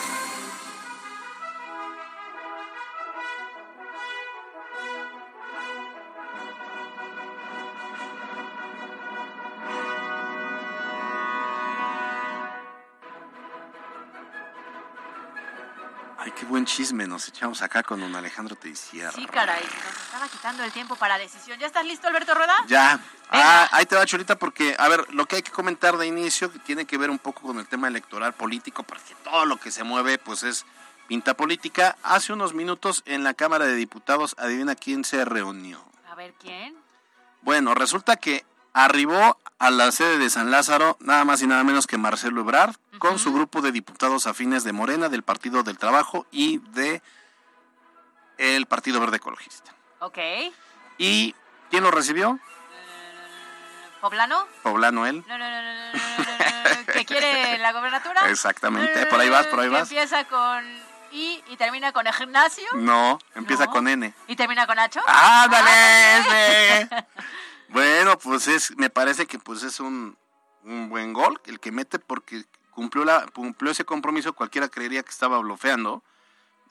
Qué 16.35 16.45
buen 16.45 16.65
chisme 16.65 17.07
nos 17.07 17.27
echamos 17.27 17.61
acá 17.61 17.81
con 17.81 17.99
don 17.99 18.13
Alejandro 18.15 18.55
Teixeira. 18.55 19.11
Sí, 19.11 19.25
caray, 19.25 19.63
nos 19.63 20.03
estaba 20.05 20.27
quitando 20.27 20.63
el 20.63 20.71
tiempo 20.71 20.95
para 20.95 21.17
decisión. 21.17 21.57
¿Ya 21.59 21.67
estás 21.67 21.85
listo, 21.85 22.07
Alberto 22.07 22.35
Rueda? 22.35 22.53
Ya. 22.67 22.99
Ah, 23.29 23.69
ahí 23.71 23.85
te 23.85 23.95
va, 23.95 24.05
Chulita, 24.05 24.37
porque, 24.37 24.75
a 24.77 24.87
ver, 24.89 25.13
lo 25.13 25.25
que 25.25 25.37
hay 25.37 25.41
que 25.41 25.51
comentar 25.51 25.97
de 25.97 26.05
inicio 26.05 26.51
que 26.51 26.59
tiene 26.59 26.85
que 26.85 26.97
ver 26.97 27.09
un 27.09 27.19
poco 27.19 27.41
con 27.41 27.59
el 27.59 27.67
tema 27.67 27.87
electoral 27.87 28.33
político, 28.33 28.83
porque 28.83 29.15
todo 29.23 29.45
lo 29.45 29.57
que 29.57 29.71
se 29.71 29.83
mueve, 29.83 30.17
pues 30.17 30.43
es 30.43 30.65
pinta 31.07 31.35
política. 31.35 31.95
Hace 32.03 32.33
unos 32.33 32.53
minutos 32.53 33.03
en 33.05 33.23
la 33.23 33.33
Cámara 33.33 33.65
de 33.65 33.75
Diputados, 33.75 34.35
adivina 34.37 34.75
quién 34.75 35.05
se 35.05 35.23
reunió. 35.23 35.83
A 36.09 36.15
ver, 36.15 36.33
¿quién? 36.39 36.75
Bueno, 37.41 37.73
resulta 37.75 38.17
que 38.17 38.45
arribó 38.73 39.39
a 39.57 39.69
la 39.69 39.91
sede 39.91 40.17
de 40.17 40.29
San 40.29 40.51
Lázaro 40.51 40.97
nada 40.99 41.23
más 41.23 41.41
y 41.41 41.47
nada 41.47 41.63
menos 41.63 41.87
que 41.87 41.97
Marcelo 41.97 42.41
Ebrard 42.41 42.75
con 42.99 43.19
su 43.19 43.33
grupo 43.33 43.61
de 43.61 43.71
diputados 43.71 44.27
afines 44.27 44.63
de 44.63 44.73
Morena, 44.73 45.09
del 45.09 45.23
Partido 45.23 45.63
del 45.63 45.77
Trabajo 45.77 46.25
y 46.31 46.59
de 46.71 47.01
el 48.37 48.65
Partido 48.65 48.99
Verde 48.99 49.17
Ecologista. 49.17 49.73
Ok. 49.99 50.17
¿Y 50.97 51.35
quién 51.69 51.83
lo 51.83 51.91
recibió? 51.91 52.39
¿Poblano? 54.01 54.47
Poblano 54.61 55.07
él. 55.07 55.23
No, 55.27 55.37
no, 55.37 55.49
no, 55.49 55.61
no, 55.61 55.91
no, 55.91 56.93
¿Que 56.93 57.05
quiere 57.05 57.57
la 57.57 57.73
gobernatura? 57.73 58.29
Exactamente, 58.29 59.07
por 59.07 59.19
ahí 59.19 59.29
vas, 59.29 59.47
por 59.47 59.59
ahí 59.59 59.69
vas. 59.69 59.89
empieza 59.89 60.25
con 60.25 60.63
I 61.11 61.43
y 61.49 61.57
termina 61.57 61.91
con 61.91 62.05
Ignacio. 62.05 62.67
No, 62.75 63.17
empieza 63.33 63.67
con 63.67 63.87
N. 63.87 64.13
¿Y 64.27 64.35
termina 64.35 64.67
con 64.67 64.75
Nacho? 64.75 65.01
¡Ándale! 65.07 66.19
ese! 66.19 66.89
Bueno, 67.69 68.17
pues 68.19 68.47
es, 68.47 68.77
me 68.77 68.89
parece 68.89 69.25
que 69.25 69.39
pues 69.39 69.63
es 69.63 69.79
un, 69.79 70.15
un 70.63 70.87
buen 70.87 71.13
gol 71.13 71.41
el 71.45 71.59
que 71.59 71.71
mete 71.71 71.99
porque 71.99 72.45
cumplió 72.75 73.05
la 73.05 73.25
cumplió 73.33 73.71
ese 73.71 73.85
compromiso. 73.85 74.33
Cualquiera 74.33 74.67
creería 74.67 75.01
que 75.01 75.09
estaba 75.09 75.39
blofeando 75.39 76.03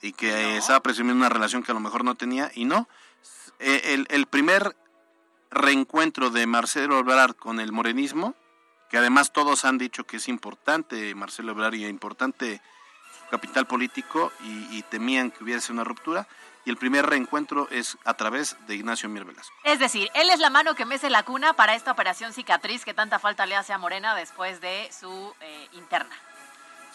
y 0.01 0.13
que 0.13 0.57
estaba 0.57 0.79
presumiendo 0.79 1.19
una 1.19 1.29
relación 1.29 1.63
que 1.63 1.71
a 1.71 1.73
lo 1.73 1.81
mejor 1.81 2.05
no 2.05 2.15
tenía 2.15 2.51
y 2.53 2.65
no. 2.65 2.87
Eh, 3.59 3.93
el, 3.93 4.07
el 4.09 4.27
primer 4.27 4.75
reencuentro 5.49 6.29
de 6.29 6.45
Marcelo 6.47 6.99
Ebrard 6.99 7.35
con 7.35 7.59
el 7.59 7.71
morenismo, 7.71 8.35
que 8.89 8.97
además 8.97 9.33
todos 9.33 9.65
han 9.65 9.77
dicho 9.77 10.05
que 10.05 10.17
es 10.17 10.27
importante 10.27 11.13
Marcelo 11.15 11.51
Ebrard 11.51 11.73
y 11.73 11.85
importante 11.85 12.61
su 13.19 13.29
capital 13.29 13.65
político 13.65 14.31
y, 14.43 14.77
y 14.77 14.83
temían 14.83 15.31
que 15.31 15.43
hubiese 15.43 15.71
una 15.71 15.83
ruptura. 15.83 16.27
Y 16.65 16.71
el 16.71 16.77
primer 16.77 17.05
reencuentro 17.05 17.67
es 17.69 17.97
a 18.05 18.15
través 18.15 18.57
de 18.67 18.75
Ignacio 18.75 19.07
Mier 19.07 19.23
Velasco. 19.25 19.55
Es 19.63 19.79
decir, 19.79 20.09
él 20.15 20.29
es 20.31 20.39
la 20.39 20.49
mano 20.49 20.73
que 20.75 20.85
mece 20.85 21.09
la 21.09 21.23
cuna 21.23 21.53
para 21.53 21.75
esta 21.75 21.91
operación 21.91 22.33
cicatriz 22.33 22.83
que 22.83 22.93
tanta 22.93 23.19
falta 23.19 23.45
le 23.45 23.55
hace 23.55 23.71
a 23.73 23.77
Morena 23.77 24.15
después 24.15 24.61
de 24.61 24.89
su 24.97 25.33
eh, 25.41 25.69
interna. 25.73 26.15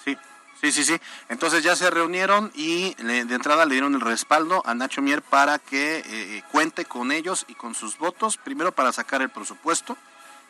Sí, 0.04 0.16
sí, 0.60 0.72
sí, 0.72 0.84
sí. 0.84 1.00
Entonces 1.28 1.62
ya 1.62 1.76
se 1.76 1.88
reunieron 1.88 2.50
y 2.54 2.94
de 2.94 3.34
entrada 3.34 3.64
le 3.64 3.74
dieron 3.74 3.94
el 3.94 4.00
respaldo 4.00 4.62
a 4.66 4.74
Nacho 4.74 5.02
Mier 5.02 5.22
para 5.22 5.58
que 5.60 6.02
eh, 6.04 6.42
cuente 6.50 6.84
con 6.84 7.12
ellos 7.12 7.44
y 7.46 7.54
con 7.54 7.74
sus 7.76 7.96
votos, 7.96 8.38
primero 8.38 8.72
para 8.72 8.92
sacar 8.92 9.22
el 9.22 9.30
presupuesto 9.30 9.96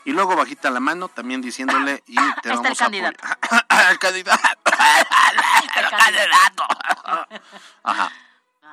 y 0.04 0.12
luego 0.12 0.34
bajita 0.34 0.70
la 0.70 0.80
mano 0.80 1.08
también 1.08 1.42
diciéndole 1.42 2.02
y 2.06 2.14
te 2.14 2.20
Ahí 2.20 2.28
está 2.36 2.50
el 2.50 2.56
vamos 2.56 2.80
a 2.80 2.86
apoyar. 2.86 3.16
candidato. 3.16 3.66
el 3.90 3.98
candidato. 3.98 4.70
El 5.76 5.90
candidato. 5.90 6.64
Ajá, 7.82 8.12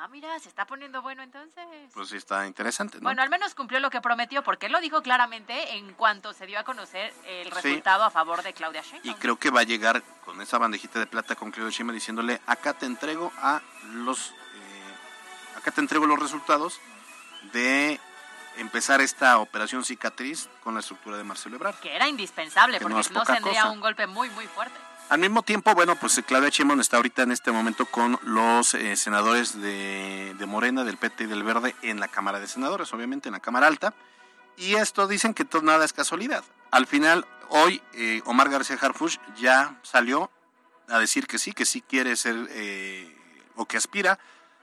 Ah, 0.00 0.06
mira, 0.08 0.38
se 0.38 0.48
está 0.48 0.64
poniendo 0.64 1.02
bueno 1.02 1.24
entonces. 1.24 1.64
pues 1.92 2.08
sí 2.08 2.16
está 2.16 2.46
interesante, 2.46 2.98
¿no? 2.98 3.02
Bueno, 3.02 3.20
al 3.20 3.30
menos 3.30 3.54
cumplió 3.56 3.80
lo 3.80 3.90
que 3.90 4.00
prometió, 4.00 4.44
porque 4.44 4.66
él 4.66 4.72
lo 4.72 4.80
dijo 4.80 5.02
claramente 5.02 5.74
en 5.76 5.92
cuanto 5.94 6.32
se 6.32 6.46
dio 6.46 6.58
a 6.60 6.62
conocer 6.64 7.12
el 7.26 7.48
Sí. 7.48 7.50
resultado 7.50 8.04
a 8.04 8.10
favor 8.10 8.42
de 8.44 8.52
Claudia 8.52 8.80
Y 8.82 8.84
Sheinbaum. 8.90 9.18
creo 9.18 9.36
que 9.38 9.50
va 9.50 9.60
a 9.60 9.64
llegar 9.64 10.02
con 10.24 10.40
esa 10.40 10.56
bandejita 10.58 11.00
de 11.00 11.06
plata 11.06 11.34
con 11.34 11.50
Claudio 11.50 11.70
Sheinbaum 11.72 11.96
diciéndole, 11.96 12.40
acá 12.46 12.74
te 12.74 12.86
entrego 12.86 13.32
a 13.38 13.60
los, 13.94 14.30
eh, 14.30 15.56
acá 15.56 15.72
te 15.72 15.80
entrego 15.80 16.06
los 16.06 16.18
resultados 16.20 16.80
de 17.52 17.98
empezar 18.56 19.00
esta 19.00 19.38
operación 19.38 19.84
cicatriz 19.84 20.48
con 20.62 20.74
la 20.74 20.80
estructura 20.80 21.16
de 21.16 21.24
Marcelo 21.24 21.56
Ebrard. 21.56 21.76
Que 21.80 21.96
era 21.96 22.06
indispensable, 22.06 22.78
Que 22.78 22.82
porque 22.84 22.96
no 22.98 23.02
si 23.02 23.12
no 23.14 23.24
tendría 23.24 23.62
cosa. 23.62 23.70
un 23.72 23.80
golpe 23.80 24.06
muy, 24.06 24.30
muy 24.30 24.46
fuerte. 24.46 24.78
Al 25.08 25.20
mismo 25.20 25.42
tiempo, 25.42 25.74
bueno, 25.74 25.96
pues 25.96 26.18
eh, 26.18 26.22
Claudia 26.22 26.50
Sheinbaum 26.50 26.80
está 26.80 26.98
ahorita 26.98 27.22
en 27.22 27.32
este 27.32 27.50
momento 27.50 27.86
con 27.86 28.18
los 28.24 28.74
eh, 28.74 28.94
senadores 28.94 29.58
de, 29.58 30.34
de 30.38 30.46
Morena, 30.46 30.84
del 30.84 30.98
PT 30.98 31.24
y 31.24 31.26
del 31.26 31.44
Verde 31.44 31.74
en 31.82 31.98
la 31.98 32.08
Cámara 32.08 32.40
de 32.40 32.46
Senadores, 32.46 32.92
obviamente 32.92 33.30
en 33.30 33.32
la 33.32 33.40
Cámara 33.40 33.68
Alta. 33.68 33.94
Y 34.58 34.74
esto 34.74 35.06
dicen 35.06 35.32
que 35.32 35.46
todo 35.46 35.62
nada 35.62 35.84
es 35.84 35.94
casualidad. 35.94 36.44
Al 36.70 36.86
final, 36.86 37.26
hoy 37.48 37.80
eh, 37.94 38.20
Omar 38.26 38.50
García 38.50 38.76
Harfuch 38.80 39.18
ya 39.40 39.78
salió 39.82 40.30
a 40.88 40.98
decir 40.98 41.26
que 41.26 41.38
sí, 41.38 41.52
que 41.52 41.64
sí 41.64 41.80
quiere 41.80 42.14
ser 42.16 42.36
eh, 42.50 43.16
o 43.56 43.66
que 43.66 43.76
aspira 43.76 44.18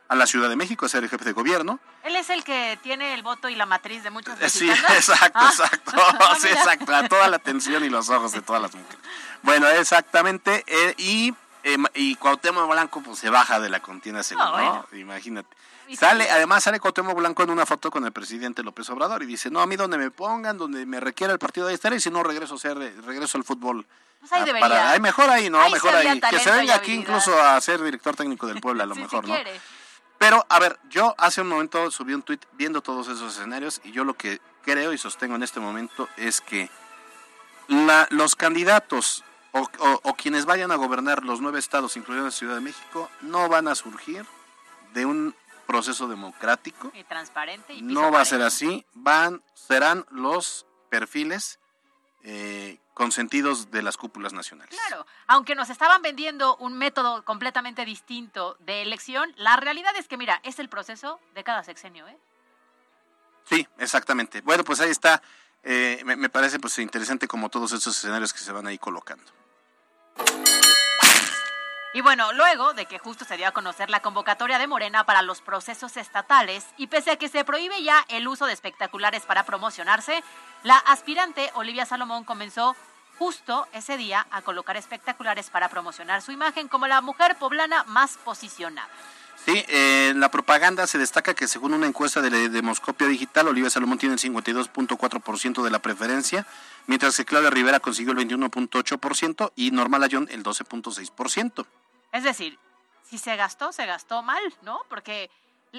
a 0.07 0.15
la 0.15 0.27
Ciudad 0.27 0.49
de 0.49 0.55
México 0.55 0.85
a 0.85 0.89
ser 0.89 1.03
el 1.03 1.09
jefe 1.09 1.25
de 1.25 1.31
gobierno. 1.33 1.79
Él 2.03 2.15
es 2.15 2.29
el 2.29 2.43
que 2.43 2.77
tiene 2.83 3.13
el 3.13 3.23
voto 3.23 3.49
y 3.49 3.55
la 3.55 3.65
matriz 3.65 4.03
de 4.03 4.09
muchos 4.11 4.39
Eh, 4.39 4.49
Sí, 4.49 4.69
exacto, 4.89 5.39
Ah. 5.41 5.49
exacto. 5.51 5.91
Sí, 6.39 6.47
Mira. 6.47 6.59
exacto. 6.61 6.95
A 6.95 7.07
toda 7.07 7.27
la 7.27 7.37
atención 7.37 7.83
y 7.83 7.89
los 7.89 8.09
ojos 8.09 8.31
de 8.31 8.41
todas 8.41 8.61
las 8.61 8.75
mujeres. 8.75 8.99
Bueno, 9.41 9.67
exactamente. 9.67 10.63
eh, 10.67 10.93
y, 10.97 11.33
eh, 11.63 11.77
y 11.95 12.15
Cuauhtémoc 12.15 12.69
Blanco 12.69 13.01
pues 13.01 13.19
se 13.19 13.29
baja 13.29 13.59
de 13.59 13.69
la 13.69 13.79
contienda 13.79 14.21
según, 14.23 14.43
Ah, 14.43 14.51
bueno. 14.51 14.87
¿no? 14.91 14.97
Imagínate. 14.97 15.49
Y 15.87 15.95
Sale, 15.97 16.29
además 16.31 16.63
sale 16.63 16.79
Cuauhtémoc 16.79 17.15
Blanco 17.15 17.43
en 17.43 17.51
una 17.51 17.65
foto 17.65 17.91
con 17.91 18.05
el 18.05 18.11
presidente 18.11 18.63
López 18.63 18.89
Obrador 18.89 19.21
y 19.23 19.27
dice, 19.27 19.49
no, 19.51 19.59
a 19.61 19.67
mí 19.67 19.75
donde 19.75 19.97
me 19.99 20.09
pongan, 20.11 20.57
donde 20.57 20.85
me 20.85 20.99
requiera 20.99 21.31
el 21.33 21.39
partido 21.39 21.67
ahí 21.67 21.75
estaré 21.75 21.97
y 21.97 21.99
si 21.99 22.09
no 22.09 22.23
regreso 22.23 22.55
a 22.55 22.57
ser, 22.57 22.77
regreso 23.05 23.37
al 23.37 23.43
fútbol. 23.43 23.85
Pues 24.19 24.31
ahí 24.33 24.41
Ah, 24.41 24.45
debería. 24.45 24.67
para- 24.67 24.91
ay, 24.91 24.99
mejor 24.99 25.29
ahí, 25.29 25.49
¿no? 25.51 25.61
Ahí 25.61 25.71
mejor 25.71 25.95
ahí. 25.95 26.19
Que 26.19 26.39
se 26.39 26.49
venga 26.51 26.73
aquí 26.75 26.93
incluso 26.93 27.39
a 27.39 27.61
ser 27.61 27.83
director 27.83 28.15
técnico 28.15 28.47
del 28.47 28.59
pueblo 28.61 28.81
a 28.81 28.87
lo 28.87 28.95
Sí, 28.95 29.01
mejor, 29.01 29.23
si 29.25 29.29
¿no? 29.29 29.35
quiere. 29.35 29.59
Pero, 30.17 30.45
a 30.49 30.59
ver, 30.59 30.79
yo 30.89 31.13
hace 31.17 31.41
un 31.41 31.49
momento 31.49 31.91
subí 31.91 32.13
un 32.13 32.23
tuit 32.23 32.43
viendo 32.53 32.81
todos 32.81 33.07
esos 33.07 33.33
escenarios 33.33 33.81
y 33.83 33.91
yo 33.91 34.03
lo 34.03 34.13
que 34.15 34.39
creo 34.63 34.93
y 34.93 34.97
sostengo 34.97 35.35
en 35.35 35.43
este 35.43 35.59
momento 35.59 36.07
es 36.17 36.41
que 36.41 36.69
la- 37.67 38.07
los 38.11 38.35
candidatos 38.35 39.23
o, 39.51 39.61
o- 39.79 39.99
o 40.03 40.13
quienes 40.15 40.45
vayan 40.45 40.71
a 40.71 40.75
gobernar 40.75 41.23
los 41.23 41.39
nueve 41.41 41.59
estados, 41.59 41.95
incluyendo 41.97 42.27
la 42.27 42.31
Ciudad 42.31 42.55
de 42.55 42.61
México, 42.61 43.09
no 43.21 43.47
van 43.49 43.67
a 43.67 43.75
surgir 43.75 44.25
de 44.93 45.05
un 45.05 45.35
proceso 45.67 46.07
democrático. 46.07 46.91
Y 46.93 47.03
transparente 47.03 47.73
y 47.73 47.81
No 47.81 48.11
va 48.11 48.21
a 48.21 48.25
ser 48.25 48.41
así. 48.41 48.85
Van, 48.93 49.41
serán 49.53 50.05
los 50.11 50.65
perfiles 50.89 51.59
eh, 52.27 52.79
consentidos 52.95 53.69
de 53.69 53.83
las 53.83 53.97
cúpulas 53.97 54.33
nacionales. 54.33 54.75
Claro, 54.87 55.05
aunque 55.27 55.53
nos 55.53 55.69
estaban 55.69 56.01
vendiendo 56.01 56.57
un 56.57 56.75
método 56.77 57.23
completamente 57.23 57.85
distinto 57.85 58.57
de 58.59 58.81
elección, 58.81 59.31
la 59.37 59.55
realidad 59.57 59.95
es 59.95 60.07
que, 60.07 60.17
mira, 60.17 60.41
es 60.43 60.57
el 60.57 60.67
proceso 60.67 61.19
de 61.35 61.43
cada 61.43 61.63
sexenio, 61.63 62.07
¿eh? 62.07 62.17
Sí, 63.43 63.67
exactamente. 63.77 64.41
Bueno, 64.41 64.63
pues 64.63 64.79
ahí 64.79 64.89
está. 64.89 65.21
Eh, 65.61 66.01
me, 66.03 66.15
me 66.15 66.29
parece 66.29 66.59
pues 66.59 66.79
interesante 66.79 67.27
como 67.27 67.49
todos 67.49 67.71
esos 67.73 67.95
escenarios 67.95 68.33
que 68.33 68.39
se 68.39 68.51
van 68.51 68.65
ahí 68.65 68.79
colocando. 68.79 69.31
Y 71.95 72.01
bueno, 72.01 72.33
luego 72.33 72.73
de 72.73 72.87
que 72.87 72.99
justo 72.99 73.23
se 73.23 73.37
dio 73.37 73.47
a 73.47 73.53
conocer 73.53 73.89
la 73.89 74.01
convocatoria 74.01 74.59
de 74.59 74.67
Morena 74.67 75.05
para 75.05 75.21
los 75.21 75.39
procesos 75.39 75.95
estatales 75.95 76.65
y 76.75 76.87
pese 76.87 77.11
a 77.11 77.15
que 77.15 77.29
se 77.29 77.45
prohíbe 77.45 77.81
ya 77.83 78.03
el 78.09 78.27
uso 78.27 78.47
de 78.47 78.51
espectaculares 78.51 79.23
para 79.23 79.45
promocionarse, 79.45 80.21
la 80.63 80.75
aspirante 80.75 81.51
Olivia 81.53 81.85
Salomón 81.85 82.25
comenzó 82.25 82.75
justo 83.17 83.65
ese 83.71 83.95
día 83.95 84.27
a 84.29 84.41
colocar 84.41 84.75
espectaculares 84.75 85.49
para 85.49 85.69
promocionar 85.69 86.21
su 86.21 86.33
imagen 86.33 86.67
como 86.67 86.85
la 86.85 86.99
mujer 86.99 87.37
poblana 87.37 87.85
más 87.85 88.17
posicionada. 88.25 88.89
Sí, 89.45 89.63
eh, 89.69 90.11
la 90.17 90.29
propaganda 90.29 90.87
se 90.87 90.97
destaca 90.97 91.33
que 91.33 91.47
según 91.47 91.73
una 91.73 91.87
encuesta 91.87 92.21
de 92.21 92.49
Demoscopia 92.49 93.07
Digital, 93.07 93.47
Olivia 93.47 93.69
Salomón 93.69 93.99
tiene 93.99 94.15
el 94.15 94.19
52.4% 94.19 95.63
de 95.63 95.69
la 95.69 95.79
preferencia, 95.79 96.45
mientras 96.87 97.15
que 97.15 97.23
Claudia 97.23 97.51
Rivera 97.51 97.79
consiguió 97.79 98.11
el 98.11 98.17
21.8% 98.17 99.53
y 99.55 99.71
Norma 99.71 99.97
Layón 99.97 100.27
el 100.29 100.43
12.6%. 100.43 101.65
Es 102.15 102.23
decir, 102.23 102.57
si 103.03 103.17
se 103.17 103.35
gastó, 103.35 103.73
se 103.73 103.85
gastó 103.85 104.21
mal, 104.23 104.41
¿no? 104.61 104.79
Porque 104.89 105.29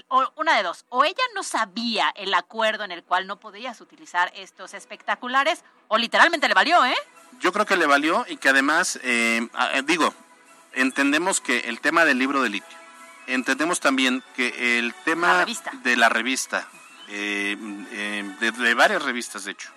o- 0.08 0.30
una 0.36 0.54
de 0.56 0.62
dos, 0.62 0.84
o 0.90 1.02
ella 1.04 1.22
no 1.34 1.42
sabía 1.42 2.12
el 2.14 2.34
acuerdo 2.34 2.84
en 2.84 2.92
el 2.92 3.02
cual 3.02 3.26
no 3.26 3.40
podías 3.40 3.80
utilizar 3.80 4.30
estos 4.36 4.74
espectaculares, 4.74 5.64
o 5.88 5.96
literalmente 5.96 6.46
le 6.46 6.52
valió, 6.54 6.84
¿eh? 6.84 6.94
Yo 7.40 7.52
creo 7.54 7.64
que 7.64 7.76
le 7.76 7.86
valió 7.86 8.26
y 8.28 8.36
que 8.36 8.50
además, 8.50 9.00
eh, 9.02 9.48
eh, 9.72 9.82
digo, 9.86 10.12
entendemos 10.74 11.40
que 11.40 11.60
el 11.60 11.80
tema 11.80 12.04
del 12.04 12.18
libro 12.18 12.42
de 12.42 12.50
litio, 12.50 12.78
entendemos 13.26 13.80
también 13.80 14.22
que 14.34 14.78
el 14.78 14.92
tema 15.06 15.28
La 15.28 15.80
de 15.82 15.96
la 15.96 16.10
revista, 16.10 16.68
eh, 17.08 17.56
eh, 17.92 18.36
de, 18.40 18.50
de 18.52 18.74
varias 18.74 19.02
revistas 19.02 19.44
de 19.44 19.52
hecho, 19.52 19.70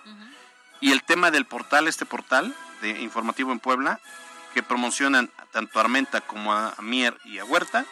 y 0.80 0.92
el 0.92 1.02
tema 1.04 1.30
del 1.30 1.46
portal, 1.46 1.88
este 1.88 2.04
portal 2.04 2.54
de 2.82 3.00
informativo 3.00 3.52
en 3.52 3.60
Puebla, 3.60 3.98
que 4.52 4.62
promocionan 4.62 5.30
tanto 5.52 5.78
a 5.78 5.82
Armenta 5.82 6.20
como 6.20 6.52
a 6.52 6.74
Mier 6.80 7.16
y 7.24 7.38
a 7.38 7.44
Huerta, 7.44 7.84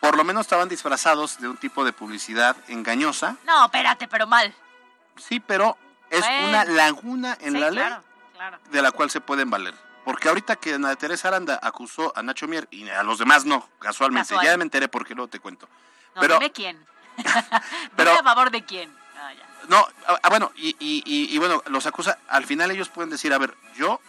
por 0.00 0.16
lo 0.16 0.24
menos 0.24 0.42
estaban 0.42 0.68
disfrazados 0.68 1.38
de 1.40 1.48
un 1.48 1.56
tipo 1.56 1.84
de 1.84 1.92
publicidad 1.92 2.56
engañosa, 2.68 3.36
No, 3.44 3.64
espérate, 3.66 4.08
pero 4.08 4.26
mal. 4.26 4.52
sí, 5.16 5.40
pero 5.40 5.76
es 6.10 6.20
Bueno. 6.20 6.48
una 6.48 6.64
laguna 6.64 7.36
en 7.40 7.52
Sí, 7.54 7.58
la 7.60 7.70
ley 7.70 7.84
claro, 7.84 8.02
claro. 8.34 8.58
de 8.70 8.82
la 8.82 8.90
cual 8.90 9.10
se 9.10 9.20
pueden 9.20 9.48
valer. 9.50 9.74
Porque 10.04 10.28
ahorita 10.28 10.56
que 10.56 10.74
Ana 10.74 10.96
Teresa 10.96 11.28
Aranda 11.28 11.60
acusó 11.62 12.12
a 12.16 12.22
Nacho 12.24 12.48
Mier 12.48 12.66
y 12.72 12.88
a 12.88 13.04
los 13.04 13.18
demás 13.18 13.44
no, 13.44 13.68
casualmente, 13.78 14.30
Casual. 14.30 14.46
ya 14.46 14.56
me 14.56 14.64
enteré 14.64 14.88
porque 14.88 15.14
luego 15.14 15.28
te 15.30 15.38
cuento. 15.38 15.68
No, 16.16 16.20
pero, 16.20 16.34
dime 16.34 16.50
quién. 16.50 16.84
pero- 17.96 18.10
Dime 18.10 18.20
a 18.20 18.24
favor 18.24 18.50
de 18.50 18.64
quién. 18.64 18.92
Ah, 19.16 19.32
ya. 19.32 19.46
no, 19.68 19.86
ah, 20.08 20.18
ah, 20.24 20.28
bueno, 20.28 20.50
y, 20.56 20.70
y, 20.80 21.02
y, 21.06 21.32
y 21.32 21.38
bueno, 21.38 21.62
los 21.66 21.86
acusa, 21.86 22.18
al 22.28 22.44
final 22.44 22.72
ellos 22.72 22.88
pueden 22.88 23.10
decir, 23.10 23.32
a 23.32 23.38
ver, 23.38 23.54
yo, 23.76 24.00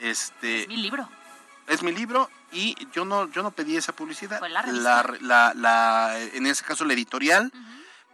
este, 0.00 0.66
Mi 0.68 0.76
libro. 0.76 1.08
es 1.66 1.82
mi 1.82 1.92
libro 1.92 2.30
y 2.52 2.76
yo 2.92 3.04
no 3.04 3.30
yo 3.30 3.42
no 3.42 3.50
pedí 3.50 3.76
esa 3.76 3.92
publicidad. 3.92 4.38
Fue 4.38 4.48
la 4.48 4.62
revista. 4.62 5.04
la, 5.20 5.52
la- 5.54 6.18
en 6.18 6.46
ese 6.46 6.64
caso 6.64 6.84
la 6.84 6.94
editorial 6.94 7.52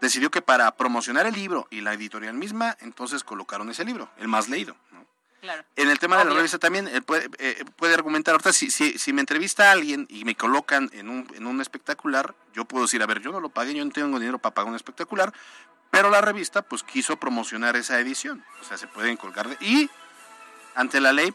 decidió 0.00 0.30
que 0.30 0.42
para 0.42 0.70
promocionar 0.76 1.26
el 1.26 1.34
libro 1.34 1.66
y 1.70 1.80
la 1.80 1.94
editorial 1.94 2.34
misma, 2.34 2.76
entonces 2.80 3.24
colocaron 3.24 3.70
ese 3.70 3.84
libro, 3.84 4.10
el 4.18 4.28
más 4.28 4.48
leído. 4.48 4.76
¿no? 4.92 5.04
Claro. 5.40 5.64
En 5.76 5.88
el 5.90 5.98
tema 5.98 6.16
de 6.18 6.24
la 6.24 6.32
revista 6.34 6.58
también 6.58 6.88
él 6.88 7.02
puede, 7.02 7.28
eh, 7.38 7.64
puede 7.76 7.94
argumentar, 7.94 8.32
ahorita 8.32 8.52
si, 8.52 8.70
si, 8.70 8.98
si 8.98 9.12
me 9.12 9.20
entrevista 9.20 9.68
a 9.68 9.72
alguien 9.72 10.06
y 10.10 10.24
me 10.24 10.34
colocan 10.34 10.90
en 10.92 11.08
un, 11.08 11.26
en 11.34 11.46
un 11.46 11.60
espectacular, 11.60 12.34
yo 12.54 12.64
puedo 12.64 12.84
decir, 12.84 13.02
a 13.02 13.06
ver, 13.06 13.20
yo 13.20 13.30
no 13.30 13.40
lo 13.40 13.50
pagué, 13.50 13.74
yo 13.74 13.84
no 13.84 13.90
tengo 13.92 14.18
dinero 14.18 14.38
para 14.38 14.54
pagar 14.54 14.70
un 14.70 14.76
espectacular, 14.76 15.32
pero 15.90 16.10
la 16.10 16.20
revista 16.20 16.62
pues 16.62 16.82
quiso 16.82 17.16
promocionar 17.18 17.76
esa 17.76 17.98
edición, 18.00 18.44
o 18.60 18.64
sea, 18.64 18.76
se 18.76 18.86
pueden 18.88 19.16
colgar 19.16 19.48
de... 19.48 19.56
Y 19.64 19.88
ante 20.74 21.00
la 21.00 21.12
ley 21.12 21.32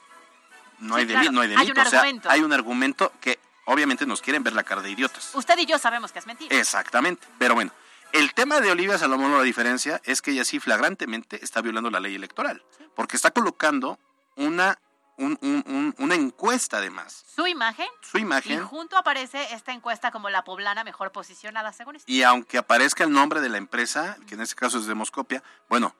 no, 0.80 0.96
Sí, 0.96 1.02
hay, 1.02 1.08
claro, 1.08 1.22
deli- 1.26 1.34
no 1.34 1.42
hay 1.42 1.50
hay 1.52 1.56
delito, 1.58 1.82
un 1.82 1.88
o 1.88 1.90
sea, 1.90 2.00
argumento. 2.00 2.30
hay 2.30 2.42
un 2.42 2.54
argumento 2.54 3.12
que 3.22 3.40
obviamente 3.66 4.06
nos 4.06 4.22
quieren 4.22 4.44
ver 4.44 4.54
la 4.54 4.64
cara 4.64 4.82
de 4.82 4.90
idiotas. 4.92 5.32
Usted 5.34 5.58
y 5.60 5.66
yo 5.66 5.78
sabemos 5.78 6.12
que 6.12 6.20
es 6.20 6.26
mentira. 6.28 6.56
Exactamente, 6.56 7.28
pero 7.38 7.54
bueno, 7.56 7.72
el 8.14 8.34
tema 8.34 8.60
de 8.60 8.72
Olivia 8.72 8.98
Salomón, 8.98 9.32
la 9.32 9.44
diferencia 9.44 10.02
es 10.04 10.22
que 10.22 10.32
ella 10.32 10.44
sí 10.44 10.60
flagrantemente 10.60 11.44
está 11.44 11.62
violando 11.62 11.90
la 11.92 12.00
ley 12.00 12.16
electoral, 12.16 12.64
porque 12.96 13.16
está 13.16 13.30
colocando 13.32 14.00
una, 14.36 14.80
un- 15.18 15.38
un- 15.42 15.64
un- 15.68 15.96
una 16.00 16.16
encuesta 16.16 16.78
además, 16.78 17.26
Su 17.36 17.46
imagen. 17.46 17.88
su 18.02 18.18
Y 18.18 18.22
imagen, 18.22 18.64
junto 18.66 18.98
aparece 18.98 19.54
esta 19.54 19.74
encuesta 19.74 20.10
como 20.12 20.30
la 20.30 20.44
poblana 20.44 20.84
mejor 20.84 21.12
posicionada, 21.12 21.72
según 21.74 21.98
esto. 21.98 22.12
y 22.12 22.24
aunque 22.24 22.58
aparezca 22.58 23.04
el 23.04 23.12
nombre 23.12 23.42
de 23.42 23.50
la 23.50 23.58
empresa, 23.58 24.18
que 24.28 24.36
en 24.36 24.42
este 24.42 24.56
caso 24.56 24.80
es 24.80 24.86
Demoscopia, 24.88 25.44
bueno, 25.68 25.94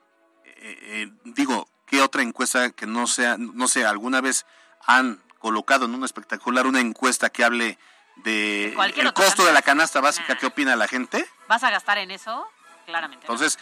eh, 0.44 0.78
eh, 0.82 1.12
digo, 1.24 1.68
¿qué 1.86 2.00
otra 2.02 2.22
encuesta 2.22 2.70
que 2.70 2.86
no 2.86 3.06
sea, 3.06 3.36
no 3.38 3.68
sé, 3.68 3.84
alguna 3.84 4.20
vez 4.20 4.46
han 4.86 5.20
colocado 5.38 5.84
en 5.86 5.94
un 5.94 6.04
espectacular 6.04 6.66
una 6.66 6.80
encuesta 6.80 7.30
que 7.30 7.44
hable 7.44 7.78
de 8.16 8.72
cualquier 8.74 9.06
el 9.06 9.12
costo 9.14 9.44
de 9.44 9.52
la 9.52 9.62
canasta. 9.62 10.00
básica, 10.00 10.36
¿qué 10.36 10.46
opina 10.46 10.76
la 10.76 10.88
gente? 10.88 11.26
¿Vas 11.48 11.62
a 11.64 11.70
gastar 11.70 11.98
en 11.98 12.10
eso? 12.10 12.46
Claramente. 12.86 13.24
Entonces, 13.24 13.58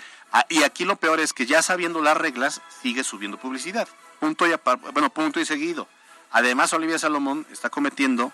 y 0.49 0.63
aquí 0.63 0.85
lo 0.85 0.97
peor 0.97 1.21
es 1.21 1.33
que 1.33 1.47
ya 1.47 1.63
sabiendo 1.63 2.01
las 2.03 2.17
reglas, 2.17 2.61
sigue 2.83 3.05
subiendo 3.05 3.39
publicidad. 3.39 3.87
Punto 4.21 4.47
y 4.47 4.55
bueno, 4.93 5.11
punto 5.11 5.39
y 5.39 5.45
seguido. 5.47 5.87
Además, 6.33 6.73
Olivia 6.73 6.99
Salomón 6.99 7.47
está 7.53 7.71
cometiendo 7.71 8.33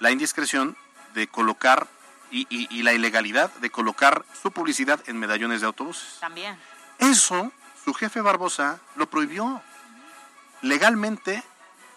la 0.00 0.10
indiscreción 0.10 0.76
de 1.14 1.28
colocar 1.28 1.86
y, 2.30 2.46
y- 2.50 2.68
y 2.74 2.82
la 2.82 2.92
ilegalidad 2.92 3.52
de 3.56 3.70
colocar 3.70 4.24
su 4.42 4.50
publicidad 4.50 5.00
en 5.08 5.18
medallones 5.18 5.60
de 5.60 5.66
autobuses. 5.66 6.18
También. 6.20 6.58
Eso, 6.98 7.52
su 7.84 7.92
jefe 7.94 8.20
Barbosa 8.20 8.80
lo 8.96 9.08
prohibió. 9.08 9.62
Legalmente 10.62 11.42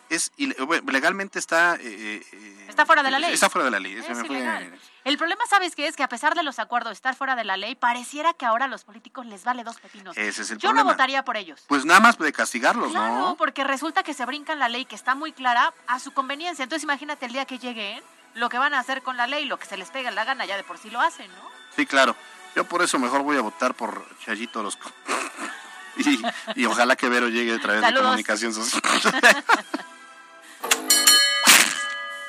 es 0.10 0.32
bueno, 0.66 0.92
legalmente 0.92 1.40
está 1.40 1.76
eh, 1.76 2.22
eh, 2.32 2.66
Está 2.70 2.86
fuera 2.86 3.04
de 3.04 3.12
la 3.12 3.20
ley. 3.20 3.34
Está 3.34 3.50
fuera 3.50 3.66
de 3.66 3.72
la 3.72 3.80
ley. 3.80 3.94
Es 3.96 4.08
ilegal. 4.26 4.80
El 5.04 5.18
problema, 5.18 5.44
¿sabes 5.50 5.76
qué? 5.76 5.88
Es 5.88 5.96
que 5.96 6.04
a 6.04 6.08
pesar 6.08 6.34
de 6.36 6.44
los 6.44 6.60
acuerdos 6.60 6.92
de 6.92 6.94
estar 6.96 7.16
fuera 7.16 7.36
de 7.36 7.44
la 7.44 7.58
ley, 7.58 7.76
pareciera 7.76 8.34
que 8.34 8.46
ahora 8.46 8.66
a 8.66 8.68
los 8.68 8.84
políticos 8.84 9.26
les 9.26 9.44
vale 9.44 9.64
dos 9.64 9.78
pepinos. 9.80 10.16
Ese 10.18 10.44
es 10.44 10.52
el 10.52 10.58
Yo 10.58 10.70
problema. 10.70 10.84
no 10.84 10.94
votaría 10.94 11.26
por 11.26 11.36
ellos. 11.38 11.62
Pues 11.68 11.86
nada 11.86 12.00
más 12.00 12.18
de 12.18 12.32
castigarlos, 12.32 12.92
Claro, 12.92 13.16
¿no? 13.16 13.36
porque 13.36 13.64
resulta 13.64 14.04
que 14.04 14.14
se 14.14 14.26
brincan 14.26 14.60
la 14.60 14.70
ley 14.70 14.86
que 14.86 14.96
está 14.96 15.14
muy 15.16 15.34
clara 15.34 15.74
a 15.88 16.00
su 16.00 16.12
conveniencia. 16.12 16.64
Entonces 16.64 16.84
imagínate 16.84 17.26
el 17.26 17.34
día 17.34 17.46
que 17.46 17.60
lleguen, 17.60 18.02
lo 18.36 18.50
que 18.50 18.58
van 18.58 18.74
a 18.74 18.80
hacer 18.80 19.02
con 19.02 19.18
la 19.18 19.28
ley, 19.28 19.46
lo 19.46 19.60
que 19.60 19.66
se 19.66 19.78
les 19.78 19.90
pega 19.90 20.10
la 20.12 20.24
gana, 20.26 20.46
ya 20.46 20.56
de 20.58 20.64
por 20.64 20.78
sí 20.78 20.90
lo 20.90 21.02
hacen, 21.02 21.30
¿no? 21.32 21.50
Sí, 21.76 21.86
claro. 21.86 22.16
Yo 22.56 22.64
por 22.66 22.82
eso 22.82 22.98
mejor 23.00 23.24
voy 23.24 23.38
a 23.38 23.42
votar 23.42 23.74
por 23.74 24.06
Chayito 24.26 24.60
Orozco. 24.62 24.90
Y, 25.96 26.20
y 26.56 26.66
ojalá 26.66 26.96
que 26.96 27.08
Vero 27.08 27.30
llegue 27.30 27.54
a 27.54 27.60
través 27.60 27.82
de 27.84 27.94
comunicación 28.02 28.52
social. 28.52 28.82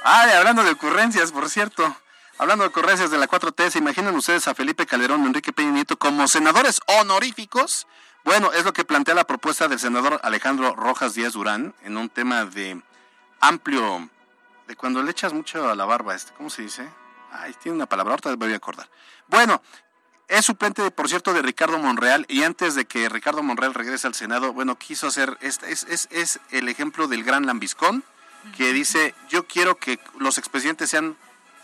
Ay, 0.07 0.33
hablando 0.33 0.63
de 0.63 0.71
ocurrencias, 0.71 1.33
por 1.33 1.49
cierto. 1.49 1.97
Hablando 2.37 2.65
de 2.65 2.69
ocurrencias 2.69 3.11
de 3.11 3.17
la 3.17 3.27
4T, 3.27 3.71
¿se 3.71 3.79
imaginan 3.79 4.15
ustedes 4.17 4.47
a 4.49 4.55
Felipe 4.55 4.87
Calderón 4.87 5.23
y 5.23 5.27
Enrique 5.29 5.53
Peña 5.53 5.71
Nieto 5.71 5.97
como 5.97 6.29
senadores 6.29 6.81
honoríficos? 6.87 7.87
Bueno, 8.23 8.53
es 8.53 8.65
lo 8.65 8.73
que 8.73 8.85
plantea 8.85 9.15
la 9.15 9.25
propuesta 9.25 9.67
del 9.67 9.79
senador 9.79 10.21
Alejandro 10.23 10.75
Rojas 10.75 11.15
Díaz 11.15 11.33
Durán 11.33 11.75
en 11.83 11.97
un 11.97 12.11
tema 12.11 12.45
de 12.45 12.83
amplio, 13.41 14.11
de 14.67 14.77
cuando 14.77 15.03
le 15.03 15.11
echas 15.11 15.33
mucho 15.33 15.71
a 15.71 15.75
la 15.75 15.85
barba, 15.85 16.15
este, 16.15 16.33
¿cómo 16.35 16.51
se 16.51 16.63
dice? 16.63 16.87
Ay, 17.31 17.55
tiene 17.63 17.77
una 17.77 17.87
palabra, 17.87 18.13
ahorita 18.13 18.31
me 18.31 18.37
voy 18.37 18.53
a 18.53 18.57
acordar. 18.57 18.91
Bueno, 19.29 19.63
es 20.29 20.45
suplente, 20.45 20.91
por 20.91 21.09
cierto, 21.09 21.33
de 21.33 21.41
Ricardo 21.41 21.79
Monreal 21.79 22.27
y 22.29 22.43
antes 22.43 22.75
de 22.75 22.85
que 22.85 23.09
Ricardo 23.09 23.43
Monreal 23.43 23.73
regrese 23.73 24.07
al 24.07 24.15
Senado, 24.15 24.53
bueno, 24.53 24.77
quiso 24.77 25.07
hacer, 25.07 25.39
es, 25.41 25.61
es, 25.63 26.09
es 26.11 26.41
el 26.51 26.69
ejemplo 26.69 27.09
del 27.09 27.25
gran 27.25 27.47
lambiscón 27.47 28.05
que 28.57 28.73
dice, 28.73 29.15
yo 29.29 29.47
quiero 29.47 29.77
que 29.77 29.99
los 30.19 30.39
expresidentes 30.39 30.91
sean 30.91 31.17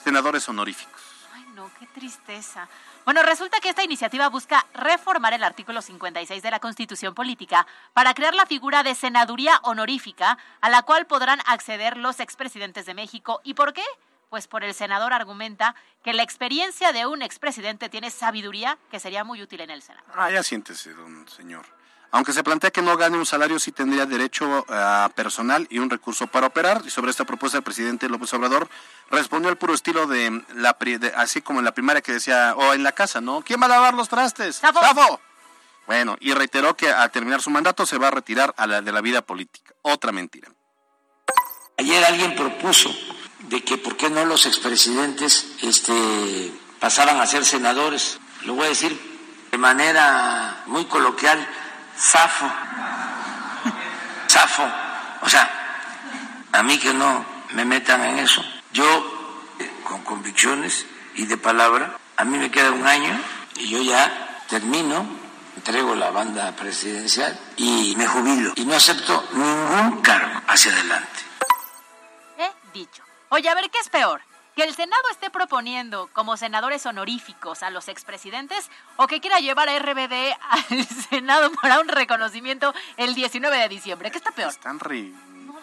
senadores 0.02 0.48
honoríficos. 0.48 1.00
Ay, 1.32 1.44
no, 1.54 1.70
qué 1.78 1.86
tristeza. 1.86 2.68
Bueno, 3.04 3.22
resulta 3.22 3.60
que 3.60 3.70
esta 3.70 3.82
iniciativa 3.82 4.28
busca 4.28 4.66
reformar 4.74 5.32
el 5.32 5.42
artículo 5.42 5.82
56 5.82 6.42
de 6.42 6.50
la 6.50 6.60
Constitución 6.60 7.14
Política 7.14 7.66
para 7.92 8.14
crear 8.14 8.34
la 8.34 8.46
figura 8.46 8.82
de 8.82 8.94
senaduría 8.94 9.58
honorífica 9.62 10.38
a 10.60 10.70
la 10.70 10.82
cual 10.82 11.06
podrán 11.06 11.40
acceder 11.46 11.96
los 11.96 12.20
expresidentes 12.20 12.86
de 12.86 12.94
México. 12.94 13.40
¿Y 13.42 13.54
por 13.54 13.72
qué? 13.72 13.84
Pues 14.28 14.46
por 14.46 14.62
el 14.62 14.74
senador 14.74 15.12
argumenta 15.12 15.74
que 16.04 16.12
la 16.12 16.22
experiencia 16.22 16.92
de 16.92 17.06
un 17.06 17.22
expresidente 17.22 17.88
tiene 17.88 18.10
sabiduría 18.10 18.78
que 18.90 19.00
sería 19.00 19.24
muy 19.24 19.42
útil 19.42 19.60
en 19.60 19.70
el 19.70 19.82
Senado. 19.82 20.06
Ah, 20.14 20.30
ya 20.30 20.42
siéntese, 20.42 20.94
don 20.94 21.26
señor. 21.28 21.79
Aunque 22.12 22.32
se 22.32 22.42
plantea 22.42 22.70
que 22.72 22.82
no 22.82 22.96
gane 22.96 23.16
un 23.16 23.24
salario, 23.26 23.58
sí 23.60 23.70
tendría 23.70 24.04
derecho 24.04 24.64
a 24.68 25.10
personal 25.14 25.66
y 25.70 25.78
un 25.78 25.88
recurso 25.90 26.26
para 26.26 26.48
operar. 26.48 26.82
Y 26.84 26.90
sobre 26.90 27.10
esta 27.12 27.24
propuesta, 27.24 27.58
el 27.58 27.62
presidente 27.64 28.08
López 28.08 28.32
Obrador 28.34 28.68
respondió 29.10 29.48
al 29.48 29.56
puro 29.56 29.74
estilo 29.74 30.06
de 30.06 30.42
la 30.54 30.76
pri- 30.76 30.98
de- 30.98 31.12
así 31.14 31.40
como 31.40 31.60
en 31.60 31.64
la 31.64 31.72
primaria 31.72 32.02
que 32.02 32.12
decía, 32.14 32.54
o 32.56 32.74
en 32.74 32.82
la 32.82 32.92
casa, 32.92 33.20
¿no? 33.20 33.42
¿Quién 33.42 33.60
va 33.62 33.66
a 33.66 33.68
lavar 33.68 33.94
los 33.94 34.08
trastes? 34.08 34.56
¡Safo! 34.56 35.20
Bueno, 35.86 36.16
y 36.20 36.34
reiteró 36.34 36.76
que 36.76 36.90
al 36.90 37.10
terminar 37.10 37.40
su 37.42 37.50
mandato 37.50 37.86
se 37.86 37.98
va 37.98 38.08
a 38.08 38.10
retirar 38.12 38.54
a 38.56 38.66
la 38.66 38.80
de 38.82 38.92
la 38.92 39.00
vida 39.00 39.22
política. 39.22 39.72
Otra 39.82 40.10
mentira. 40.12 40.48
Ayer 41.78 42.04
alguien 42.04 42.36
propuso 42.36 42.94
de 43.48 43.62
que 43.64 43.78
por 43.78 43.96
qué 43.96 44.10
no 44.10 44.24
los 44.24 44.46
expresidentes 44.46 45.46
este, 45.62 46.52
pasaban 46.78 47.18
a 47.20 47.26
ser 47.26 47.44
senadores. 47.44 48.18
Lo 48.42 48.54
voy 48.54 48.66
a 48.66 48.68
decir 48.68 48.98
de 49.50 49.58
manera 49.58 50.62
muy 50.66 50.84
coloquial, 50.84 51.44
zafo. 52.00 52.50
Zafo. 54.28 54.66
O 55.22 55.28
sea, 55.28 55.48
a 56.52 56.62
mí 56.62 56.78
que 56.78 56.94
no 56.94 57.24
me 57.52 57.64
metan 57.64 58.02
en 58.04 58.18
eso. 58.18 58.42
Yo, 58.72 58.84
eh, 59.58 59.70
con 59.84 60.02
convicciones 60.02 60.86
y 61.14 61.26
de 61.26 61.36
palabra, 61.36 61.98
a 62.16 62.24
mí 62.24 62.38
me 62.38 62.50
queda 62.50 62.70
un 62.70 62.86
año 62.86 63.20
y 63.56 63.68
yo 63.68 63.82
ya 63.82 64.42
termino, 64.48 65.06
entrego 65.56 65.94
la 65.94 66.10
banda 66.10 66.54
presidencial 66.56 67.38
y 67.56 67.94
me 67.96 68.06
jubilo. 68.06 68.52
Y 68.56 68.64
no 68.64 68.74
acepto 68.74 69.28
ningún 69.32 70.00
cargo 70.02 70.40
hacia 70.46 70.72
adelante. 70.72 71.20
He 72.38 72.78
dicho. 72.78 73.02
Oye, 73.28 73.48
a 73.48 73.54
ver, 73.54 73.70
¿qué 73.70 73.78
es 73.78 73.88
peor? 73.88 74.22
¿Que 74.56 74.64
el 74.64 74.74
Senado 74.74 75.02
esté 75.10 75.30
proponiendo 75.30 76.08
como 76.12 76.36
senadores 76.36 76.84
honoríficos 76.86 77.62
a 77.62 77.70
los 77.70 77.88
expresidentes 77.88 78.68
o 78.96 79.06
que 79.06 79.20
quiera 79.20 79.38
llevar 79.38 79.68
a 79.68 79.78
RBD 79.78 80.32
al 80.48 80.86
Senado 81.10 81.50
para 81.52 81.80
un 81.80 81.88
reconocimiento 81.88 82.74
el 82.96 83.14
19 83.14 83.56
de 83.56 83.68
diciembre? 83.68 84.10
¿Qué 84.10 84.18
está 84.18 84.32
peor? 84.32 84.50
Están 84.50 84.78
re 84.80 85.12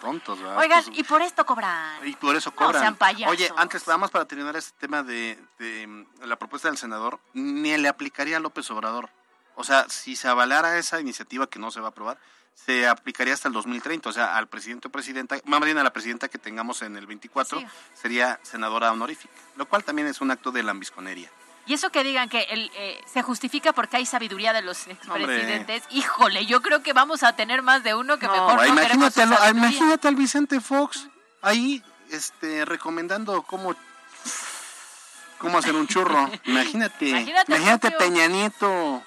tontos, 0.00 0.38
¿verdad? 0.40 0.58
Oigan, 0.58 0.84
Pues, 0.84 0.98
y 0.98 1.02
por 1.02 1.22
esto 1.22 1.44
cobran. 1.44 2.06
Y 2.06 2.14
por 2.14 2.36
eso 2.36 2.50
No 2.50 2.56
cobran. 2.56 2.82
sean 2.82 2.96
payasos. 2.96 3.32
Oye, 3.32 3.52
antes 3.56 3.86
nada 3.86 3.98
más 3.98 4.10
para 4.10 4.24
terminar 4.26 4.56
este 4.56 4.78
tema 4.78 5.02
de, 5.02 5.38
de, 5.58 6.06
la 6.24 6.36
propuesta 6.36 6.68
del 6.68 6.78
senador, 6.78 7.18
ni 7.34 7.76
le 7.76 7.88
aplicaría 7.88 8.36
a 8.36 8.40
López 8.40 8.70
Obrador. 8.70 9.10
O 9.56 9.64
sea, 9.64 9.88
si 9.88 10.14
se 10.14 10.28
avalara 10.28 10.78
esa 10.78 11.00
iniciativa 11.00 11.48
que 11.48 11.58
no 11.58 11.72
se 11.72 11.80
va 11.80 11.88
a 11.88 11.90
aprobar, 11.90 12.16
se 12.64 12.86
aplicaría 12.86 13.34
hasta 13.34 13.48
el 13.48 13.54
2030. 13.54 14.08
O 14.08 14.12
sea, 14.12 14.36
al 14.36 14.48
presidente 14.48 14.88
o 14.88 14.90
presidenta, 14.90 15.36
más 15.44 15.60
bien 15.60 15.78
a 15.78 15.82
la 15.84 15.92
presidenta 15.92 16.28
que 16.28 16.38
tengamos 16.38 16.82
en 16.82 16.96
el 16.96 17.06
24, 17.06 17.60
Sí. 17.60 17.66
sería 17.94 18.38
senadora 18.42 18.92
honorífica. 18.92 19.32
Lo 19.56 19.66
cual 19.68 19.84
también 19.84 20.08
es 20.08 20.20
un 20.20 20.30
acto 20.30 20.50
de 20.50 20.62
lambisconería. 20.62 21.30
Y 21.66 21.74
eso 21.74 21.90
que 21.90 22.02
digan 22.02 22.30
que 22.30 22.42
el, 22.44 22.70
eh, 22.76 22.98
se 23.12 23.20
justifica 23.22 23.74
porque 23.74 23.98
hay 23.98 24.06
sabiduría 24.06 24.54
de 24.54 24.62
los 24.62 24.86
expresidentes. 24.86 25.82
Híjole, 25.90 26.46
yo 26.46 26.62
creo 26.62 26.82
que 26.82 26.94
vamos 26.94 27.22
a 27.22 27.36
tener 27.36 27.60
más 27.60 27.82
de 27.82 27.94
uno 27.94 28.18
que 28.18 28.26
mejor 28.26 28.54
no 28.54 28.66
imagínate, 28.66 29.22
imagínate 29.50 30.08
al 30.08 30.14
Vicente 30.16 30.60
Fox 30.62 31.08
ahí 31.42 31.82
este, 32.10 32.64
recomendando 32.64 33.42
cómo, 33.42 33.74
cómo 35.36 35.58
hacer 35.58 35.74
un 35.74 35.86
churro. 35.86 36.30
Imagínate, 36.44 37.08
Imagínate, 37.10 37.52
imagínate. 37.52 37.90
Peña 37.92 38.26
Nieto. 38.28 39.02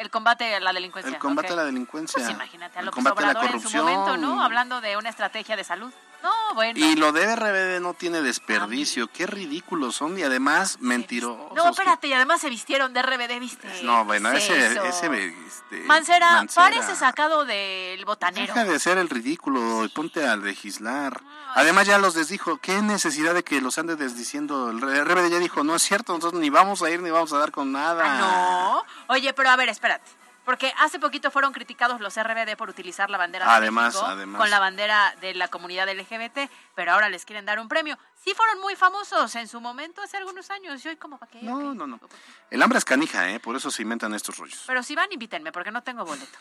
El 0.00 0.08
combate 0.08 0.54
a 0.54 0.60
la 0.60 0.72
delincuencia. 0.72 1.12
El 1.12 1.18
combate 1.18 1.48
ok. 1.48 1.52
a 1.52 1.56
la 1.56 1.64
delincuencia. 1.64 2.22
Pues 2.22 2.30
imagínate 2.30 2.78
a 2.78 2.80
el 2.80 2.86
López 2.86 3.04
combate 3.04 3.22
a 3.22 3.26
la 3.26 3.30
Obrador 3.32 3.44
en 3.44 3.60
su 3.60 3.68
corrupción. 3.68 3.84
momento, 3.84 4.16
¿no? 4.16 4.42
Hablando 4.42 4.80
de 4.80 4.96
una 4.96 5.10
estrategia 5.10 5.56
de 5.56 5.64
salud. 5.64 5.92
No, 6.22 6.54
bueno. 6.54 6.78
Y 6.78 6.96
lo 6.96 7.12
de 7.12 7.36
RBD 7.36 7.82
no 7.82 7.92
tiene 7.92 8.22
desperdicio. 8.22 9.08
Qué 9.08 9.26
ridículos 9.26 9.96
son 9.96 10.18
y 10.18 10.22
además 10.22 10.78
mentirosos. 10.80 11.52
No, 11.54 11.68
espérate, 11.68 12.06
y 12.06 12.14
además 12.14 12.40
se 12.40 12.48
vistieron 12.48 12.94
de 12.94 13.02
RBD, 13.02 13.38
¿viste? 13.40 13.68
No, 13.82 14.06
bueno, 14.06 14.30
¿Qué 14.30 14.38
ese, 14.38 14.66
es 14.66 14.72
eso? 14.72 14.84
ese 14.84 15.34
este, 15.46 15.80
Mancera, 15.84 16.32
Mancera. 16.32 16.64
parece 16.64 16.96
sacado 16.96 17.44
del 17.44 18.02
botanero. 18.06 18.54
Deja 18.54 18.64
de 18.64 18.78
ser 18.78 18.96
el 18.96 19.10
ridículo 19.10 19.84
y 19.84 19.88
ponte 19.88 20.26
a 20.26 20.34
legislar. 20.36 21.20
Además 21.54 21.86
ya 21.86 21.98
los 21.98 22.14
desdijo, 22.14 22.58
qué 22.58 22.80
necesidad 22.82 23.34
de 23.34 23.42
que 23.44 23.60
los 23.60 23.78
ande 23.78 23.96
desdiciendo. 23.96 24.70
El 24.70 24.80
RBD 24.80 25.30
ya 25.30 25.38
dijo, 25.38 25.64
no 25.64 25.74
es 25.74 25.82
cierto, 25.82 26.12
nosotros 26.14 26.40
ni 26.40 26.50
vamos 26.50 26.82
a 26.82 26.90
ir 26.90 27.00
ni 27.02 27.10
vamos 27.10 27.32
a 27.32 27.38
dar 27.38 27.50
con 27.50 27.72
nada. 27.72 28.04
Ah, 28.06 28.18
no. 28.18 28.84
Oye, 29.14 29.32
pero 29.32 29.50
a 29.50 29.56
ver, 29.56 29.68
espérate. 29.68 30.10
Porque 30.44 30.72
hace 30.78 30.98
poquito 30.98 31.30
fueron 31.30 31.52
criticados 31.52 32.00
los 32.00 32.16
RBD 32.20 32.56
por 32.56 32.70
utilizar 32.70 33.10
la 33.10 33.18
bandera 33.18 33.44
de 33.44 33.52
Además, 33.52 33.94
México 33.94 34.06
además. 34.10 34.40
con 34.40 34.50
la 34.50 34.58
bandera 34.58 35.14
de 35.20 35.34
la 35.34 35.48
comunidad 35.48 35.88
LGBT, 35.88 36.50
pero 36.74 36.92
ahora 36.92 37.08
les 37.08 37.24
quieren 37.24 37.44
dar 37.44 37.60
un 37.60 37.68
premio. 37.68 37.96
Sí 38.24 38.32
fueron 38.34 38.58
muy 38.60 38.74
famosos 38.74 39.34
en 39.36 39.46
su 39.46 39.60
momento 39.60 40.02
hace 40.02 40.16
algunos 40.16 40.50
años. 40.50 40.84
Y 40.84 40.88
hoy 40.88 40.96
como 40.96 41.18
para 41.18 41.30
qué. 41.30 41.42
No, 41.42 41.74
no, 41.74 41.86
no. 41.86 42.00
El 42.50 42.62
hambre 42.62 42.78
es 42.78 42.84
canija, 42.84 43.30
¿eh? 43.30 43.38
Por 43.38 43.54
eso 43.54 43.70
se 43.70 43.82
inventan 43.82 44.12
estos 44.14 44.38
rollos. 44.38 44.64
Pero 44.66 44.82
si 44.82 44.96
van, 44.96 45.12
invítenme, 45.12 45.52
porque 45.52 45.70
no 45.70 45.82
tengo 45.82 46.04
boleto. 46.04 46.38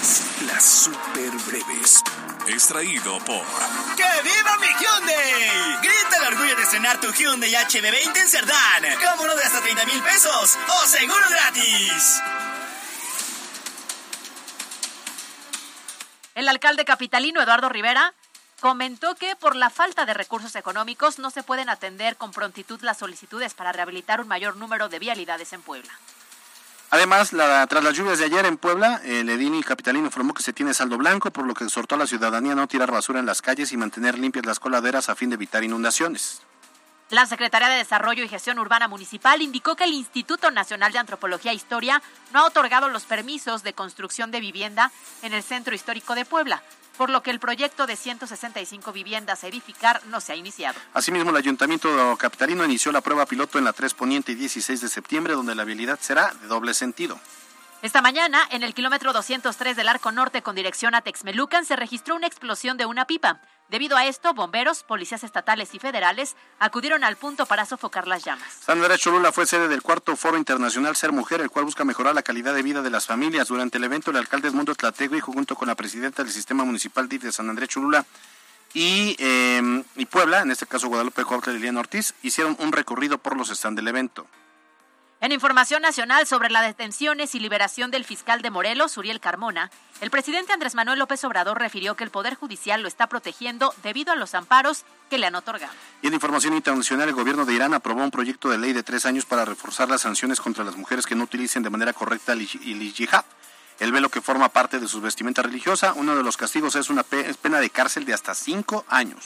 Estas 0.00 0.42
las 0.46 0.64
super 0.64 1.30
breves. 1.46 2.02
Extraído 2.46 3.18
por 3.18 3.44
¡Que 3.96 4.22
viva 4.22 4.56
mi 4.58 4.68
Hyundai! 4.68 5.76
Grita 5.82 6.16
el 6.18 6.34
orgullo 6.34 6.54
de 6.54 6.62
estrenar 6.62 7.00
tu 7.00 7.12
Hyundai 7.12 7.50
HB20 7.50 8.16
en 8.16 8.28
Cerdán. 8.28 8.84
Uno 9.20 9.34
de 9.34 9.42
hasta 9.42 9.60
30 9.60 9.86
mil 9.86 10.00
pesos 10.02 10.56
o 10.68 10.86
seguro 10.86 11.24
gratis. 11.30 12.22
El 16.36 16.48
alcalde 16.48 16.84
capitalino 16.84 17.42
Eduardo 17.42 17.68
Rivera 17.68 18.14
comentó 18.60 19.16
que 19.16 19.34
por 19.34 19.56
la 19.56 19.68
falta 19.68 20.06
de 20.06 20.14
recursos 20.14 20.54
económicos 20.54 21.18
no 21.18 21.30
se 21.30 21.42
pueden 21.42 21.68
atender 21.70 22.16
con 22.16 22.30
prontitud 22.30 22.80
las 22.82 22.98
solicitudes 22.98 23.54
para 23.54 23.72
rehabilitar 23.72 24.20
un 24.20 24.28
mayor 24.28 24.56
número 24.56 24.88
de 24.88 25.00
vialidades 25.00 25.52
en 25.52 25.62
Puebla. 25.62 25.92
Además, 26.90 27.30
tras 27.30 27.84
las 27.84 27.94
lluvias 27.94 28.18
de 28.18 28.24
ayer 28.24 28.46
en 28.46 28.56
Puebla, 28.56 29.02
el 29.04 29.64
Capitalino 29.64 30.06
informó 30.06 30.32
que 30.32 30.42
se 30.42 30.54
tiene 30.54 30.72
saldo 30.72 30.96
blanco, 30.96 31.30
por 31.30 31.46
lo 31.46 31.52
que 31.52 31.64
exhortó 31.64 31.96
a 31.96 31.98
la 31.98 32.06
ciudadanía 32.06 32.52
a 32.52 32.54
no 32.54 32.66
tirar 32.66 32.90
basura 32.90 33.20
en 33.20 33.26
las 33.26 33.42
calles 33.42 33.72
y 33.72 33.76
mantener 33.76 34.18
limpias 34.18 34.46
las 34.46 34.58
coladeras 34.58 35.10
a 35.10 35.14
fin 35.14 35.28
de 35.28 35.34
evitar 35.34 35.62
inundaciones. 35.62 36.42
La 37.10 37.26
Secretaría 37.26 37.68
de 37.68 37.76
Desarrollo 37.76 38.24
y 38.24 38.28
Gestión 38.28 38.58
Urbana 38.58 38.88
Municipal 38.88 39.40
indicó 39.40 39.76
que 39.76 39.84
el 39.84 39.92
Instituto 39.92 40.50
Nacional 40.50 40.92
de 40.92 40.98
Antropología 40.98 41.52
e 41.52 41.54
Historia 41.54 42.02
no 42.32 42.40
ha 42.40 42.46
otorgado 42.46 42.88
los 42.88 43.04
permisos 43.04 43.62
de 43.62 43.72
construcción 43.72 44.30
de 44.30 44.40
vivienda 44.40 44.90
en 45.22 45.32
el 45.32 45.42
centro 45.42 45.74
histórico 45.74 46.14
de 46.14 46.24
Puebla, 46.24 46.62
por 46.98 47.08
lo 47.10 47.22
que 47.22 47.30
el 47.30 47.38
proyecto 47.38 47.86
de 47.86 47.96
165 47.96 48.92
viviendas 48.92 49.44
a 49.44 49.46
edificar 49.46 50.04
no 50.06 50.20
se 50.20 50.32
ha 50.32 50.36
iniciado. 50.36 50.78
Asimismo, 50.92 51.30
el 51.30 51.36
Ayuntamiento 51.36 52.16
Capitalino 52.18 52.64
inició 52.64 52.90
la 52.90 53.00
prueba 53.00 53.24
piloto 53.24 53.56
en 53.56 53.64
la 53.64 53.72
3 53.72 53.94
Poniente 53.94 54.32
y 54.32 54.34
16 54.34 54.80
de 54.80 54.88
septiembre, 54.88 55.34
donde 55.34 55.54
la 55.54 55.64
vialidad 55.64 55.98
será 56.02 56.34
de 56.42 56.48
doble 56.48 56.74
sentido. 56.74 57.18
Esta 57.80 58.02
mañana, 58.02 58.40
en 58.50 58.64
el 58.64 58.74
kilómetro 58.74 59.12
203 59.12 59.76
del 59.76 59.88
Arco 59.88 60.10
Norte 60.10 60.42
con 60.42 60.56
dirección 60.56 60.96
a 60.96 61.02
Texmelucan, 61.02 61.64
se 61.64 61.76
registró 61.76 62.16
una 62.16 62.26
explosión 62.26 62.76
de 62.76 62.86
una 62.86 63.06
pipa. 63.06 63.40
Debido 63.68 63.96
a 63.96 64.04
esto, 64.04 64.34
bomberos, 64.34 64.82
policías 64.82 65.22
estatales 65.22 65.72
y 65.74 65.78
federales 65.78 66.34
acudieron 66.58 67.04
al 67.04 67.14
punto 67.14 67.46
para 67.46 67.66
sofocar 67.66 68.08
las 68.08 68.24
llamas. 68.24 68.52
San 68.64 68.78
Andrés 68.78 68.98
Cholula 69.00 69.30
fue 69.30 69.46
sede 69.46 69.68
del 69.68 69.82
cuarto 69.82 70.16
Foro 70.16 70.36
Internacional 70.36 70.96
Ser 70.96 71.12
Mujer, 71.12 71.40
el 71.40 71.50
cual 71.50 71.66
busca 71.66 71.84
mejorar 71.84 72.16
la 72.16 72.22
calidad 72.22 72.52
de 72.52 72.62
vida 72.62 72.82
de 72.82 72.90
las 72.90 73.06
familias. 73.06 73.46
Durante 73.46 73.78
el 73.78 73.84
evento, 73.84 74.10
el 74.10 74.16
alcalde 74.16 74.48
Edmundo 74.48 74.74
Tlategui, 74.74 75.20
junto 75.20 75.54
con 75.54 75.68
la 75.68 75.76
presidenta 75.76 76.24
del 76.24 76.32
Sistema 76.32 76.64
Municipal 76.64 77.08
DIF 77.08 77.22
de 77.22 77.32
San 77.32 77.48
Andrés 77.48 77.68
Cholula 77.68 78.04
y, 78.74 79.14
eh, 79.20 79.84
y 79.94 80.06
Puebla, 80.06 80.40
en 80.40 80.50
este 80.50 80.66
caso 80.66 80.88
Guadalupe 80.88 81.22
Jorge 81.22 81.52
Liliana 81.52 81.78
Ortiz, 81.78 82.12
hicieron 82.22 82.56
un 82.58 82.72
recorrido 82.72 83.18
por 83.18 83.36
los 83.36 83.50
stands 83.50 83.76
del 83.76 83.86
evento. 83.86 84.26
En 85.20 85.32
información 85.32 85.82
nacional 85.82 86.28
sobre 86.28 86.48
las 86.48 86.64
detenciones 86.64 87.34
y 87.34 87.40
liberación 87.40 87.90
del 87.90 88.04
fiscal 88.04 88.40
de 88.40 88.50
Morelos, 88.50 88.96
Uriel 88.96 89.18
Carmona, 89.18 89.68
el 90.00 90.10
presidente 90.10 90.52
Andrés 90.52 90.76
Manuel 90.76 91.00
López 91.00 91.24
Obrador 91.24 91.58
refirió 91.58 91.96
que 91.96 92.04
el 92.04 92.10
Poder 92.10 92.36
Judicial 92.36 92.82
lo 92.82 92.86
está 92.88 93.08
protegiendo 93.08 93.74
debido 93.82 94.12
a 94.12 94.16
los 94.16 94.34
amparos 94.34 94.84
que 95.10 95.18
le 95.18 95.26
han 95.26 95.34
otorgado. 95.34 95.72
Y 96.02 96.06
en 96.06 96.14
información 96.14 96.54
internacional, 96.54 97.08
el 97.08 97.16
gobierno 97.16 97.44
de 97.44 97.52
Irán 97.52 97.74
aprobó 97.74 98.04
un 98.04 98.12
proyecto 98.12 98.48
de 98.48 98.58
ley 98.58 98.72
de 98.72 98.84
tres 98.84 99.06
años 99.06 99.24
para 99.24 99.44
reforzar 99.44 99.88
las 99.88 100.02
sanciones 100.02 100.40
contra 100.40 100.62
las 100.62 100.76
mujeres 100.76 101.04
que 101.04 101.16
no 101.16 101.24
utilicen 101.24 101.64
de 101.64 101.70
manera 101.70 101.92
correcta 101.92 102.32
el 102.34 102.42
hij- 102.48 102.62
el 102.62 102.80
hijab, 102.80 103.24
el 103.80 103.90
velo 103.90 104.10
que 104.10 104.20
forma 104.20 104.48
parte 104.50 104.78
de 104.78 104.86
su 104.86 105.00
vestimenta 105.00 105.42
religiosa. 105.42 105.94
Uno 105.96 106.14
de 106.14 106.22
los 106.22 106.36
castigos 106.36 106.76
es 106.76 106.90
una 106.90 107.02
pena 107.02 107.58
de 107.58 107.70
cárcel 107.70 108.04
de 108.04 108.14
hasta 108.14 108.36
cinco 108.36 108.84
años. 108.88 109.24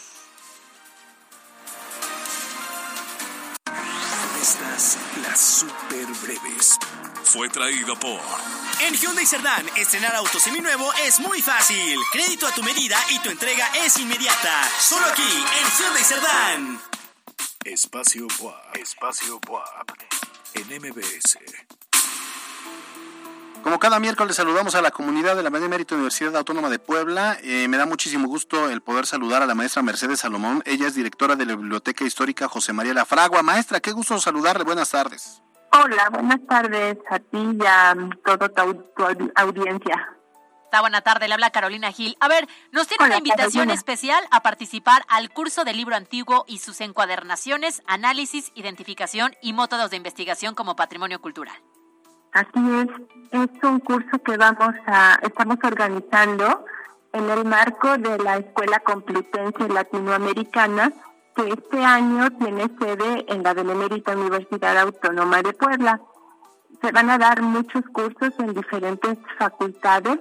Estas 4.43 4.99
las 5.22 5.40
super 5.40 6.05
breves. 6.20 6.76
Fue 7.22 7.49
traído 7.49 7.97
por 8.01 8.20
En 8.80 8.93
Hyundai 8.93 9.24
Cerdán, 9.24 9.64
estrenar 9.76 10.16
auto 10.16 10.40
seminuevo 10.40 10.93
es 10.95 11.20
muy 11.20 11.40
fácil. 11.40 11.97
Crédito 12.11 12.49
a 12.49 12.53
tu 12.53 12.61
medida 12.64 12.99
y 13.11 13.20
tu 13.20 13.30
entrega 13.30 13.70
es 13.84 13.97
inmediata. 13.99 14.68
Solo 14.80 15.07
aquí, 15.07 15.22
en 15.22 15.70
Hyundai 15.78 16.03
Cerdán. 16.05 16.82
Espacio 17.64 18.26
WAP. 18.40 18.76
Espacio 18.78 19.40
WAP. 19.49 19.90
En 20.55 20.66
MBS. 20.80 21.38
Como 23.62 23.78
cada 23.78 24.00
miércoles 24.00 24.34
saludamos 24.36 24.74
a 24.74 24.82
la 24.82 24.90
comunidad 24.90 25.36
de 25.36 25.42
la 25.44 25.50
Benemérita 25.50 25.94
Universidad 25.94 26.34
Autónoma 26.36 26.68
de 26.68 26.80
Puebla. 26.80 27.38
Eh, 27.42 27.68
me 27.68 27.76
da 27.76 27.86
muchísimo 27.86 28.26
gusto 28.26 28.68
el 28.68 28.80
poder 28.80 29.06
saludar 29.06 29.40
a 29.42 29.46
la 29.46 29.54
maestra 29.54 29.82
Mercedes 29.82 30.20
Salomón. 30.20 30.62
Ella 30.66 30.88
es 30.88 30.96
directora 30.96 31.36
de 31.36 31.46
la 31.46 31.54
Biblioteca 31.54 32.04
Histórica 32.04 32.48
José 32.48 32.72
María 32.72 32.92
La 32.92 33.04
Fragua. 33.06 33.42
Maestra, 33.42 33.78
qué 33.80 33.92
gusto 33.92 34.18
saludarle. 34.18 34.64
Buenas 34.64 34.90
tardes. 34.90 35.42
Hola, 35.72 36.10
buenas 36.10 36.40
tardes 36.48 36.98
a 37.08 37.18
ti 37.20 37.38
y 37.38 37.64
a 37.66 37.94
toda 38.24 38.48
tu, 38.48 38.62
au- 38.62 38.84
tu 38.96 39.02
audi- 39.04 39.32
audiencia. 39.36 40.08
Está 40.64 40.80
buena 40.80 41.02
tarde, 41.02 41.28
le 41.28 41.34
habla 41.34 41.50
Carolina 41.50 41.92
Gil. 41.92 42.16
A 42.18 42.28
ver, 42.28 42.48
nos 42.72 42.88
tiene 42.88 43.04
Hola, 43.04 43.14
una 43.14 43.18
invitación 43.18 43.52
Carolina. 43.52 43.74
especial 43.74 44.24
a 44.32 44.40
participar 44.42 45.04
al 45.08 45.30
curso 45.30 45.64
de 45.64 45.72
libro 45.74 45.94
antiguo 45.94 46.44
y 46.48 46.58
sus 46.58 46.80
encuadernaciones, 46.80 47.82
análisis, 47.86 48.50
identificación 48.54 49.36
y 49.40 49.52
métodos 49.52 49.90
de 49.90 49.98
investigación 49.98 50.54
como 50.54 50.74
patrimonio 50.74 51.20
cultural. 51.20 51.56
Así 52.33 52.49
es, 52.57 52.89
es 53.30 53.62
un 53.62 53.78
curso 53.80 54.18
que 54.24 54.39
vamos 54.39 54.74
a, 54.87 55.18
estamos 55.22 55.59
organizando 55.62 56.64
en 57.12 57.28
el 57.28 57.45
marco 57.45 57.99
de 57.99 58.16
la 58.18 58.39
Escuela 58.39 58.80
Complutense 58.80 59.68
Latinoamericana, 59.68 60.93
que 61.37 61.49
este 61.49 61.85
año 61.85 62.30
tiene 62.39 62.70
sede 62.78 63.26
en 63.28 63.43
la 63.43 63.53
Benemérita 63.53 64.16
Universidad 64.16 64.78
Autónoma 64.78 65.43
de 65.43 65.53
Puebla. 65.53 66.01
Se 66.80 66.91
van 66.91 67.11
a 67.11 67.18
dar 67.18 67.43
muchos 67.43 67.85
cursos 67.93 68.33
en 68.39 68.55
diferentes 68.55 69.18
facultades, 69.39 70.18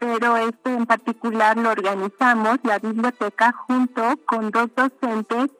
pero 0.00 0.36
este 0.36 0.74
en 0.74 0.84
particular 0.84 1.56
lo 1.56 1.70
organizamos 1.70 2.58
la 2.64 2.80
biblioteca 2.80 3.52
junto 3.52 4.02
con 4.26 4.50
dos 4.50 4.68
docentes 4.74 5.50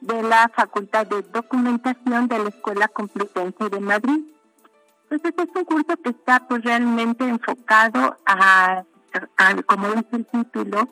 de 0.00 0.22
la 0.22 0.48
Facultad 0.54 1.06
de 1.08 1.22
Documentación 1.22 2.28
de 2.28 2.38
la 2.38 2.48
Escuela 2.48 2.86
Complutense 2.86 3.68
de 3.68 3.80
Madrid. 3.80 4.32
Entonces 5.12 5.46
es 5.46 5.56
un 5.56 5.64
curso 5.66 5.94
que 6.02 6.08
está 6.08 6.40
pues 6.48 6.64
realmente 6.64 7.28
enfocado 7.28 8.16
a, 8.24 8.82
como 9.66 9.88
dice 9.88 10.08
el 10.12 10.24
título, 10.24 10.88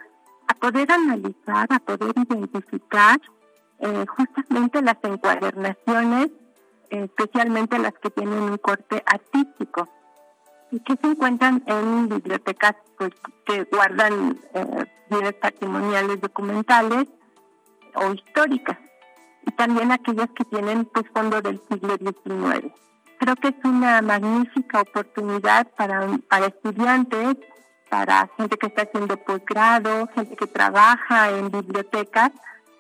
a 0.47 0.55
poder 0.55 0.93
analizar, 0.93 1.67
a 1.71 1.79
poder 1.79 2.13
identificar 2.15 3.19
eh, 3.79 4.05
justamente 4.07 4.83
las 4.83 4.99
encuadernaciones, 5.03 6.27
eh, 6.91 7.05
especialmente 7.05 7.79
las 7.79 7.95
que 7.95 8.11
tienen 8.11 8.43
un 8.43 8.59
corte 8.59 9.03
artístico 9.07 9.89
y 10.71 10.81
que 10.81 10.99
se 11.01 11.07
encuentran 11.07 11.63
en 11.65 12.11
bibliotecas 12.11 12.75
pues, 12.99 13.13
que 13.47 13.65
guardan 13.73 14.39
eh, 14.53 14.85
bienes 15.09 15.33
patrimoniales 15.33 16.21
documentales 16.21 17.09
o 17.95 18.13
históricas 18.13 18.77
y 19.47 19.51
también 19.53 19.93
aquellas 19.93 20.29
que 20.37 20.45
tienen 20.45 20.85
pues 20.85 21.07
fondo 21.15 21.41
del 21.41 21.59
siglo 21.71 21.97
XIX. 21.97 22.71
Creo 23.21 23.37
que 23.37 23.49
es 23.49 23.55
una 23.65 24.01
magnífica 24.01 24.81
oportunidad 24.81 25.67
para, 25.77 26.07
para 26.29 26.47
estudiantes, 26.47 27.37
para 27.91 28.29
gente 28.39 28.57
que 28.57 28.67
está 28.69 28.83
haciendo 28.83 29.17
posgrado, 29.19 30.09
gente 30.15 30.35
que 30.37 30.47
trabaja 30.47 31.29
en 31.31 31.51
bibliotecas, 31.51 32.31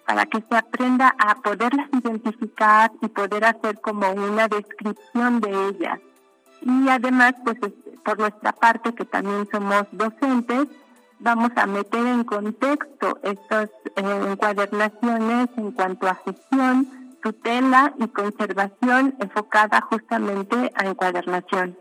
para 0.06 0.24
que 0.24 0.42
se 0.48 0.56
aprenda 0.56 1.14
a 1.18 1.34
poderlas 1.36 1.88
identificar 1.92 2.90
y 3.02 3.08
poder 3.08 3.44
hacer 3.44 3.80
como 3.82 4.10
una 4.12 4.48
descripción 4.48 5.40
de 5.40 5.68
ellas. 5.68 6.00
Y 6.62 6.88
además, 6.88 7.34
pues 7.44 7.58
es- 7.62 7.98
por 8.02 8.18
nuestra 8.18 8.52
parte, 8.52 8.94
que 8.94 9.04
también 9.04 9.46
somos 9.52 9.84
docentes, 9.92 10.68
vamos 11.18 11.50
a 11.56 11.66
meter 11.66 12.06
en 12.06 12.24
contexto 12.24 13.18
estas 13.22 13.68
eh, 13.96 14.26
encuadernaciones 14.30 15.48
en 15.58 15.70
cuanto 15.72 16.08
a 16.08 16.14
gestión, 16.24 16.88
tutela 17.22 17.94
y 17.98 18.08
conservación 18.08 19.16
enfocada 19.20 19.80
justamente 19.82 20.72
a 20.74 20.86
encuadernación. 20.86 21.78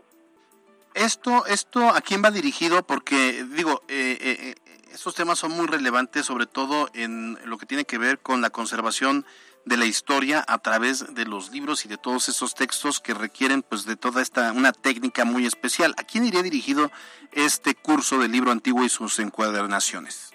Esto, 0.94 1.46
esto, 1.46 1.88
¿a 1.88 2.00
quién 2.00 2.22
va 2.22 2.30
dirigido? 2.30 2.82
Porque, 2.82 3.44
digo, 3.44 3.82
eh, 3.88 4.18
eh, 4.20 4.54
estos 4.92 5.14
temas 5.14 5.38
son 5.38 5.52
muy 5.52 5.66
relevantes, 5.66 6.26
sobre 6.26 6.46
todo 6.46 6.90
en 6.94 7.38
lo 7.44 7.58
que 7.58 7.66
tiene 7.66 7.84
que 7.84 7.98
ver 7.98 8.18
con 8.18 8.40
la 8.40 8.50
conservación 8.50 9.24
de 9.64 9.76
la 9.76 9.84
historia 9.84 10.44
a 10.48 10.58
través 10.58 11.14
de 11.14 11.26
los 11.26 11.50
libros 11.52 11.84
y 11.84 11.88
de 11.88 11.98
todos 11.98 12.28
esos 12.28 12.54
textos 12.54 12.98
que 12.98 13.14
requieren 13.14 13.62
pues 13.62 13.84
de 13.84 13.96
toda 13.96 14.22
esta 14.22 14.52
una 14.52 14.72
técnica 14.72 15.24
muy 15.24 15.46
especial. 15.46 15.94
¿A 15.96 16.04
quién 16.04 16.24
iría 16.24 16.42
dirigido 16.42 16.90
este 17.32 17.74
curso 17.74 18.18
del 18.18 18.32
libro 18.32 18.50
antiguo 18.50 18.84
y 18.84 18.88
sus 18.88 19.18
encuadernaciones? 19.18 20.32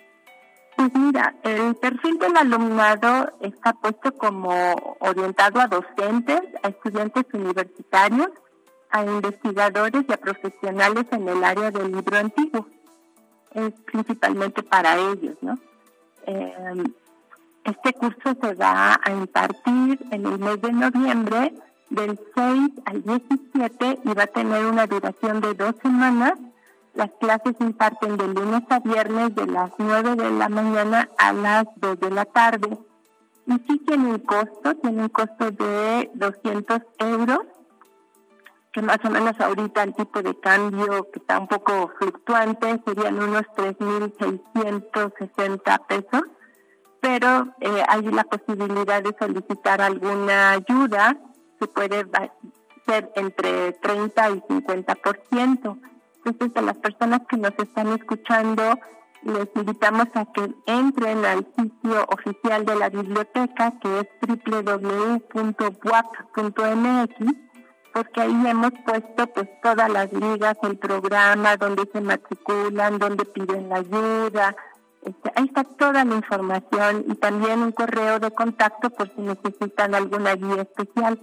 Pues 0.76 0.94
mira, 0.94 1.36
el 1.44 1.76
perfil 1.76 2.18
del 2.20 2.36
alumnado 2.36 3.32
está 3.40 3.74
puesto 3.74 4.14
como 4.14 4.76
orientado 5.00 5.62
a 5.62 5.68
docentes, 5.68 6.42
a 6.64 6.68
estudiantes 6.68 7.26
universitarios, 7.34 8.30
a 8.90 9.04
investigadores 9.04 10.06
y 10.08 10.14
a 10.14 10.18
profesionales 10.18 11.06
en 11.12 11.30
el 11.30 11.44
área 11.44 11.72
del 11.72 11.92
libro 11.92 12.18
antiguo. 12.18 12.68
Es 13.54 13.72
principalmente 13.86 14.64
para 14.64 14.98
ellos, 14.98 15.38
¿no? 15.42 15.58
Eh, 16.28 16.84
este 17.64 17.94
curso 17.94 18.36
se 18.42 18.54
va 18.54 19.00
a 19.04 19.12
impartir 19.12 20.00
en 20.12 20.26
el 20.26 20.40
mes 20.40 20.62
de 20.62 20.72
noviembre 20.72 21.54
del 21.90 22.20
6 22.36 22.72
al 22.86 23.04
17 23.04 24.00
y 24.04 24.14
va 24.14 24.24
a 24.24 24.28
tener 24.28 24.66
una 24.66 24.86
duración 24.86 25.42
de 25.42 25.54
dos 25.54 25.76
semanas. 25.82 26.34
Las 26.96 27.12
clases 27.20 27.56
se 27.58 27.64
imparten 27.64 28.18
de 28.18 28.28
lunes 28.28 28.64
a 28.70 28.80
viernes 28.80 29.34
de 29.36 29.46
las 29.48 29.72
9 29.78 30.16
de 30.16 30.32
la 30.32 30.50
mañana 30.50 31.08
a 31.18 31.32
las 31.34 31.66
2 31.76 32.00
de 32.00 32.10
la 32.10 32.26
tarde. 32.26 32.80
Y 33.46 33.54
sí 33.68 33.78
tiene 33.86 34.10
un 34.12 34.18
costo, 34.20 34.76
tiene 34.76 35.04
un 35.04 35.10
costo 35.10 35.52
de 35.52 36.10
200 36.16 36.80
euros, 37.00 37.42
que 38.74 38.82
más 38.82 38.98
o 39.04 39.10
menos 39.10 39.38
ahorita 39.40 39.84
el 39.84 39.94
tipo 39.94 40.24
de 40.24 40.40
cambio 40.40 41.12
que 41.12 41.20
está 41.20 41.40
un 41.40 41.48
poco 41.48 41.92
fluctuante 42.00 42.82
serían 42.86 43.22
unos 43.22 43.44
3.660 43.56 45.86
pesos 45.88 46.24
pero 47.06 47.54
eh, 47.60 47.84
hay 47.88 48.02
la 48.02 48.24
posibilidad 48.24 49.04
de 49.04 49.16
solicitar 49.20 49.80
alguna 49.80 50.54
ayuda 50.54 51.16
que 51.60 51.68
puede 51.68 52.04
ser 52.88 53.12
entre 53.16 53.74
30 53.74 54.30
y 54.32 54.42
50%. 54.42 55.80
Entonces, 56.26 56.58
a 56.58 56.62
las 56.62 56.78
personas 56.78 57.22
que 57.30 57.38
nos 57.38 57.54
están 57.58 57.90
escuchando, 57.90 58.80
les 59.24 59.48
invitamos 59.56 60.08
a 60.16 60.26
que 60.26 60.54
entren 60.66 61.24
al 61.24 61.46
sitio 61.56 62.06
oficial 62.10 62.66
de 62.66 62.76
la 62.76 62.90
biblioteca, 62.90 63.72
que 63.80 64.00
es 64.00 64.08
www.buap.mx, 64.22 65.36
porque 67.94 68.22
ahí 68.22 68.48
hemos 68.48 68.72
puesto 68.86 69.28
pues 69.28 69.48
todas 69.62 69.90
las 69.90 70.12
ligas, 70.12 70.58
el 70.64 70.78
programa, 70.78 71.58
donde 71.58 71.88
se 71.92 72.02
matriculan, 72.02 72.98
donde 72.98 73.26
piden 73.26 73.70
la 73.70 73.78
ayuda, 73.78 74.56
este, 75.06 75.32
ahí 75.36 75.46
está 75.46 75.64
toda 75.64 76.04
la 76.04 76.16
información 76.16 77.06
y 77.08 77.14
también 77.16 77.62
un 77.62 77.72
correo 77.72 78.20
de 78.20 78.32
contacto 78.32 78.90
por 78.90 79.14
si 79.14 79.22
necesitan 79.22 79.94
alguna 79.94 80.36
guía 80.36 80.64
especial. 80.64 81.20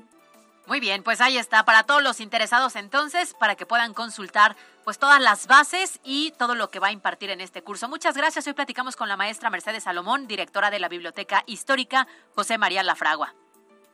Muy 0.67 0.81
bien, 0.81 1.03
pues 1.03 1.21
ahí 1.21 1.39
está 1.39 1.65
para 1.65 1.83
todos 1.83 2.03
los 2.03 2.21
interesados 2.21 2.77
entonces, 2.77 3.35
para 3.35 3.57
que 3.57 3.67
puedan 3.67 3.95
consultar 3.95 4.57
pues 4.85 4.99
todas 4.99 5.21
las 5.21 5.47
bases 5.47 6.01
y 6.05 6.33
todo 6.39 6.55
lo 6.55 6.71
que 6.71 6.79
va 6.79 6.89
a 6.89 6.93
impartir 6.93 7.31
en 7.31 7.41
este 7.41 7.63
curso. 7.63 7.89
Muchas 7.89 8.17
gracias. 8.17 8.47
Hoy 8.47 8.53
platicamos 8.53 8.97
con 8.97 9.09
la 9.09 9.17
maestra 9.17 9.51
Mercedes 9.51 9.85
Salomón, 9.85 10.27
directora 10.27 10.71
de 10.71 10.79
la 10.79 10.89
Biblioteca 10.89 11.43
Histórica 11.47 12.07
José 12.35 12.59
María 12.59 12.83
Lafragua. 12.83 13.35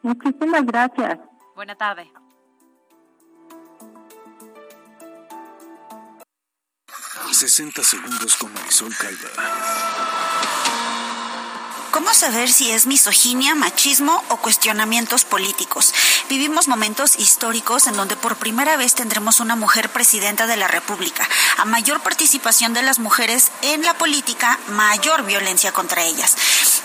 Muchísimas 0.02 0.64
gracias. 0.64 1.18
Buena 1.54 1.74
tarde. 1.74 2.10
60 7.38 7.82
segundos 7.82 8.36
con 8.36 8.52
Marisol 8.52 8.92
Calva. 8.96 10.28
¿Cómo 11.99 12.14
saber 12.14 12.49
si 12.49 12.70
es 12.70 12.86
misoginia, 12.86 13.57
machismo 13.57 14.22
o 14.28 14.36
cuestionamientos 14.36 15.24
políticos? 15.24 15.92
Vivimos 16.30 16.68
momentos 16.68 17.18
históricos 17.18 17.88
en 17.88 17.96
donde 17.96 18.14
por 18.14 18.36
primera 18.36 18.76
vez 18.76 18.94
tendremos 18.94 19.40
una 19.40 19.57
mujer 19.57 19.90
presidenta 19.90 20.46
de 20.46 20.57
la 20.57 20.68
República. 20.68 21.28
A 21.57 21.64
mayor 21.64 22.01
participación 22.01 22.72
de 22.72 22.82
las 22.82 23.01
mujeres 23.01 23.51
en 23.62 23.82
la 23.82 23.94
política, 23.94 24.61
mayor 24.68 25.26
violencia 25.26 25.72
contra 25.72 26.05
ellas. 26.05 26.36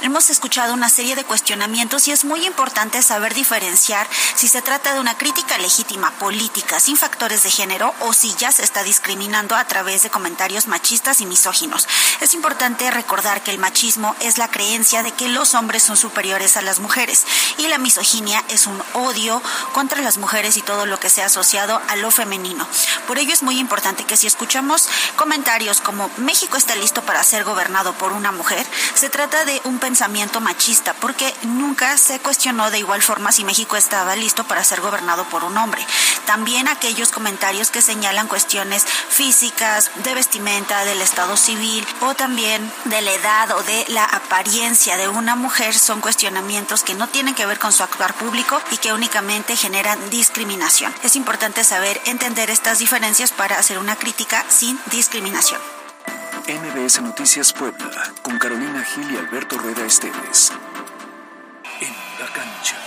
Hemos 0.02 0.32
escuchado 0.32 0.74
una 0.74 0.90
serie 0.90 1.16
de 1.16 1.24
cuestionamientos 1.24 2.08
y 2.08 2.12
es 2.12 2.26
muy 2.26 2.46
importante 2.46 3.02
saber 3.04 3.36
diferenciar 3.36 4.08
si 4.36 4.48
se 4.48 4.64
trata 4.64 4.96
de 4.96 5.00
una 5.00 5.18
crítica 5.18 5.58
legítima 5.60 6.12
política 6.18 6.80
sin 6.80 6.98
factores 6.98 7.44
de 7.44 7.52
género 7.52 7.94
o 8.00 8.14
si 8.14 8.34
ya 8.34 8.52
se 8.52 8.64
está 8.64 8.84
discriminando 8.84 9.56
a 9.56 9.66
través 9.66 10.02
de 10.02 10.10
comentarios 10.10 10.68
machistas 10.68 11.22
y 11.22 11.26
misóginos. 11.28 11.88
Es 12.20 12.34
importante 12.34 12.90
recordar 12.90 13.44
que 13.44 13.52
el 13.52 13.60
machismo 13.60 14.16
es 14.20 14.38
la 14.40 14.50
creencia 14.50 15.03
de 15.04 15.12
que 15.12 15.28
los 15.28 15.54
hombres 15.54 15.84
son 15.84 15.98
superiores 15.98 16.58
a 16.58 16.62
las 16.62 16.80
mujeres 16.80 17.26
y 17.58 17.68
la 17.68 17.78
misoginia 17.78 18.44
es 18.50 18.68
un 18.68 18.82
odio 18.94 19.42
contra 19.74 20.02
las 20.02 20.18
mujeres 20.18 20.58
y 20.58 20.62
todo 20.62 20.86
lo 20.86 21.00
que 21.00 21.10
sea 21.10 21.26
asociado 21.26 21.82
a 21.88 21.96
lo 21.96 22.12
femenino. 22.12 22.68
Por 23.08 23.20
ello 23.20 23.34
es 23.34 23.44
muy 23.44 23.60
importante 23.60 24.06
que 24.06 24.18
si 24.18 24.28
escuchamos 24.28 24.88
comentarios 25.16 25.82
como 25.82 26.10
México 26.18 26.58
está 26.58 26.76
listo 26.76 27.02
para 27.04 27.24
ser 27.24 27.44
gobernado 27.44 27.94
por 27.94 28.14
una 28.14 28.32
mujer, 28.32 28.66
se 28.96 29.10
trata 29.10 29.46
de 29.46 29.62
un 29.66 29.80
pensamiento 29.80 30.42
machista 30.42 30.94
porque 30.94 31.34
nunca 31.44 31.98
se 31.98 32.20
cuestionó 32.20 32.72
de 32.72 32.80
igual 32.80 33.02
forma 33.02 33.32
si 33.32 33.44
México 33.44 33.76
estaba 33.76 34.16
listo 34.16 34.44
para 34.46 34.64
ser 34.64 34.82
gobernado 34.82 35.26
por 35.26 35.44
un 35.44 35.58
hombre. 35.58 35.86
También 36.26 36.68
aquellos 36.68 37.12
comentarios 37.12 37.70
que 37.70 37.82
señalan 37.82 38.28
cuestiones 38.28 38.86
físicas, 39.10 39.92
de 40.04 40.14
vestimenta, 40.14 40.86
del 40.86 41.02
estado 41.02 41.38
civil 41.38 41.86
o 42.02 42.16
también 42.16 42.72
de 42.86 43.02
la 43.02 43.12
edad 43.12 43.52
o 43.52 43.64
de 43.64 43.86
la 43.90 44.06
apariencia 44.06 44.93
de 44.98 45.08
una 45.08 45.36
mujer 45.36 45.74
son 45.74 46.02
cuestionamientos 46.02 46.84
que 46.84 46.94
no 46.94 47.08
tienen 47.08 47.36
que 47.36 47.46
ver 47.46 47.60
con 47.60 47.72
su 47.72 47.84
actuar 47.84 48.14
público 48.14 48.62
y 48.72 48.78
que 48.78 48.94
únicamente 48.94 49.56
generan 49.56 50.10
discriminación. 50.10 50.94
Es 51.04 51.16
importante 51.16 51.64
saber 51.64 52.00
entender 52.06 52.50
estas 52.50 52.80
diferencias 52.80 53.32
para 53.32 53.58
hacer 53.58 53.78
una 53.80 53.96
crítica 53.96 54.46
sin 54.50 54.80
discriminación. 54.92 55.60
NBS 56.48 57.02
Noticias 57.02 57.54
Puebla, 57.54 58.14
con 58.22 58.38
Carolina 58.38 58.84
Gil 58.84 59.10
y 59.12 59.18
Alberto 59.18 59.58
Rueda 59.58 59.86
Esteves. 59.86 60.52
En 61.80 61.94
la 62.20 62.28
cancha. 62.34 62.83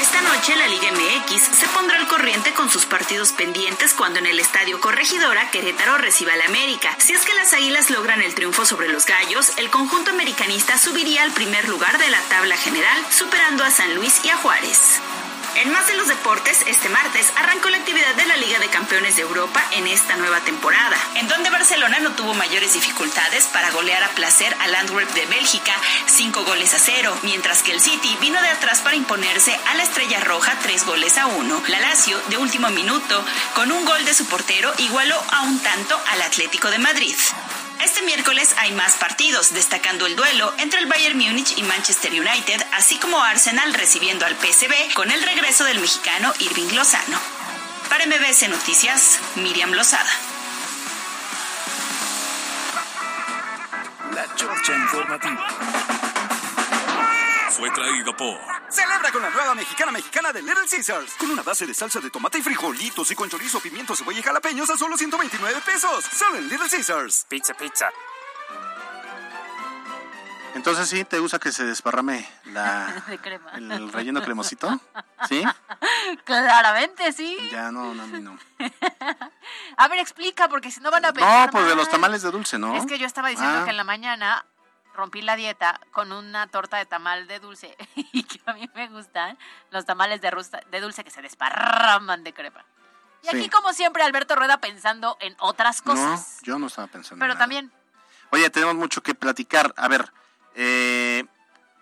Esta 0.00 0.20
noche 0.20 0.54
la 0.56 0.66
Liga 0.68 0.90
MX 0.92 1.56
se 1.56 1.66
pondrá 1.68 1.96
al 1.96 2.06
corriente 2.06 2.52
con 2.52 2.68
sus 2.68 2.84
partidos 2.84 3.32
pendientes 3.32 3.94
cuando 3.94 4.18
en 4.18 4.26
el 4.26 4.38
Estadio 4.38 4.80
Corregidora 4.80 5.50
Querétaro 5.50 5.96
reciba 5.96 6.34
al 6.34 6.42
América. 6.42 6.94
Si 6.98 7.14
es 7.14 7.24
que 7.24 7.34
las 7.34 7.52
Águilas 7.54 7.90
logran 7.90 8.20
el 8.20 8.34
triunfo 8.34 8.66
sobre 8.66 8.88
los 8.88 9.06
Gallos, 9.06 9.52
el 9.56 9.70
conjunto 9.70 10.10
americanista 10.10 10.78
subiría 10.78 11.22
al 11.22 11.32
primer 11.32 11.68
lugar 11.68 11.98
de 11.98 12.10
la 12.10 12.20
tabla 12.28 12.56
general, 12.56 13.06
superando 13.10 13.64
a 13.64 13.70
San 13.70 13.94
Luis 13.94 14.20
y 14.24 14.28
a 14.28 14.36
Juárez. 14.36 15.00
En 15.62 15.72
más 15.72 15.86
de 15.86 15.96
los 15.96 16.06
deportes, 16.06 16.62
este 16.66 16.90
martes 16.90 17.32
arrancó 17.34 17.70
la 17.70 17.78
actividad 17.78 18.14
de 18.14 18.26
la 18.26 18.36
Liga 18.36 18.58
de 18.58 18.68
Campeones 18.68 19.16
de 19.16 19.22
Europa 19.22 19.64
en 19.72 19.86
esta 19.86 20.14
nueva 20.16 20.40
temporada, 20.40 20.96
en 21.14 21.28
donde 21.28 21.48
Barcelona 21.48 21.98
no 22.00 22.12
tuvo 22.12 22.34
mayores 22.34 22.74
dificultades 22.74 23.46
para 23.46 23.70
golear 23.70 24.02
a 24.02 24.10
placer 24.10 24.54
al 24.60 24.74
Antwerp 24.74 25.10
de 25.14 25.24
Bélgica, 25.24 25.72
cinco 26.04 26.44
goles 26.44 26.74
a 26.74 26.78
cero, 26.78 27.16
mientras 27.22 27.62
que 27.62 27.72
el 27.72 27.80
City 27.80 28.18
vino 28.20 28.40
de 28.42 28.50
atrás 28.50 28.80
para 28.80 28.96
imponerse 28.96 29.58
a 29.68 29.74
la 29.76 29.82
Estrella 29.82 30.20
Roja 30.20 30.58
tres 30.62 30.84
goles 30.84 31.16
a 31.16 31.26
uno. 31.26 31.62
La 31.68 31.80
Lazio, 31.80 32.20
de 32.28 32.36
último 32.36 32.68
minuto, 32.68 33.24
con 33.54 33.72
un 33.72 33.86
gol 33.86 34.04
de 34.04 34.12
su 34.12 34.26
portero, 34.26 34.74
igualó 34.76 35.16
a 35.30 35.42
un 35.44 35.58
tanto 35.60 35.98
al 36.08 36.20
Atlético 36.20 36.70
de 36.70 36.78
Madrid. 36.78 37.16
Este 37.82 38.02
miércoles 38.02 38.54
hay 38.58 38.72
más 38.72 38.96
partidos, 38.96 39.52
destacando 39.52 40.06
el 40.06 40.16
duelo 40.16 40.52
entre 40.58 40.80
el 40.80 40.86
Bayern 40.86 41.18
Múnich 41.18 41.56
y 41.56 41.62
Manchester 41.62 42.10
United, 42.12 42.62
así 42.72 42.98
como 42.98 43.20
Arsenal 43.20 43.74
recibiendo 43.74 44.24
al 44.24 44.34
PSV 44.36 44.94
con 44.94 45.10
el 45.10 45.22
regreso 45.22 45.64
del 45.64 45.80
mexicano 45.80 46.32
Irving 46.40 46.74
Lozano. 46.74 47.18
Para 47.88 48.06
MBS 48.06 48.48
Noticias, 48.48 49.18
Miriam 49.36 49.72
Lozada. 49.72 50.10
La 54.12 54.34
Chorcha 54.34 54.74
Informativa. 54.74 55.46
Fue 57.50 57.70
traído 57.70 58.16
por 58.16 58.55
Celebra 58.76 59.10
con 59.10 59.22
la 59.22 59.30
nueva 59.30 59.54
mexicana 59.54 59.90
mexicana 59.90 60.32
de 60.32 60.42
Little 60.42 60.66
Caesars. 60.70 61.14
Con 61.14 61.30
una 61.30 61.42
base 61.42 61.66
de 61.66 61.72
salsa 61.72 61.98
de 62.00 62.10
tomate 62.10 62.38
y 62.38 62.42
frijolitos 62.42 63.10
y 63.10 63.14
con 63.14 63.28
chorizo, 63.30 63.58
pimiento, 63.60 63.96
cebolla 63.96 64.18
y 64.18 64.22
jalapeños 64.22 64.68
a 64.68 64.76
solo 64.76 64.98
129 64.98 65.60
pesos. 65.64 66.04
Solo 66.04 66.36
en 66.36 66.48
Little 66.48 66.68
Caesars. 66.68 67.24
Pizza, 67.28 67.54
pizza. 67.54 67.90
Entonces 70.54 70.88
sí, 70.88 71.04
¿te 71.04 71.18
gusta 71.18 71.38
que 71.38 71.52
se 71.52 71.64
desparrame 71.64 72.26
la, 72.46 73.02
De 73.08 73.18
crema. 73.18 73.50
el 73.54 73.92
relleno 73.92 74.22
cremosito? 74.22 74.78
¿Sí? 75.28 75.42
Claramente, 76.24 77.12
sí. 77.12 77.36
Ya 77.50 77.70
no, 77.70 77.94
no, 77.94 78.02
a 78.02 78.06
mí 78.06 78.20
no. 78.20 78.38
A 79.78 79.88
ver, 79.88 79.98
explica, 80.00 80.48
porque 80.48 80.70
si 80.70 80.80
no 80.80 80.90
van 80.90 81.04
a 81.04 81.12
pensar 81.12 81.46
No, 81.46 81.52
pues 81.52 81.66
de 81.66 81.76
los 81.76 81.88
tamales 81.90 82.22
de 82.22 82.30
dulce, 82.30 82.58
¿no? 82.58 82.74
Es 82.76 82.86
que 82.86 82.98
yo 82.98 83.06
estaba 83.06 83.28
diciendo 83.28 83.60
Ah. 83.60 83.64
que 83.64 83.70
en 83.70 83.76
la 83.76 83.84
mañana 83.84 84.44
rompí 84.96 85.22
la 85.22 85.36
dieta 85.36 85.80
con 85.92 86.10
una 86.12 86.46
torta 86.48 86.78
de 86.78 86.86
tamal 86.86 87.26
de 87.28 87.38
dulce 87.38 87.76
y 87.94 88.24
que 88.24 88.40
a 88.46 88.54
mí 88.54 88.68
me 88.74 88.88
gustan 88.88 89.38
los 89.70 89.84
tamales 89.84 90.20
de, 90.20 90.30
rusta- 90.30 90.62
de 90.70 90.80
dulce 90.80 91.04
que 91.04 91.10
se 91.10 91.22
desparraman 91.22 92.24
de 92.24 92.32
crepa. 92.32 92.64
Y 93.22 93.28
aquí, 93.28 93.48
como 93.48 93.72
siempre, 93.72 94.02
Alberto 94.04 94.36
Rueda 94.36 94.58
pensando 94.58 95.16
en 95.20 95.34
otras 95.40 95.84
No, 95.84 95.92
cosas. 95.94 96.38
yo 96.42 96.58
no 96.58 96.66
estaba 96.68 96.86
pensando. 96.88 97.16
en 97.16 97.20
pero 97.20 97.34
nada. 97.34 97.40
también, 97.40 97.72
Oye, 98.30 98.48
tenemos 98.50 98.74
mucho 98.74 99.02
que 99.02 99.14
platicar. 99.14 99.72
A 99.76 99.86
ver, 99.88 100.12
eh, 100.54 101.24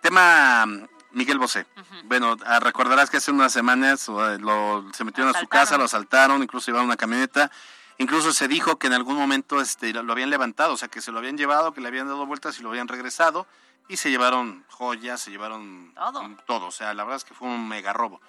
tema 0.00 0.64
mm, 0.66 0.86
Miguel 1.12 1.38
Bosé. 1.38 1.66
Bueno, 2.04 2.36
ah, 2.46 2.60
recordarás 2.60 3.08
que 3.10 3.16
hace 3.18 3.30
unas 3.30 3.52
semanas 3.52 4.08
eh, 4.08 4.38
lo- 4.40 4.86
se 4.92 5.04
metieron 5.04 5.34
a 5.34 5.40
su 5.40 5.46
casa, 5.48 5.76
lo 5.78 5.84
asaltaron, 5.84 6.42
incluso 6.42 6.66
llevaron 6.66 6.86
una 6.86 6.96
camioneta. 6.96 7.50
Incluso 7.98 8.32
se 8.32 8.48
dijo 8.48 8.78
que 8.78 8.88
en 8.88 8.92
algún 8.92 9.16
momento 9.16 9.60
este, 9.60 9.92
lo 9.92 10.12
habían 10.12 10.30
levantado, 10.30 10.74
o 10.74 10.76
sea, 10.76 10.88
que 10.88 11.00
se 11.00 11.12
lo 11.12 11.18
habían 11.18 11.38
llevado, 11.38 11.72
que 11.72 11.80
le 11.80 11.88
habían 11.88 12.08
dado 12.08 12.26
vueltas 12.26 12.58
y 12.58 12.62
lo 12.62 12.70
habían 12.70 12.88
regresado. 12.88 13.46
Y 13.86 13.98
se 13.98 14.10
llevaron 14.10 14.64
joyas, 14.70 15.20
se 15.20 15.30
llevaron 15.30 15.92
Todo. 15.94 16.36
todo. 16.46 16.66
O 16.66 16.70
sea, 16.70 16.94
la 16.94 17.04
verdad 17.04 17.18
es 17.18 17.24
que 17.24 17.34
fue 17.34 17.48
un 17.48 17.68
mega 17.68 17.92
robo. 17.92 18.20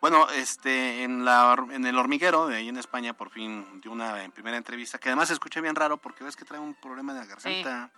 Bueno, 0.00 0.28
este, 0.30 1.04
en, 1.04 1.24
la, 1.24 1.54
en 1.70 1.86
el 1.86 1.96
hormiguero 1.96 2.48
de 2.48 2.56
ahí 2.56 2.68
en 2.68 2.76
España, 2.76 3.12
por 3.12 3.30
fin 3.30 3.80
dio 3.80 3.92
una 3.92 4.24
en 4.24 4.32
primera 4.32 4.56
entrevista, 4.56 4.98
que 4.98 5.10
además 5.10 5.28
se 5.28 5.34
escucha 5.34 5.60
bien 5.60 5.76
raro 5.76 5.98
porque 5.98 6.24
ves 6.24 6.34
que 6.34 6.44
trae 6.44 6.58
un 6.58 6.74
problema 6.74 7.14
de 7.14 7.20
la 7.20 7.26
garganta. 7.26 7.90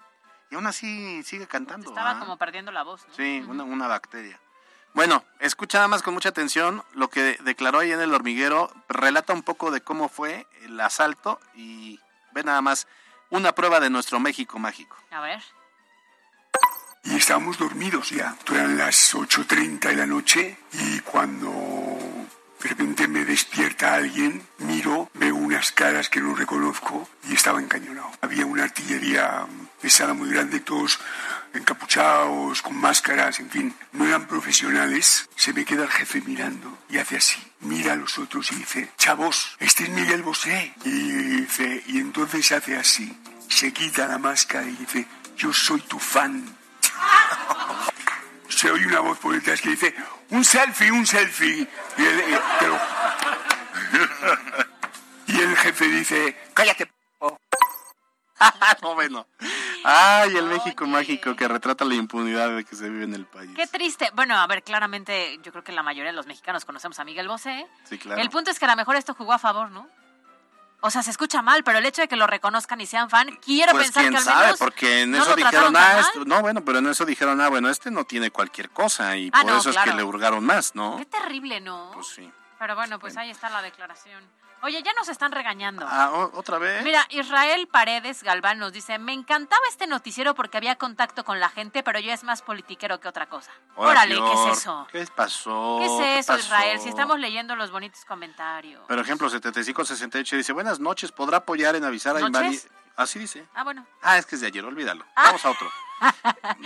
Y 0.51 0.57
aún 0.57 0.67
así 0.67 1.23
sigue 1.23 1.47
cantando. 1.47 1.89
estaba 1.89 2.11
¿ah? 2.11 2.19
como 2.21 2.37
perdiendo 2.37 2.73
la 2.73 2.83
voz. 2.83 3.07
¿no? 3.09 3.15
Sí, 3.15 3.43
una, 3.49 3.65
una 3.65 3.87
bacteria. 3.87 4.39
Bueno, 4.95 5.25
escucha 5.41 5.79
nada 5.79 5.89
más 5.89 6.03
con 6.03 6.15
mucha 6.15 6.29
atención 6.29 6.85
lo 6.95 7.11
que 7.11 7.37
declaró 7.43 7.81
ahí 7.81 7.91
en 7.91 8.01
el 8.01 8.15
hormiguero. 8.15 8.73
Relata 8.89 9.33
un 9.33 9.43
poco 9.43 9.73
de 9.73 9.81
cómo 9.81 10.09
fue 10.09 10.47
el 10.63 10.81
asalto 10.81 11.41
y 11.57 11.99
ve 12.33 12.45
nada 12.45 12.63
más 12.63 12.87
una 13.31 13.53
prueba 13.57 13.81
de 13.81 13.91
nuestro 13.91 14.21
México 14.21 14.59
mágico. 14.61 14.97
A 15.11 15.21
ver. 15.21 15.43
y 17.03 17.17
estábamos 17.17 17.59
dormidos 17.59 18.11
ya. 18.11 18.37
Eran 18.51 18.79
las 18.79 19.15
8.30 19.15 19.81
de 19.81 19.97
la 19.97 20.07
noche 20.07 20.59
y 20.73 21.01
cuando 21.01 21.51
de 22.63 22.69
repente 22.69 23.09
me 23.09 23.25
despierta 23.25 23.95
alguien, 23.95 24.47
miro, 24.59 25.11
veo 25.15 25.35
unas 25.35 25.73
caras 25.73 26.09
que 26.09 26.21
no 26.21 26.35
reconozco 26.35 27.09
y 27.29 27.35
estaba 27.35 27.61
encañonado. 27.61 28.11
Había 28.23 28.47
una 28.47 28.65
artillería 28.65 29.47
pesada 29.83 30.15
muy 30.15 30.31
grande, 30.31 30.61
todos 30.61 30.99
encapuchados, 31.55 32.63
con 32.63 32.77
máscaras, 32.77 33.41
en 33.41 33.51
fin, 33.51 33.75
no 33.93 34.07
eran 34.07 34.27
profesionales. 34.27 35.29
Se 35.37 35.53
me 35.53 35.65
queda 35.65 35.85
el 35.85 35.91
jefe 35.91 36.21
mirando 36.23 36.79
y 36.89 36.99
hace 36.99 37.17
así, 37.17 37.41
mira 37.61 37.93
a 37.93 37.97
los 37.97 38.19
otros 38.19 38.51
y 38.53 38.57
dice, 38.57 38.91
chavos, 38.99 39.57
este 39.61 39.85
es 39.85 39.91
Miguel 39.91 40.23
Bosé. 40.23 40.75
Y 40.85 40.91
dice, 40.91 41.83
y 41.87 41.99
entonces 41.99 42.51
hace 42.53 42.77
así, 42.77 43.17
se 43.49 43.73
quita 43.73 44.07
la 44.07 44.19
máscara 44.19 44.67
y 44.67 44.77
dice, 44.77 45.07
yo 45.37 45.53
soy 45.53 45.81
tu 45.83 45.99
fan. 45.99 46.57
Se 48.49 48.71
oye 48.71 48.87
una 48.87 49.01
voz 49.01 49.19
por 49.19 49.35
detrás 49.35 49.61
que 49.61 49.71
dice, 49.71 49.95
un 50.31 50.45
selfie, 50.45 50.93
un 50.93 51.07
selfie. 51.07 51.67
Y 51.99 52.03
el, 52.05 52.21
eh, 52.21 52.41
y 55.27 55.41
el 55.41 55.57
jefe 55.57 55.89
dice, 55.89 56.37
cállate. 56.55 56.87
p***". 56.87 56.95
no, 58.83 58.95
bueno. 58.95 59.27
Ay, 59.85 60.37
el 60.37 60.47
México 60.47 60.87
mágico 60.87 61.37
que 61.37 61.47
retrata 61.47 61.85
la 61.85 61.95
impunidad 61.95 62.57
de 62.57 62.65
que 62.65 62.75
se 62.75 62.89
vive 62.89 63.05
en 63.05 63.15
el 63.15 63.27
país. 63.27 63.51
Qué 63.55 63.67
triste. 63.67 64.11
Bueno, 64.15 64.35
a 64.37 64.47
ver, 64.47 64.63
claramente 64.63 65.39
yo 65.43 65.53
creo 65.53 65.63
que 65.63 65.73
la 65.73 65.83
mayoría 65.83 66.11
de 66.11 66.17
los 66.17 66.27
mexicanos 66.27 66.65
conocemos 66.65 66.99
a 66.99 67.05
Miguel 67.05 67.29
Bosé. 67.29 67.67
Sí, 67.85 67.99
claro. 67.99 68.21
El 68.21 68.31
punto 68.31 68.51
es 68.51 68.59
que 68.59 68.65
a 68.65 68.69
lo 68.69 68.77
mejor 68.77 68.97
esto 68.97 69.15
jugó 69.15 69.35
a 69.35 69.39
favor, 69.39 69.71
¿no? 69.71 69.87
O 70.81 70.91
sea, 70.91 71.03
se 71.03 71.11
escucha 71.11 71.41
mal, 71.41 71.65
pero 71.65 71.79
el 71.79 71.87
hecho 71.87 72.03
de 72.03 72.09
que 72.09 72.17
lo 72.17 72.27
reconozcan 72.27 72.79
y 72.81 72.87
sean 72.87 73.09
fan, 73.09 73.29
quiero 73.45 73.73
pues 73.73 73.85
pensar 73.85 74.03
quién 74.03 74.13
que 74.13 74.19
al 74.19 74.25
sabe, 74.25 74.45
menos 74.45 74.59
porque 74.59 75.03
en 75.03 75.11
no 75.13 75.23
eso 75.23 75.35
dijeron, 75.37 75.75
ah, 75.77 76.01
esto- 76.01 76.25
no, 76.27 76.41
bueno, 76.43 76.63
pero 76.63 76.79
en 76.81 76.87
eso 76.89 77.07
dijeron, 77.07 77.41
ah, 77.41 77.49
bueno, 77.49 77.71
este 77.71 77.91
no 77.91 78.05
tiene 78.05 78.31
cualquier 78.31 78.69
cosa 78.71 79.17
y 79.17 79.31
Ah, 79.33 79.41
por 79.43 79.51
no, 79.53 79.59
eso 79.59 79.71
es 79.71 79.79
que 79.79 79.95
le 79.95 80.03
hurgaron 80.03 80.45
más, 80.45 80.75
¿no? 80.75 80.99
Qué 80.99 81.07
terrible, 81.07 81.61
¿no? 81.61 81.91
Pues 81.95 82.09
sí. 82.09 82.31
Pero 82.59 82.75
bueno, 82.75 82.99
pues 82.99 83.17
ahí 83.17 83.31
está 83.31 83.49
la 83.51 83.63
declaración. 83.63 84.23
Oye, 84.65 84.83
ya 84.83 84.95
nos 84.95 85.11
están 85.11 85.31
regañando. 85.31 85.87
Ah, 85.87 86.31
otra 86.33 86.57
vez. 86.57 86.83
Mira, 86.85 87.07
Israel 87.11 87.69
Paredes 87.71 88.23
Galván 88.23 88.59
nos 88.59 88.73
dice, 88.73 88.99
me 88.99 89.13
encantaba 89.13 89.61
este 89.69 89.87
noticiero 89.87 90.35
porque 90.35 90.57
había 90.57 90.77
contacto 90.77 91.23
con 91.23 91.39
la 91.39 91.51
gente, 91.51 91.83
pero 91.83 92.01
ya 92.01 92.15
es 92.15 92.25
más 92.25 92.41
politiquero 92.41 92.99
que 92.99 93.07
otra 93.07 93.29
cosa. 93.29 93.53
Órale, 93.77 94.15
¿qué 94.15 94.33
es 94.33 94.59
eso? 94.59 94.89
¿Qué 94.91 95.07
pasó? 95.15 95.81
¿Qué 95.81 96.21
es 96.21 96.27
eso? 96.27 96.39
Israel? 96.39 96.81
Si 96.81 96.89
estamos 96.89 97.21
leyendo 97.21 97.55
los 97.57 97.71
bonitos 97.71 98.07
comentarios. 98.07 98.83
Por 98.89 98.99
ejemplo, 98.99 99.29
7568 99.29 100.37
dice, 100.37 100.53
buenas 100.55 100.81
noches, 100.81 101.13
¿podrá 101.13 101.39
apoyar 101.39 101.77
en 101.77 101.85
avisar 101.85 102.17
a. 102.17 102.23
Invali? 102.23 102.59
Así 102.97 103.19
dice. 103.19 103.47
Ah, 103.55 103.65
bueno. 103.65 103.87
Ah, 104.01 104.17
es 104.17 104.25
que 104.25 104.37
es 104.37 104.41
de 104.41 104.47
ayer, 104.47 104.65
olvídalo. 104.65 105.05
Vamos 105.15 105.45
a 105.45 105.51
otro. 105.51 105.71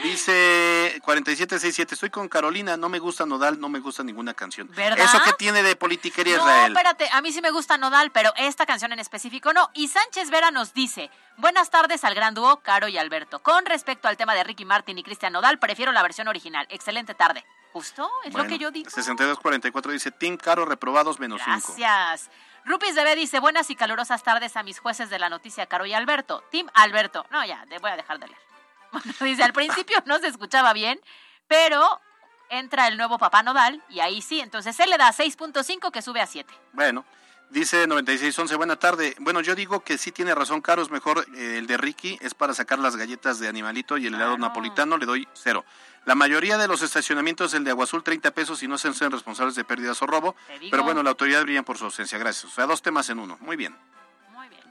Dice 0.03 1.01
4767, 1.03 1.95
estoy 1.95 2.11
con 2.11 2.28
Carolina, 2.28 2.76
no 2.76 2.89
me 2.89 2.99
gusta 2.99 3.26
Nodal, 3.26 3.61
no 3.61 3.68
me 3.68 3.80
gusta 3.80 4.03
ninguna 4.03 4.34
canción. 4.34 4.68
¿Verdad? 4.74 5.05
¿Eso 5.05 5.18
qué 5.24 5.32
tiene 5.32 5.62
de 5.62 5.76
politiquería 5.76 6.36
No, 6.36 6.43
Israel? 6.43 6.72
espérate, 6.72 7.09
a 7.12 7.20
mí 7.20 7.32
sí 7.32 7.41
me 7.41 7.51
gusta 7.51 7.78
Nodal, 7.78 8.11
pero 8.11 8.32
esta 8.36 8.66
canción 8.66 8.93
en 8.93 8.99
específico 8.99 9.53
no. 9.53 9.70
Y 9.74 9.89
Sánchez 9.89 10.30
Vera 10.30 10.51
nos 10.51 10.74
dice, 10.74 11.11
buenas 11.36 11.70
tardes 11.70 12.05
al 12.05 12.14
gran 12.14 12.34
dúo 12.34 12.61
Caro 12.61 12.89
y 12.89 12.99
Alberto. 12.99 13.41
Con 13.41 13.66
respecto 13.66 14.09
al 14.09 14.16
tema 14.16 14.34
de 14.34 14.45
Ricky 14.45 14.64
Martin 14.64 14.99
y 14.99 15.03
Cristian 15.03 15.32
Nodal, 15.32 15.59
prefiero 15.59 15.93
la 15.93 16.03
versión 16.03 16.28
original. 16.28 16.66
Excelente 16.70 17.14
tarde. 17.14 17.45
Justo, 17.72 18.11
es 18.24 18.34
lo 18.34 18.47
que 18.47 18.59
yo 18.59 18.70
digo. 18.70 18.89
6244 18.91 19.93
dice, 19.93 20.11
Team 20.11 20.36
Caro, 20.36 20.64
reprobados 20.64 21.20
menos 21.20 21.41
5. 21.45 21.74
Gracias. 21.76 22.30
Rupis 22.64 22.95
Bebé 22.95 23.14
dice, 23.14 23.41
buenas 23.41 23.70
y 23.70 23.76
calurosas 23.76 24.22
tardes 24.22 24.57
a 24.57 24.62
mis 24.62 24.78
jueces 24.78 25.11
de 25.11 25.18
la 25.18 25.28
noticia, 25.28 25.66
Caro 25.66 25.86
y 25.86 25.95
Alberto. 25.95 26.43
Team 26.51 26.68
Alberto. 26.74 27.24
No, 27.30 27.45
ya, 27.45 27.64
voy 27.80 27.91
a 27.91 27.97
dejar 27.97 28.18
de 28.18 28.26
leer. 28.26 28.39
Bueno, 28.93 29.12
dice, 29.20 29.43
al 29.43 29.53
principio 29.53 30.03
no 30.07 30.18
se 30.18 30.28
escuchaba 30.28 30.72
bien, 30.72 31.01
pero 31.47 32.01
entra 32.51 32.89
el 32.89 32.97
nuevo 32.97 33.18
papá 33.18 33.43
Nodal 33.43 33.82
y 33.89 34.01
ahí 34.01 34.22
sí, 34.22 34.41
entonces 34.41 34.78
él 34.80 34.91
le 34.91 34.99
da 34.99 35.12
6.5 35.12 35.91
que 35.91 36.03
sube 36.03 36.20
a 36.20 36.26
7. 36.26 36.53
Bueno, 36.72 37.05
dice 37.51 37.86
9611, 37.86 38.57
buena 38.57 38.76
tarde. 38.76 39.14
Bueno, 39.18 39.41
yo 39.41 39.55
digo 39.55 39.80
que 39.80 39.99
sí 39.99 40.12
tiene 40.12 40.34
razón, 40.34 40.61
Caro, 40.61 40.82
es 40.82 40.91
mejor 40.91 41.26
eh, 41.34 41.59
el 41.59 41.66
de 41.66 41.76
Ricky, 41.76 42.18
es 42.20 42.34
para 42.34 42.55
sacar 42.55 42.78
las 42.78 42.97
galletas 42.97 43.39
de 43.39 43.49
animalito 43.49 43.99
y 43.99 44.07
el 44.07 44.14
helado 44.14 44.39
napolitano, 44.39 44.97
le 44.97 45.07
doy 45.07 45.28
cero. 45.34 45.64
La 46.05 46.14
mayoría 46.14 46.57
de 46.57 46.68
los 46.68 46.80
estacionamientos, 46.80 47.53
el 47.53 47.64
de 47.64 47.70
Agua 47.70 47.84
Azul, 47.84 48.03
30 48.03 48.30
pesos 48.30 48.62
y 48.62 48.68
no 48.68 48.78
se 48.78 48.89
hacen 48.89 49.11
responsables 49.11 49.55
de 49.55 49.64
pérdidas 49.64 50.01
o 50.01 50.07
robo. 50.07 50.34
Pero 50.70 50.82
bueno, 50.82 51.03
la 51.03 51.11
autoridad 51.11 51.43
brilla 51.43 51.62
por 51.62 51.76
su 51.76 51.84
ausencia, 51.84 52.16
gracias. 52.16 52.51
O 52.51 52.55
sea, 52.55 52.64
dos 52.64 52.80
temas 52.80 53.11
en 53.11 53.18
uno. 53.18 53.36
Muy 53.43 53.57
bien. 53.57 53.76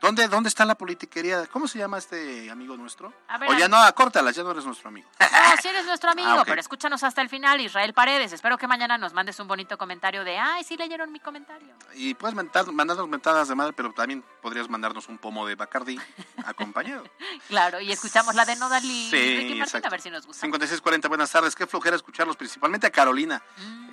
¿Dónde, 0.02 0.28
¿Dónde 0.28 0.50
está 0.50 0.64
la 0.66 0.76
politiquería? 0.76 1.46
¿Cómo 1.48 1.68
se 1.68 1.80
llama 1.80 1.98
este 1.98 2.50
amigo 2.52 2.78
nuestro? 2.78 3.14
A 3.28 3.38
ver, 3.38 3.50
o 3.50 3.54
ya 3.58 3.68
no, 3.68 3.78
acórtala, 3.78 4.32
ya 4.32 4.44
no 4.44 4.52
eres 4.52 4.66
nuestro 4.66 4.90
amigo. 4.90 5.10
No, 5.20 5.28
si 5.62 5.68
eres 5.68 5.86
nuestro 5.86 6.10
amigo, 6.12 6.28
Ah, 6.30 6.42
ok. 6.42 6.48
pero 6.48 6.62
escúchanos 6.62 7.02
hasta 7.04 7.22
el 7.22 7.30
final, 7.30 7.60
Israel 7.62 7.94
Paredes. 7.94 8.32
Espero 8.34 8.58
que 8.58 8.68
mañana 8.68 8.98
nos 8.98 9.14
mandes 9.14 9.40
un 9.40 9.48
bonito 9.48 9.78
comentario 9.78 10.24
de, 10.24 10.38
ay, 10.38 10.64
sí 10.64 10.78
leyeron 10.78 11.12
mi 11.12 11.20
comentario. 11.20 11.74
Y 11.96 12.14
puedes 12.14 12.36
mentar- 12.38 12.72
mandarnos 12.72 13.08
mentadas 13.08 13.48
de 13.48 13.56
madre, 13.56 13.74
pero 13.74 13.92
también 13.94 14.24
podrías 14.42 14.70
mandarnos 14.70 15.08
un 15.10 15.18
pomo 15.18 15.48
de 15.48 15.56
Bacardi 15.56 16.00
acompañado. 16.46 17.04
Claro, 17.48 17.80
y 17.80 17.92
escuchamos 17.92 18.36
la 18.36 18.44
de 18.46 18.56
Nodal 18.58 18.84
y 18.84 19.10
Sí, 19.10 19.38
Ricky 19.38 19.62
exacto. 19.62 19.88
a 19.88 19.92
ver 19.92 20.02
si 20.02 20.10
nos 20.10 20.26
gusta. 20.28 20.42
5640, 20.42 21.08
buenas 21.08 21.32
tardes. 21.32 21.56
Qué 21.56 21.66
flojera 21.66 21.96
escucharlos, 21.96 22.36
principalmente 22.36 22.88
a 22.88 22.90
Carolina. 22.90 23.42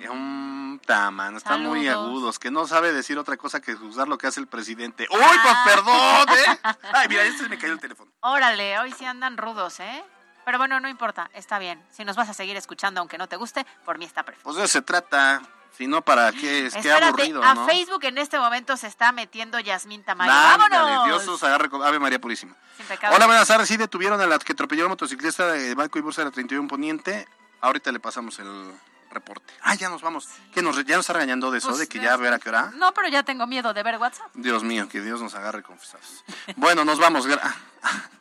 Eh, 0.01 0.09
Un 0.09 0.64
taman, 0.79 1.35
están 1.37 1.63
muy 1.63 1.87
agudos, 1.87 2.39
que 2.39 2.51
no 2.51 2.67
sabe 2.67 2.91
decir 2.93 3.17
otra 3.17 3.37
cosa 3.37 3.61
que 3.61 3.73
juzgar 3.75 4.07
lo 4.07 4.17
que 4.17 4.27
hace 4.27 4.39
el 4.39 4.47
presidente. 4.47 5.07
¡Uy, 5.09 5.19
Ah. 5.21 5.41
pues 5.43 5.75
perdón, 5.75 6.37
eh! 6.37 6.59
Ay, 6.93 7.07
mira, 7.09 7.23
este 7.23 7.47
me 7.49 7.57
cayó 7.57 7.73
el 7.73 7.79
teléfono. 7.79 8.11
Órale, 8.21 8.77
hoy 8.79 8.91
sí 8.93 9.05
andan 9.05 9.37
rudos, 9.37 9.79
¿eh? 9.79 10.03
Pero 10.45 10.57
bueno, 10.59 10.79
no 10.79 10.87
importa, 10.87 11.29
está 11.33 11.57
bien. 11.57 11.83
Si 11.91 12.05
nos 12.05 12.15
vas 12.15 12.29
a 12.29 12.33
seguir 12.33 12.55
escuchando 12.55 12.99
aunque 12.99 13.17
no 13.17 13.27
te 13.27 13.35
guste, 13.35 13.65
por 13.83 13.97
mí 13.97 14.05
está 14.05 14.23
perfecto. 14.23 14.43
Pues 14.43 14.57
de 14.57 14.63
eso 14.65 14.73
se 14.73 14.81
trata. 14.83 15.41
Si 15.75 15.87
no, 15.87 16.01
¿para 16.03 16.31
qué? 16.31 16.67
Es 16.67 16.73
que 16.75 16.89
aburrido, 16.89 17.43
a 17.43 17.53
¿no? 17.53 17.65
Facebook 17.65 18.05
en 18.05 18.17
este 18.17 18.39
momento 18.39 18.77
se 18.77 18.87
está 18.87 19.11
metiendo 19.11 19.59
Yasmín 19.59 20.03
Tamayo. 20.05 20.31
¡Vámonos! 20.31 21.05
Dios 21.05 21.27
os 21.27 21.43
agarre 21.43 21.69
con 21.69 21.83
Ave 21.83 21.99
María 21.99 22.17
Purísima. 22.21 22.55
Sin 22.77 22.85
pecado. 22.85 23.13
Hola, 23.13 23.25
buenas 23.25 23.45
tardes. 23.47 23.67
Sí 23.67 23.75
detuvieron 23.75 24.21
a 24.21 24.25
la 24.25 24.39
que 24.39 24.53
atropelló 24.53 24.85
a 24.85 24.89
motociclista 24.89 25.47
de 25.51 25.75
Banco 25.75 25.99
y 25.99 26.01
Bolsa 26.01 26.21
de 26.21 26.25
la 26.25 26.31
31 26.31 26.67
Poniente. 26.69 27.27
Ahorita 27.59 27.91
le 27.91 27.99
pasamos 27.99 28.39
el 28.39 28.71
reporte. 29.11 29.53
Ah, 29.61 29.75
ya 29.75 29.89
nos 29.89 30.01
vamos. 30.01 30.27
¿Qué 30.53 30.61
nos, 30.61 30.75
ya 30.85 30.95
nos 30.95 31.01
está 31.05 31.13
regañando 31.13 31.51
de 31.51 31.57
eso? 31.59 31.67
Pues, 31.69 31.79
de 31.79 31.87
que 31.87 31.99
ya 31.99 32.13
a 32.13 32.17
ver 32.17 32.33
a 32.33 32.39
qué 32.39 32.49
hora. 32.49 32.71
No, 32.75 32.93
pero 32.93 33.07
ya 33.07 33.23
tengo 33.23 33.47
miedo 33.47 33.73
de 33.73 33.83
ver 33.83 33.97
WhatsApp. 33.97 34.27
Dios 34.33 34.63
mío, 34.63 34.87
que 34.89 35.01
Dios 35.01 35.21
nos 35.21 35.33
agarre 35.35 35.63
confesados. 35.63 36.23
Bueno, 36.55 36.83
nos 36.85 36.99
vamos. 36.99 37.27
Gra- 37.27 37.41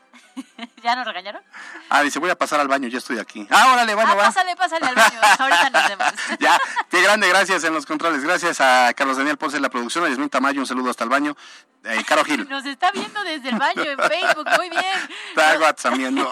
¿Ya 0.82 0.96
nos 0.96 1.06
regañaron? 1.06 1.42
Ah, 1.88 2.02
dice, 2.02 2.18
voy 2.18 2.28
a 2.28 2.36
pasar 2.36 2.58
al 2.60 2.66
baño, 2.68 2.88
ya 2.88 2.98
estoy 2.98 3.18
aquí. 3.20 3.46
Ah, 3.50 3.72
órale, 3.72 3.94
bueno, 3.94 4.10
ah, 4.12 4.16
va. 4.16 4.22
pásale, 4.24 4.54
pásale 4.56 4.84
al 4.86 4.94
baño. 4.96 5.20
Ahorita 5.38 5.70
nos 5.70 5.88
vemos. 5.88 6.12
Ya, 6.40 6.58
qué 6.90 7.00
grande, 7.02 7.28
gracias 7.28 7.62
en 7.64 7.72
los 7.72 7.86
controles. 7.86 8.22
Gracias 8.24 8.60
a 8.60 8.92
Carlos 8.94 9.16
Daniel 9.16 9.38
Ponce 9.38 9.56
en 9.56 9.62
la 9.62 9.68
producción, 9.70 10.04
a 10.04 10.08
Yasmín 10.08 10.28
Tamayo, 10.28 10.60
un 10.60 10.66
saludo 10.66 10.90
hasta 10.90 11.04
el 11.04 11.10
baño. 11.10 11.36
Eh, 11.84 12.02
Caro 12.06 12.24
Gil, 12.24 12.48
Nos 12.48 12.64
está 12.66 12.90
viendo 12.90 13.22
desde 13.22 13.48
el 13.50 13.58
baño 13.58 13.82
en 13.82 13.98
Facebook. 13.98 14.48
Muy 14.56 14.70
bien. 14.70 14.84
está 15.30 15.56
guatsamiendo. 15.58 16.30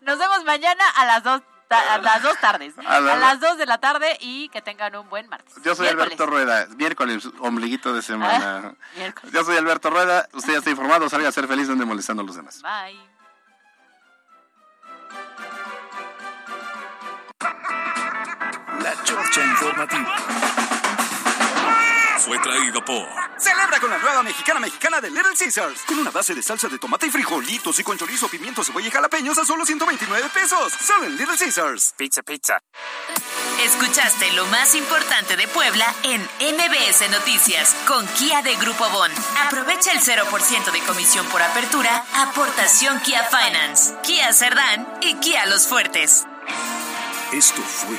Nos 0.00 0.18
vemos 0.18 0.44
mañana 0.44 0.84
a 0.96 1.04
las 1.06 1.22
dos, 1.22 1.42
a 1.74 1.98
las 1.98 2.22
dos 2.22 2.38
tardes. 2.40 2.74
A, 2.86 3.00
las 3.00 3.40
dos 3.40 3.58
de 3.58 3.66
la 3.66 3.78
tarde 3.78 4.16
y 4.20 4.48
que 4.48 4.62
tengan 4.62 4.94
un 4.96 5.08
buen 5.08 5.28
martes. 5.28 5.54
Yo 5.64 5.74
soy. 5.74 5.88
Alberto 5.88 6.26
Rueda, 6.26 6.66
miércoles, 6.76 7.28
ombliguito 7.40 7.94
de 7.94 8.02
semana. 8.02 8.74
Ah, 8.98 9.12
Yo 9.32 9.44
soy 9.44 9.56
Alberto 9.56 9.90
Rueda, 9.90 10.28
usted 10.32 10.52
ya 10.52 10.58
está 10.58 10.70
informado, 10.70 11.08
salga 11.08 11.28
a 11.28 11.32
ser 11.32 11.46
feliz, 11.46 11.68
donde 11.68 11.84
molestando 11.84 12.22
a 12.22 12.26
los 12.26 12.36
demás. 12.36 12.62
Bye. 12.62 13.14
La 18.82 19.02
Chorcha 19.04 19.44
Informativa. 19.44 20.53
Fue 22.24 22.38
traído 22.38 22.82
por 22.82 23.06
Celebra 23.36 23.78
con 23.80 23.90
la 23.90 23.98
nueva 23.98 24.22
mexicana 24.22 24.58
mexicana 24.58 24.98
de 24.98 25.10
Little 25.10 25.36
Caesars. 25.38 25.82
Con 25.82 25.98
una 25.98 26.10
base 26.10 26.34
de 26.34 26.42
salsa 26.42 26.68
de 26.68 26.78
tomate 26.78 27.06
y 27.06 27.10
frijolitos 27.10 27.78
y 27.78 27.84
con 27.84 27.98
chorizo, 27.98 28.28
pimiento, 28.28 28.64
cebolla 28.64 28.88
y 28.88 28.90
jalapeños 28.90 29.36
a 29.36 29.44
solo 29.44 29.66
129 29.66 30.30
pesos. 30.32 30.72
Solo 30.72 31.04
en 31.04 31.18
Little 31.18 31.36
Caesars. 31.36 31.92
Pizza, 31.98 32.22
pizza. 32.22 32.62
Escuchaste 33.62 34.32
lo 34.32 34.46
más 34.46 34.74
importante 34.74 35.36
de 35.36 35.46
Puebla 35.48 35.84
en 36.04 36.22
MBS 36.22 37.10
Noticias 37.10 37.76
con 37.86 38.06
Kia 38.06 38.40
de 38.40 38.56
Grupo 38.56 38.88
Bon. 38.88 39.10
Aprovecha 39.46 39.92
el 39.92 40.00
0% 40.00 40.72
de 40.72 40.80
comisión 40.80 41.26
por 41.26 41.42
apertura, 41.42 42.06
aportación 42.16 43.00
Kia 43.00 43.24
Finance, 43.24 43.96
Kia 44.02 44.32
Cerdán 44.32 44.88
y 45.02 45.14
Kia 45.16 45.44
Los 45.44 45.66
Fuertes. 45.66 46.24
Esto 47.32 47.60
fue 47.60 47.98